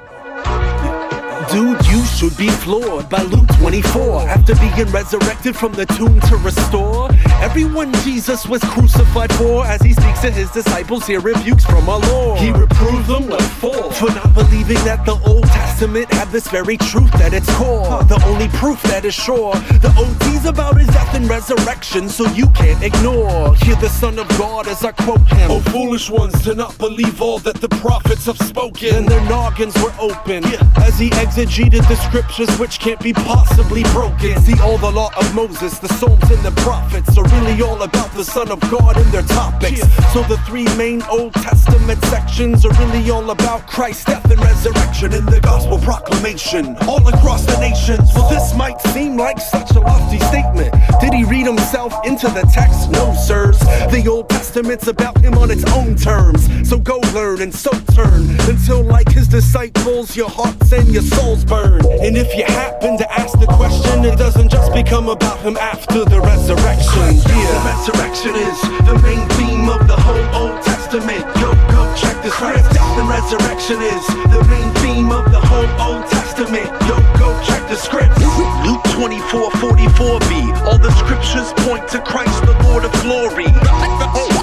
[1.51, 4.21] Dude, you should be floored by Luke 24.
[4.21, 7.09] After being resurrected from the tomb to restore
[7.41, 11.99] everyone Jesus was crucified for, as he speaks to his disciples, he rebukes from our
[11.99, 12.39] Lord.
[12.39, 13.91] He reproved them what for?
[13.93, 18.03] For not believing that the Old Testament had this very truth at its core.
[18.03, 19.53] The only proof that is sure.
[19.85, 23.55] The OT's about his death and resurrection, so you can't ignore.
[23.55, 25.51] Hear the Son of God as I quote him.
[25.51, 28.95] Oh, foolish ones, to not believe all that the prophets have spoken.
[28.95, 30.67] And their noggins were open yeah.
[30.77, 34.39] as he exegeted the scriptures which can't be possibly broken.
[34.41, 38.09] See, all the law of Moses, the Psalms, and the prophets are really all about
[38.13, 39.81] the Son of God and their topics.
[40.13, 45.11] So the three main Old Testament sections are really all about Christ's death and resurrection
[45.11, 48.09] and the gospel proclamation all across the nations.
[48.15, 50.73] Well, this might seem like such a lofty statement.
[51.01, 52.89] Did he read himself into the text?
[52.91, 53.59] No, sirs.
[53.91, 56.47] The Old Testament's about him on its own terms.
[56.69, 61.24] So go learn and so turn until, like his disciples, your hearts and your souls
[61.33, 61.81] burn.
[62.05, 66.05] And if you happen to ask the question, it doesn't just become about him after
[66.05, 67.17] the resurrection.
[67.25, 71.25] Yeah, the resurrection is the main theme of the whole Old Testament.
[71.41, 72.69] Yo, go check the script.
[72.73, 76.69] Death and resurrection is the main theme of the whole Old Testament.
[76.85, 78.13] Yo, go check the script.
[78.61, 80.31] Luke 24, 44b.
[80.69, 83.49] All the scriptures point to Christ, the Lord of glory.
[83.49, 84.34] The oh,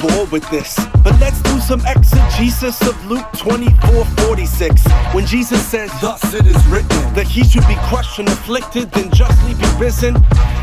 [0.00, 4.86] bored with this, but let's do some exegesis of Luke 24 46.
[5.12, 9.10] When Jesus says, Thus it is written, that he should be crushed and afflicted, then
[9.10, 10.16] justly be risen.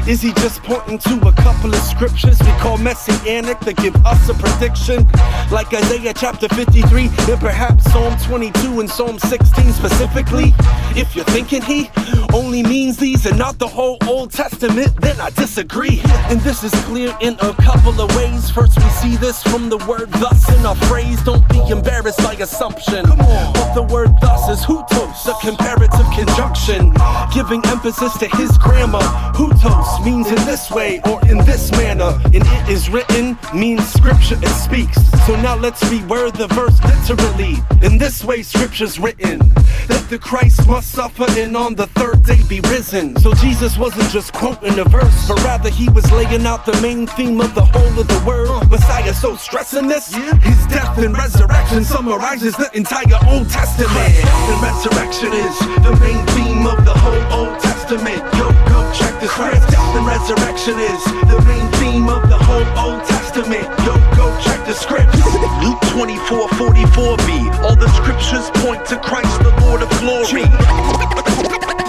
[0.07, 4.29] Is he just pointing to a couple of scriptures we call messianic that give us
[4.29, 5.07] a prediction?
[5.51, 10.53] Like Isaiah chapter 53, and perhaps Psalm 22 and Psalm 16 specifically?
[10.95, 11.89] If you're thinking he
[12.33, 16.01] only means these and not the whole Old Testament, then I disagree.
[16.29, 18.49] And this is clear in a couple of ways.
[18.49, 21.19] First, we see this from the word thus in our phrase.
[21.23, 23.03] Don't be embarrassed by assumption.
[23.07, 26.93] But the word thus is hutos, a comparative conjunction,
[27.33, 29.01] giving emphasis to his grammar.
[29.33, 32.11] Hutos, means in this way or in this manner.
[32.25, 34.99] And it is written means scripture it speaks.
[35.25, 37.55] So now let's reword the verse literally.
[37.81, 39.39] In this way, scripture's written
[39.87, 43.17] that the Christ must suffer and on the third day be risen.
[43.17, 47.07] So Jesus wasn't just quoting a verse, but rather he was laying out the main
[47.07, 48.69] theme of the whole of the word.
[48.69, 54.13] Messiah so stressing this, his death and resurrection summarizes the entire Old Testament.
[54.13, 58.19] Death and resurrection is the main theme of the whole Old Testament.
[58.35, 59.71] Yo, go check the script.
[59.71, 63.63] Death and resurrection is the main theme of the whole Old Testament.
[63.87, 65.15] Yo, go check the script.
[65.63, 67.63] Luke 24, 44b.
[67.63, 70.43] All the scriptures point to Christ, the Lord of glory.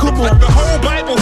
[0.00, 0.38] Come on.
[0.40, 1.16] The whole Bible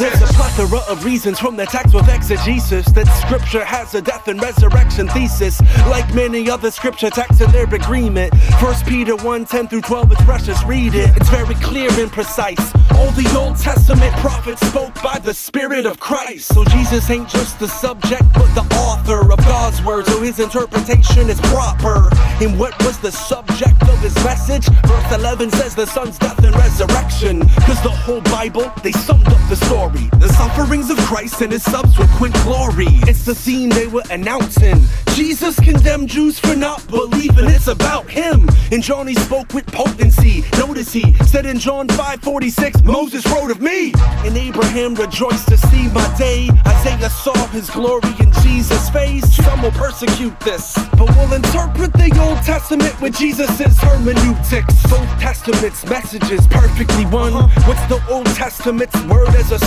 [0.00, 4.28] There's a plethora of reasons from the text with exegesis that scripture has a death
[4.28, 5.60] and resurrection thesis.
[5.88, 8.32] Like many other scripture texts in their agreement.
[8.62, 11.14] 1 Peter 1 10 through 12 is precious, read it.
[11.18, 12.74] It's very clear and precise.
[12.92, 16.48] All the Old Testament prophets spoke by the Spirit of Christ.
[16.54, 20.06] So Jesus ain't just the subject, but the author of God's word.
[20.06, 22.08] So his interpretation is proper.
[22.40, 24.66] And what was the subject of his message?
[24.86, 27.46] Verse 11 says the Son's death and resurrection.
[27.68, 29.89] Cause the whole Bible, they summed up the story.
[29.92, 32.86] The sufferings of Christ and his subsequent glory.
[33.08, 34.82] It's the theme they were announcing.
[35.14, 38.48] Jesus condemned Jews for not believing it's about him.
[38.70, 40.44] And John he spoke with potency.
[40.58, 43.92] Notice he said in John 5:46, Moses wrote of me.
[44.24, 46.48] And Abraham rejoiced to see my day.
[46.66, 49.24] Isaiah saw his glory in Jesus' face.
[49.34, 54.82] Some will persecute this, but we'll interpret the Old Testament with Jesus' hermeneutics.
[54.88, 57.32] Both testaments' messages perfectly one.
[57.66, 59.58] What's the Old Testament's word as a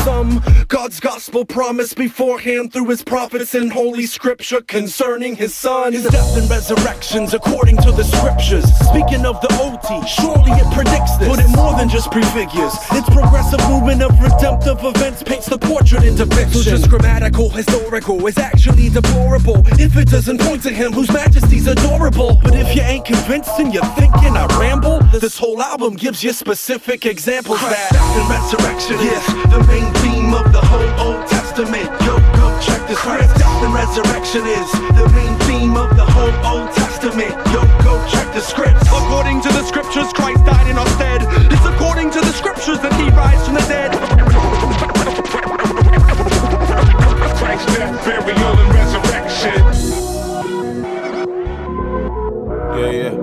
[0.68, 5.94] God's gospel promised beforehand through his prophets in holy scripture concerning his son.
[5.94, 8.66] His death and resurrections according to the scriptures.
[8.90, 11.28] Speaking of the OT, surely it predicts this.
[11.28, 12.74] But it more than just prefigures.
[12.92, 16.64] Its progressive movement of redemptive events paints the portrait into fiction.
[16.64, 19.64] So just grammatical, historical is actually deplorable.
[19.80, 22.40] If it doesn't point to him whose majesty's adorable.
[22.42, 26.34] But if you ain't convinced and you're thinking I ramble, this whole album gives you
[26.34, 31.86] specific examples that death and resurrection is the main theme of the whole Old Testament.
[32.06, 33.36] Yo, go check the script.
[33.38, 37.34] Death and resurrection is the main theme of the whole Old Testament.
[37.54, 38.82] Yo, go check the script.
[38.88, 41.22] According to the scriptures, Christ died in our stead.
[41.52, 43.92] It's according to the scriptures that he rise from the dead.
[47.38, 49.62] Christ's death, burial, and resurrection.
[52.80, 53.14] Yeah, yeah.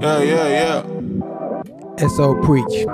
[0.00, 2.08] Yeah, yeah, yeah.
[2.08, 2.84] SO preach.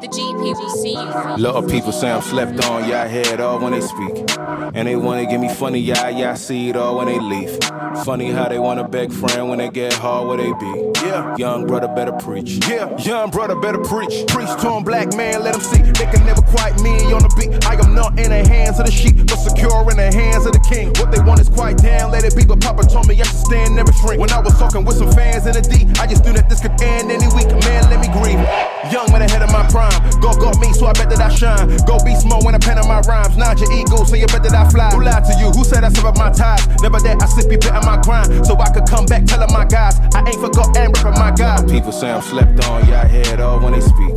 [0.00, 3.80] The lot of people say I'm slept on, yeah, I hear it all when they
[3.80, 4.30] speak.
[4.38, 7.58] And they wanna give me funny, yeah, yeah, I see it all when they leave.
[8.04, 10.97] Funny how they wanna beg friend when they get hard where they be.
[11.08, 12.60] Yeah, young brother better preach.
[12.68, 14.28] Yeah, young brother better preach.
[14.28, 15.80] Preach to him, black man, let him see.
[15.80, 17.64] They can never quite me on the beat.
[17.64, 20.52] I am not in the hands of the sheep, but secure in the hands of
[20.52, 20.92] the king.
[21.00, 22.44] What they want is quite down, let it be.
[22.44, 24.20] But Papa told me I should stand, never shrink.
[24.20, 26.60] When I was talking with some fans in the D, I just knew that this
[26.60, 27.48] could end any week.
[27.64, 28.44] Man, let me grieve.
[28.92, 29.96] Young man ahead of my prime.
[30.20, 31.72] God got me, so I bet that I shine.
[31.88, 33.32] Go beast mode when I pen on my rhymes.
[33.40, 34.92] Nod your ego, so you bet that I fly.
[34.92, 35.48] Who lied to you?
[35.56, 36.68] Who said I severed my ties?
[36.84, 38.44] Never that I simply bit on my grind.
[38.44, 39.96] So I could come back telling my guys.
[40.12, 41.62] I ain't forgot and ripping my guy.
[41.66, 44.14] People say I'm slept on, yeah, I hear it all when they speak.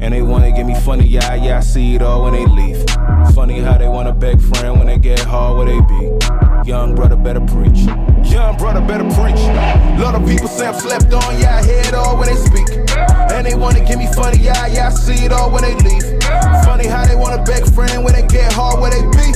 [0.00, 2.84] And they wanna give me funny, yeah, yeah, I see it all when they leave.
[3.34, 6.68] Funny how they wanna beg friend when they get hard where they be.
[6.68, 7.80] Young brother better preach.
[8.30, 9.40] Young brother better preach.
[10.00, 12.68] Lot of people say I'm slept on, yeah, I hear it all when they speak.
[13.32, 16.02] And they wanna give me funny, yeah, yeah, I see it all when they leave.
[16.64, 19.28] Funny how they wanna beg friend when they get hard where they be.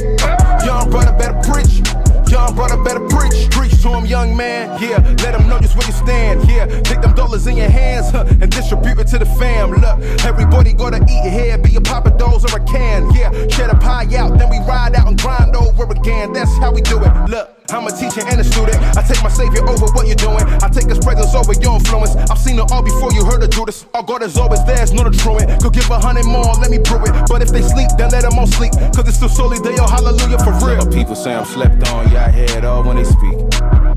[0.65, 1.83] Young brother better preach.
[2.31, 3.51] Young brother better preach.
[3.51, 4.81] Preach to him, young man.
[4.83, 6.49] Yeah, let him know just where you stand.
[6.49, 9.71] Yeah, take them dollars in your hands huh, and distribute it to the fam.
[9.71, 13.11] Look, everybody gotta eat here, be a Papa Do's or a can.
[13.15, 16.33] Yeah, share the pie out, then we ride out and grind over again.
[16.33, 17.31] That's how we do it.
[17.31, 17.58] Look.
[17.71, 18.81] I'm a teacher and a student.
[18.97, 20.41] I take my savior over what you're doing.
[20.65, 22.17] I take his presence over your influence.
[22.17, 23.85] I've seen it all before you heard of Judas.
[23.93, 25.61] Our God is always there, it's not a truant.
[25.63, 27.13] Could give a hundred more, let me prove it.
[27.29, 28.73] But if they sleep, then let them all sleep.
[28.97, 30.79] Cause it's still solely day, oh hallelujah for real.
[30.79, 33.37] Lot people say I'm slept on, yeah, I hear it all when they speak.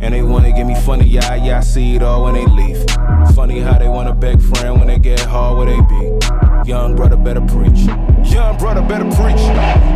[0.01, 2.83] And they wanna give me funny, yeah, yeah, I see it all when they leave.
[3.35, 6.69] Funny how they wanna beg friend when they get hard where they be.
[6.69, 7.79] Young brother better preach.
[8.29, 9.41] Young brother better preach.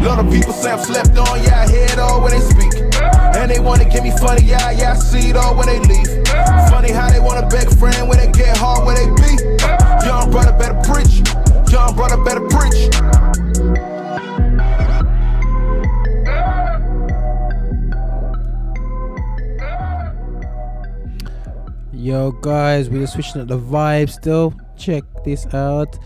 [0.06, 2.75] Lot of people say I'm slept on, yeah, I hear it all when they speak.
[3.36, 6.28] And they wanna give me funny, yeah, yeah, I see it all when they leave.
[6.70, 9.36] Funny how they wanna beg friend when they get hard where they be.
[10.06, 11.22] Young brother better preach.
[11.72, 12.90] Young brother better preach.
[22.06, 24.54] Yo, guys, we're switching up the vibe still.
[24.78, 25.98] check this out.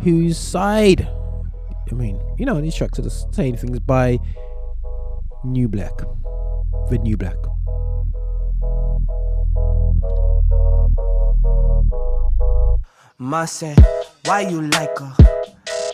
[0.00, 1.08] Whose side?
[1.90, 4.18] I mean, you know, these tracks are just saying things by
[5.44, 6.17] KnuBlack.
[6.90, 7.36] The KnuBlack.
[13.18, 13.78] Ma said,
[14.24, 15.14] why you like her?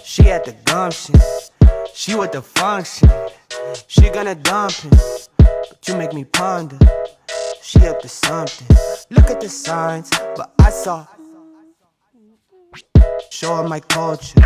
[0.04, 1.16] She had the gumption.
[1.92, 3.10] She with the function.
[3.88, 4.92] She gonna dump him.
[5.38, 6.78] But you make me ponder.
[7.60, 8.76] She up to something.
[9.10, 11.08] Look at the signs, but I saw.
[13.30, 14.40] Show her my culture.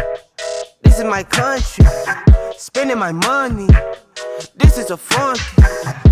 [0.83, 1.85] This is my country.
[2.57, 3.69] Spending my money.
[4.57, 6.09] This is a fun thing.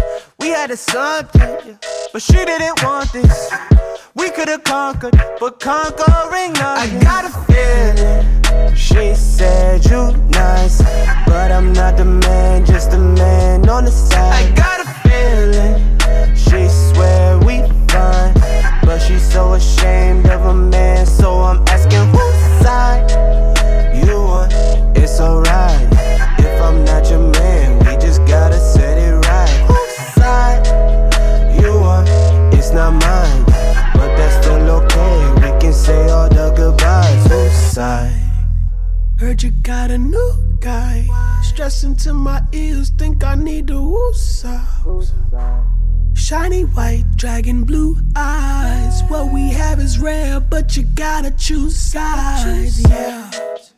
[0.47, 1.77] We had a something,
[2.12, 3.51] but she didn't want this.
[4.14, 6.98] We could have conquered, but conquering nothing.
[6.98, 8.77] I got a feeling.
[8.77, 10.78] She said you nice,
[11.27, 14.35] but I'm not the man, just the man on the side.
[14.35, 15.74] I got a feeling.
[16.36, 18.32] She swear we fine,
[18.85, 23.10] but she's so ashamed of a man, so I'm asking whose side
[23.97, 24.48] you on.
[24.94, 25.55] It's alright
[32.76, 33.44] not mine,
[33.94, 35.32] but that's still okay.
[35.36, 37.26] We can say all the goodbyes.
[37.26, 38.20] Whose side?
[39.18, 41.08] Heard you got a new guy.
[41.42, 44.62] Stressing to my ears, think I need to woosah.
[46.14, 49.02] Shiny white dragon blue eyes.
[49.08, 52.82] What we have is rare, but you gotta choose sides.
[52.90, 53.30] Yeah,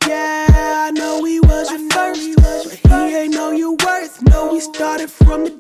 [0.08, 4.22] yeah, I know he was your first, but he ain't know your worth.
[4.22, 5.57] No, we started from the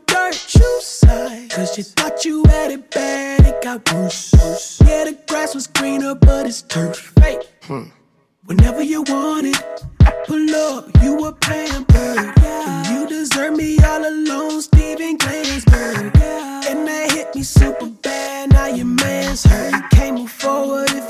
[1.08, 4.80] side, cause you thought you had it bad, it got worse.
[4.86, 7.12] Yeah, the grass was greener, but it's turf.
[7.20, 7.38] Hey.
[8.44, 9.62] Whenever you want it,
[10.00, 12.32] I pull up, you a pampered.
[12.44, 16.16] And you deserve me all alone, Steven Glansberg.
[16.70, 17.90] And that hit me super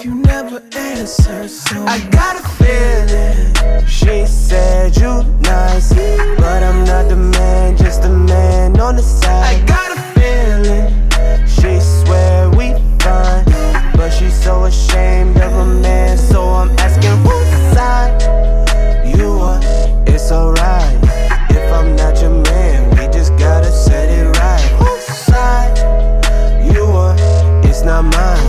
[0.09, 1.49] you never answer.
[1.49, 3.87] So I got a feeling.
[3.87, 9.45] She said you nice, but I'm not the man, just the man on the side.
[9.53, 10.89] I got a feeling.
[11.47, 12.73] She swear we
[13.03, 13.45] fine,
[13.97, 18.23] but she's so ashamed of a man, so I'm asking whose side
[19.17, 19.61] you on.
[20.07, 20.97] It's alright
[21.51, 24.69] if I'm not your man, we just gotta set it right.
[24.81, 25.77] Whose side
[26.75, 27.17] you on?
[27.65, 28.48] It's not mine,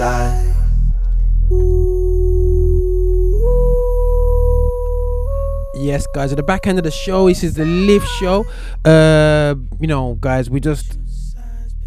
[0.00, 0.46] side?
[5.74, 8.46] Yes, guys, at the back end of the show, this is the lift show.
[8.84, 10.98] Uh, you know, guys, we just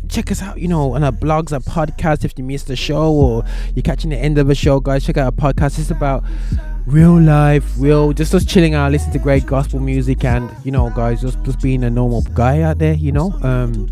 [0.10, 2.24] check us out, you know, on our blogs, our podcast.
[2.24, 5.18] If you missed the show or you're catching the end of the show, guys, check
[5.18, 5.80] out our podcast.
[5.80, 6.24] It's about
[6.86, 10.92] real life, real, just us chilling out, listening to great gospel music, and you know,
[10.92, 13.32] guys, just just being a normal guy out there, you know.
[13.42, 13.90] Um,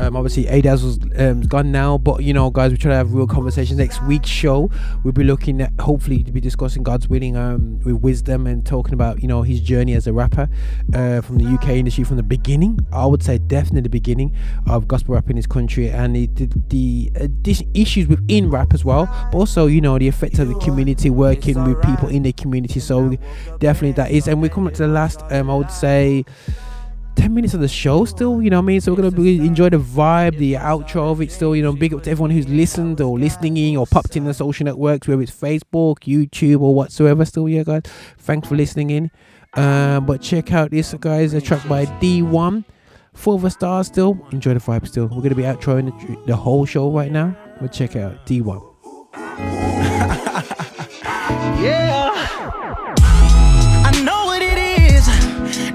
[0.00, 3.12] um, obviously, Adaz was um, gone now, but you know, guys, we try to have
[3.12, 3.78] real conversations.
[3.78, 4.70] Next week's show,
[5.04, 8.94] we'll be looking at hopefully to be discussing God's willing um, with wisdom and talking
[8.94, 10.48] about you know his journey as a rapper
[10.94, 12.78] uh, from the UK industry from the beginning.
[12.94, 14.34] I would say definitely the beginning
[14.66, 16.26] of gospel rap in this country and the
[16.68, 17.10] the,
[17.42, 21.10] the issues within rap as well, but also you know the effect of the community
[21.10, 22.80] working with people in the community.
[22.80, 23.16] So
[23.58, 25.22] definitely that is, and we're coming to the last.
[25.30, 26.24] Um, I would say.
[27.16, 28.80] 10 minutes of the show still, you know what I mean?
[28.80, 31.92] So we're gonna be, enjoy the vibe, the outro of it still, you know, big
[31.94, 35.22] up to everyone who's listened or listening in or popped in the social networks, whether
[35.22, 37.24] it's Facebook, YouTube, or whatsoever.
[37.24, 37.82] Still, yeah, guys.
[38.18, 39.10] Thanks for listening in.
[39.54, 42.64] Um, but check out this, guys, a track by Dee-1.
[43.12, 44.26] Four of a star still.
[44.30, 45.06] Enjoy the vibe still.
[45.08, 47.36] We're gonna be outroing the, the whole show right now.
[47.60, 48.66] But check out Dee-1.
[51.60, 51.99] Yeah.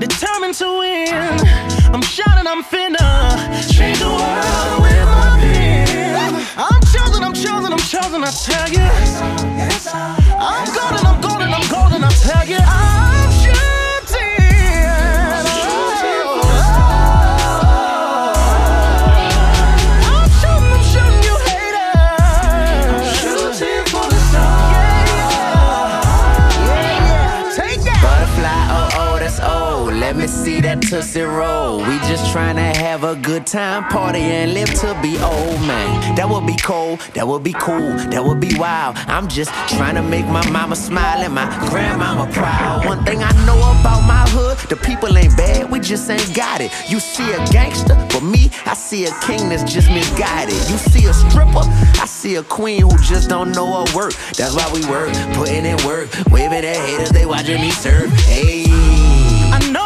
[0.07, 1.09] Determined to win.
[1.91, 2.99] I'm shining, I'm finna
[3.73, 6.45] change the world with my pen.
[6.55, 8.85] I'm chosen, I'm chosen, I'm chosen, I tell you.
[10.37, 12.59] I'm golden, I'm golden, I'm golden, I tell you.
[12.61, 13.24] I'm
[30.25, 31.77] me see that Tootsie Roll.
[31.77, 36.15] We just trying to have a good time, party, and live to be old, man.
[36.15, 38.97] That would be cold, that would be cool, that would be wild.
[39.07, 42.85] I'm just trying to make my mama smile and my grandmama proud.
[42.85, 46.59] One thing I know about my hood, the people ain't bad, we just ain't got
[46.59, 46.71] it.
[46.89, 50.55] You see a gangster, but me, I see a king that's just misguided.
[50.55, 51.65] You see a stripper,
[52.01, 54.13] I see a queen who just don't know her work.
[54.37, 58.11] That's why we work, putting in work, waving at haters, they watching me serve.
[58.25, 58.65] Hey.
[59.57, 59.84] I know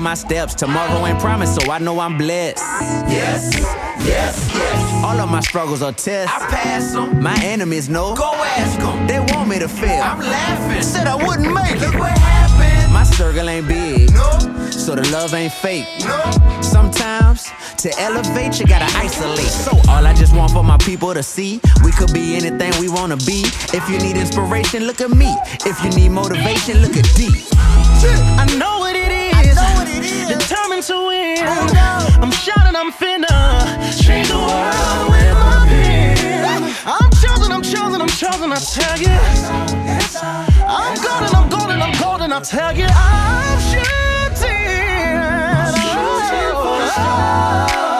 [0.00, 0.54] My steps.
[0.54, 2.58] Tomorrow ain't promised, so I know I'm blessed.
[3.10, 3.50] Yes,
[4.06, 5.04] yes, yes.
[5.04, 6.34] All of my struggles are tests.
[6.34, 7.20] I pass them.
[7.22, 8.14] My enemies know.
[8.14, 9.06] Go ask them.
[9.08, 10.02] They want me to fail.
[10.02, 10.82] I'm laughing.
[10.82, 11.80] Said I wouldn't make it.
[11.80, 12.92] Look what happened.
[12.92, 14.30] My circle ain't big, No,
[14.70, 15.86] so the love ain't fake.
[16.06, 16.60] no.
[16.62, 19.38] Sometimes to elevate, you gotta isolate.
[19.66, 22.88] So all I just want for my people to see, we could be anything we
[22.88, 23.42] wanna be.
[23.74, 25.36] If you need inspiration, look at me.
[25.66, 27.28] If you need motivation, look at D.
[28.38, 28.77] I know what it is.
[30.28, 31.38] Determined to win.
[31.40, 33.28] Oh, I'm shouting, I'm finna
[34.02, 36.62] change the world with my pen.
[36.86, 38.52] I'm chosen, I'm chosen, I'm chosen.
[38.52, 39.16] I tell you,
[40.66, 42.32] I'm golden, I'm golden, I'm golden.
[42.32, 44.56] I tell you, I'm shooting.
[45.60, 47.97] I'm shooting for the stars.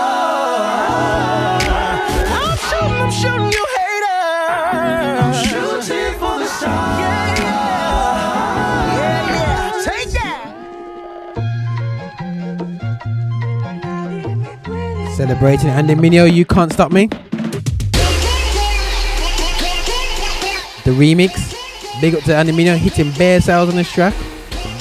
[15.29, 17.07] Celebrating Andy Mineo, You Can't Stop Me.
[20.87, 21.55] The remix.
[22.01, 24.15] Big up to Andy Mineo hitting bare sales on this track.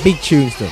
[0.06, 0.72] Big tune still.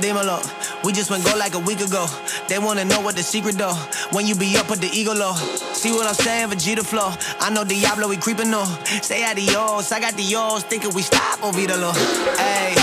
[0.00, 0.38] Dímelo.
[0.84, 2.06] We just went go like a week ago.
[2.48, 3.74] They wanna know what the secret though.
[4.12, 5.34] When you be up with the eagle low.
[5.74, 6.50] See what I'm saying?
[6.50, 7.10] Vegeta flow.
[7.40, 8.64] I know Diablo, we creeping though.
[9.02, 10.62] Say adios, I got the yours.
[10.62, 11.92] Thinking we stop oh, on Vita low.
[12.38, 12.74] Hey,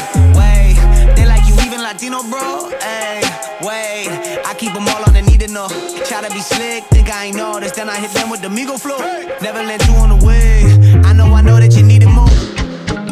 [1.86, 2.72] Latino, bro.
[2.82, 3.22] Hey,
[3.62, 4.10] wait.
[4.44, 5.68] I keep them all on the need to know.
[6.10, 7.76] Try to be slick, think I ain't noticed.
[7.76, 8.98] Then I hit them with the Migo flow.
[9.40, 10.64] Never let you on the way.
[11.06, 12.26] I know, I know that you need it more.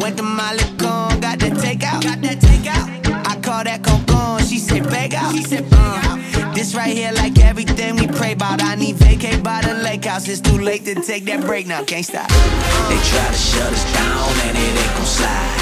[0.01, 2.01] Went to my Licon, got that takeout.
[2.01, 3.27] Got that takeout.
[3.27, 4.49] I call that concon.
[4.49, 5.35] She said beg out.
[5.35, 8.63] She said uh, This right here, like everything we pray about.
[8.63, 10.27] I need vacate by the lake house.
[10.27, 11.83] It's too late to take that break now.
[11.83, 12.27] Can't stop.
[12.89, 15.53] They try to shut us down and it ain't gon' slide.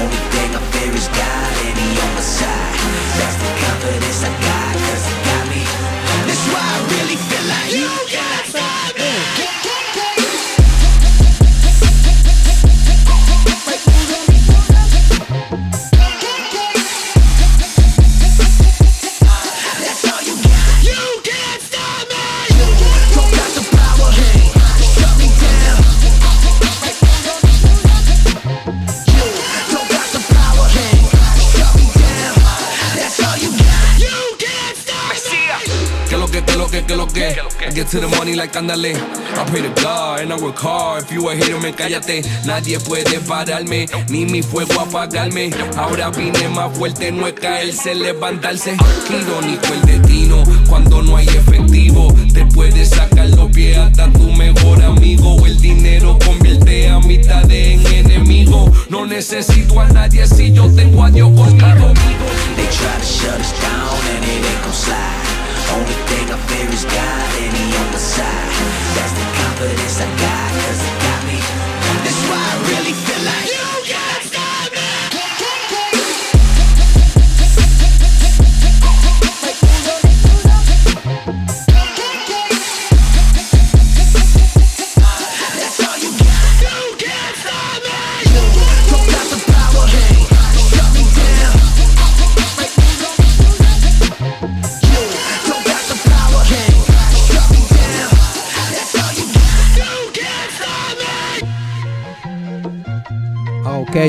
[0.00, 2.80] Only thing I fear is God and He on my side.
[3.20, 5.62] That's the confidence I got, cause He got me.
[6.24, 8.23] That's why I really feel like you can't
[37.66, 38.92] I get to the money like andale.
[38.94, 41.04] I pray to God and I work hard.
[41.04, 42.22] If you a hater, me cállate.
[42.44, 45.50] Nadie puede pararme, ni mi fuego apagarme.
[45.76, 48.76] Ahora vine más fuerte, no es caerse, levantarse.
[49.08, 52.14] Irónico el destino cuando no hay efectivo.
[52.34, 55.46] Te puedes sacar los pies hasta tu mejor amigo.
[55.46, 58.70] El dinero convierte a mitad en enemigo.
[58.90, 61.94] No necesito a nadie si yo tengo a Dios conmigo.
[62.56, 64.64] They try to shut us down and it ain't
[69.64, 70.93] the confidence I got, cause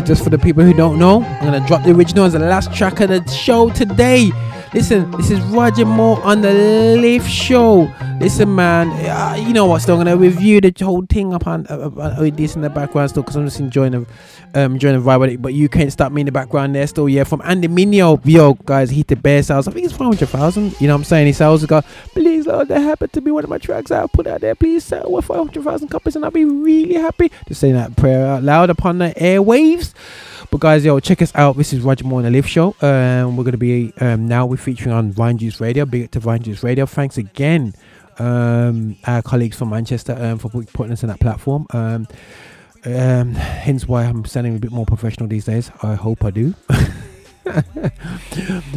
[0.06, 2.74] just for the people who don't know, I'm gonna drop the original as the last
[2.74, 4.32] track of the show today.
[4.74, 6.52] Listen, this is Roger Moore on the
[7.00, 7.92] Lift Show.
[8.20, 9.82] Listen, man, uh, you know what?
[9.82, 13.24] Still, gonna review the whole thing up on uh, uh, this in the background still,
[13.24, 13.98] because I'm just enjoying the
[14.56, 15.42] um enjoying the vibe with it.
[15.42, 17.10] But you can't stop me in the background there still.
[17.10, 19.68] Yeah, from Andy Mineo, yo guys, he the bare sales.
[19.68, 20.80] I think it's 500,000.
[20.80, 21.28] You know what I'm saying?
[21.28, 21.68] He sells it.
[21.68, 21.82] Go,
[22.14, 24.56] please, Lord, that happened to be one of my tracks I put out there.
[24.56, 27.32] Please sell with 500,000 copies, and I'll be really happy.
[27.48, 29.94] Just saying that prayer out loud upon the airwaves.
[30.52, 31.58] But guys, yo, check us out.
[31.58, 32.76] This is Roger Moore on the Lift Show.
[32.82, 35.86] Um, we're gonna be um now we're featuring on Vine Juice Radio.
[35.86, 36.86] Big up to Vine Juice Radio.
[36.86, 37.74] Thanks again,
[38.20, 41.66] um, our colleagues from Manchester, um, for put- putting us in that platform.
[41.72, 42.08] Um,
[42.86, 45.72] um, hence why I'm sounding a bit more professional these days.
[45.82, 46.54] I hope I do.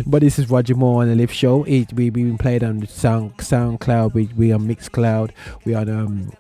[0.07, 1.65] but this is Roger Moore on the Lift Show.
[1.65, 4.15] It, we, we've been played on Sound SoundCloud.
[4.15, 5.31] We we on Mixcloud.
[5.65, 6.33] We on um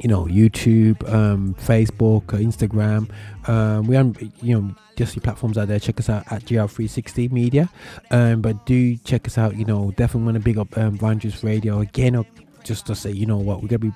[0.00, 3.10] you know YouTube, um, Facebook, uh, Instagram.
[3.48, 4.74] Um, we on you know
[5.14, 5.78] the platforms out there.
[5.78, 7.68] Check us out at GR360 Media.
[8.10, 9.56] Um, but do check us out.
[9.56, 12.16] You know definitely want to big up um, Vine Juice Radio again.
[12.16, 12.22] uh,
[12.64, 13.92] just to say, you know what, we're gonna be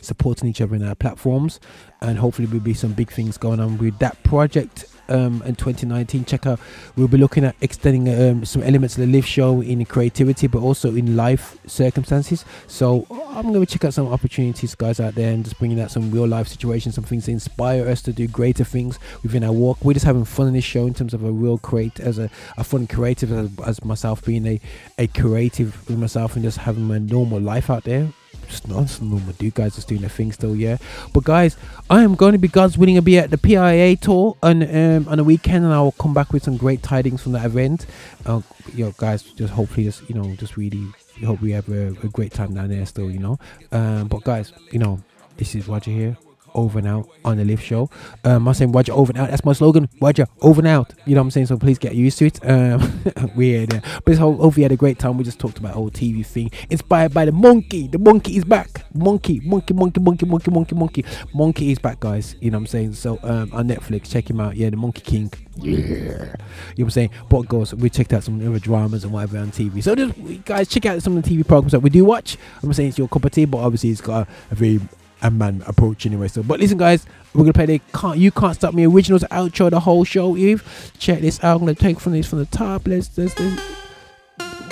[0.00, 1.60] supporting each other in our platforms,
[2.02, 4.84] and hopefully there'll be some big things going on with that project.
[5.08, 6.60] Um, in 2019, check out.
[6.96, 10.60] We'll be looking at extending um, some elements of the lift show in creativity, but
[10.60, 12.44] also in life circumstances.
[12.66, 15.90] So I'm going to check out some opportunities, guys, out there, and just bringing out
[15.90, 19.52] some real life situations, some things to inspire us to do greater things within our
[19.52, 19.78] walk.
[19.84, 22.30] We're just having fun in this show in terms of a real create as a,
[22.56, 24.60] a fun creative as, as myself being a
[24.98, 28.08] a creative with myself and just having my normal life out there
[28.48, 30.76] just nonsense normal dude guys just doing their thing still yeah?
[31.12, 31.56] But guys
[31.88, 35.08] i am going to be god's willing to be at the pia tour on um
[35.08, 37.86] on the weekend and i will come back with some great tidings from that event.
[38.24, 38.40] Uh
[38.74, 40.86] you know guys just hopefully just you know just really
[41.24, 43.38] hope we have a, a great time down there still you know?
[43.72, 45.00] Um but guys you know
[45.36, 46.16] this is roger here
[46.56, 47.88] over and out on the lift show.
[48.24, 49.30] Um, I'm saying Roger over and out.
[49.30, 49.88] That's my slogan.
[50.00, 50.94] Roger over and out.
[51.04, 51.46] You know what I'm saying?
[51.46, 52.40] So please get used to it.
[52.48, 53.02] Um,
[53.36, 53.74] weird.
[53.74, 55.16] Uh, but ho- hopefully you had a great time.
[55.18, 56.50] We just talked about whole TV thing.
[56.70, 57.86] Inspired by the monkey.
[57.86, 58.84] The monkey is back.
[58.94, 61.04] Monkey, monkey, monkey, monkey, monkey, monkey, monkey.
[61.34, 62.34] Monkey is back, guys.
[62.40, 62.94] You know what I'm saying?
[62.94, 64.56] So um, on Netflix, check him out.
[64.56, 65.32] Yeah, the Monkey King.
[65.56, 65.72] Yeah.
[65.72, 67.10] You know what I'm saying?
[67.28, 69.82] But goes, we checked out some other dramas and whatever on TV.
[69.82, 72.36] So just guys, check out some of the TV programs that we do watch.
[72.62, 74.80] I'm saying it's your cup of tea, but obviously it's got a, a very
[75.22, 76.28] a man approach anyway.
[76.28, 79.70] So, but listen, guys, we're gonna play the can't you can't stop me originals outro
[79.70, 80.36] the whole show.
[80.36, 81.54] Eve, check this out.
[81.54, 82.86] I'm gonna take from this from the top.
[82.86, 83.34] Let's let's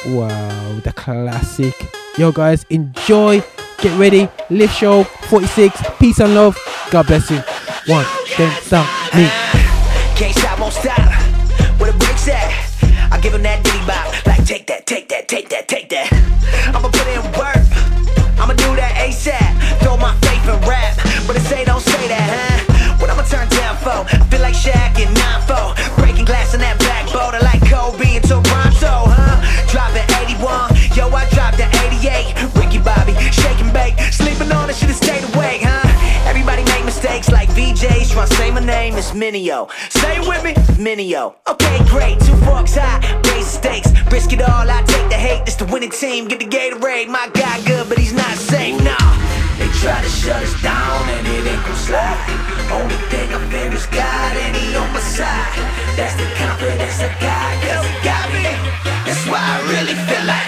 [0.06, 1.74] wow, the classic.
[2.18, 3.42] Yo, guys, enjoy.
[3.78, 4.28] Get ready.
[4.50, 5.78] Lift show 46.
[5.98, 6.56] Peace and love.
[6.90, 7.38] God bless you.
[7.86, 8.06] One,
[8.38, 9.28] then stop me.
[10.16, 10.98] Can't stop, won't stop.
[11.78, 13.12] Where the bricks at?
[13.12, 14.26] I give him that ditty bop.
[14.26, 16.10] Like, take that, take that, take that, take that.
[16.68, 17.93] I'ma put in work.
[18.38, 19.80] I'ma do that ASAP.
[19.82, 20.96] Throw my faith in rap.
[21.26, 22.98] But they say don't say that, huh?
[22.98, 24.04] What I'ma turn down for?
[24.08, 25.12] I feel like Shaq in
[25.48, 25.98] 9-4.
[25.98, 27.34] Breaking glass in that black boat.
[27.34, 29.40] I like Kobe in Toronto, huh?
[29.70, 30.74] Dropping 81.
[30.94, 31.70] Yo, I dropped an
[32.02, 32.34] 88.
[32.58, 33.72] Ricky Bobby, shake and
[38.14, 39.66] Try say my name, it's Mineo.
[39.90, 41.34] Say it with me, Mineo.
[41.50, 42.14] Okay, great.
[42.20, 43.90] Two forks high, raise the stakes.
[44.06, 45.44] Risk it all, I take the hate.
[45.44, 46.28] This the winning team.
[46.28, 47.08] Get the Gatorade.
[47.08, 48.94] My guy good, but he's not safe, nah.
[49.58, 52.14] They try to shut us down and it ain't gon' slide.
[52.70, 55.50] Only thing I fear is God and he on my side.
[55.98, 58.46] That's the confidence I got, cause he got me.
[59.10, 60.43] That's why I really feel like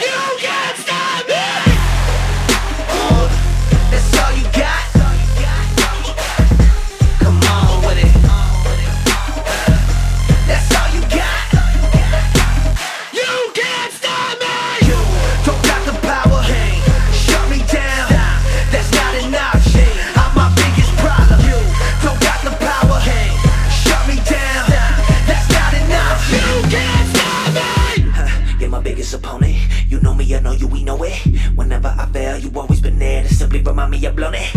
[30.47, 31.17] know you, we know it.
[31.57, 34.55] Whenever I fail, you always been there to simply remind me I've blown it.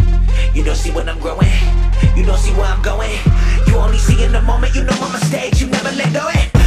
[0.53, 1.49] You don't see when I'm growing.
[2.15, 3.17] You don't see where I'm going.
[3.67, 4.75] You only see in the moment.
[4.75, 5.59] You know I'm a stage.
[5.59, 6.29] You never let go.
[6.29, 6.58] It.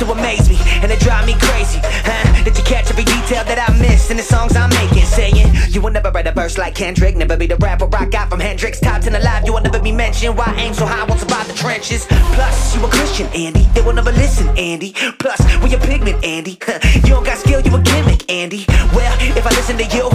[0.00, 1.78] To amaze me, and it drive me crazy.
[1.82, 2.42] Huh?
[2.42, 5.04] Did you catch every detail that I missed in the songs I'm making?
[5.04, 5.36] Saying
[5.68, 8.40] you will never write a verse like Kendrick, never be the rapper I got from
[8.40, 8.80] Hendrix.
[8.80, 10.38] Top 10 alive, you will never be mentioned.
[10.38, 12.06] Why aim so high, won't survive the trenches?
[12.32, 13.68] Plus, you a Christian, Andy.
[13.74, 14.94] They will never listen, Andy.
[15.18, 16.56] Plus, we a pigment, Andy.
[16.62, 18.64] Huh, You don't got skill, you a gimmick, Andy.
[18.96, 20.08] Well, if I listen to you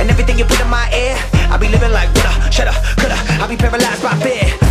[0.00, 1.14] and everything you put in my ear,
[1.52, 3.16] I'll be living like woulda, shoulda, coulda.
[3.36, 4.65] I'll be paralyzed by fear.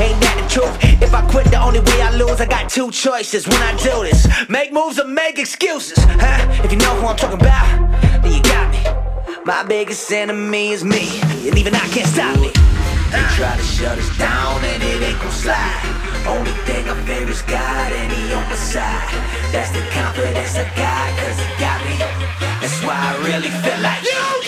[0.00, 0.74] Ain't that the truth?
[1.02, 4.02] If I quit, the only way I lose, I got two choices when I do
[4.02, 6.64] this make moves or make excuses, huh?
[6.64, 7.66] If you know who I'm talking about,
[8.22, 8.80] then you got me.
[9.44, 12.50] My biggest enemy is me, and even I can't stop me.
[13.12, 16.04] They try to shut us down and it ain't gon' slide.
[16.26, 19.08] Only thing I fear is God and He on my side.
[19.52, 21.96] That's the confidence I got, cause He got me.
[22.60, 24.43] That's why I really feel like you.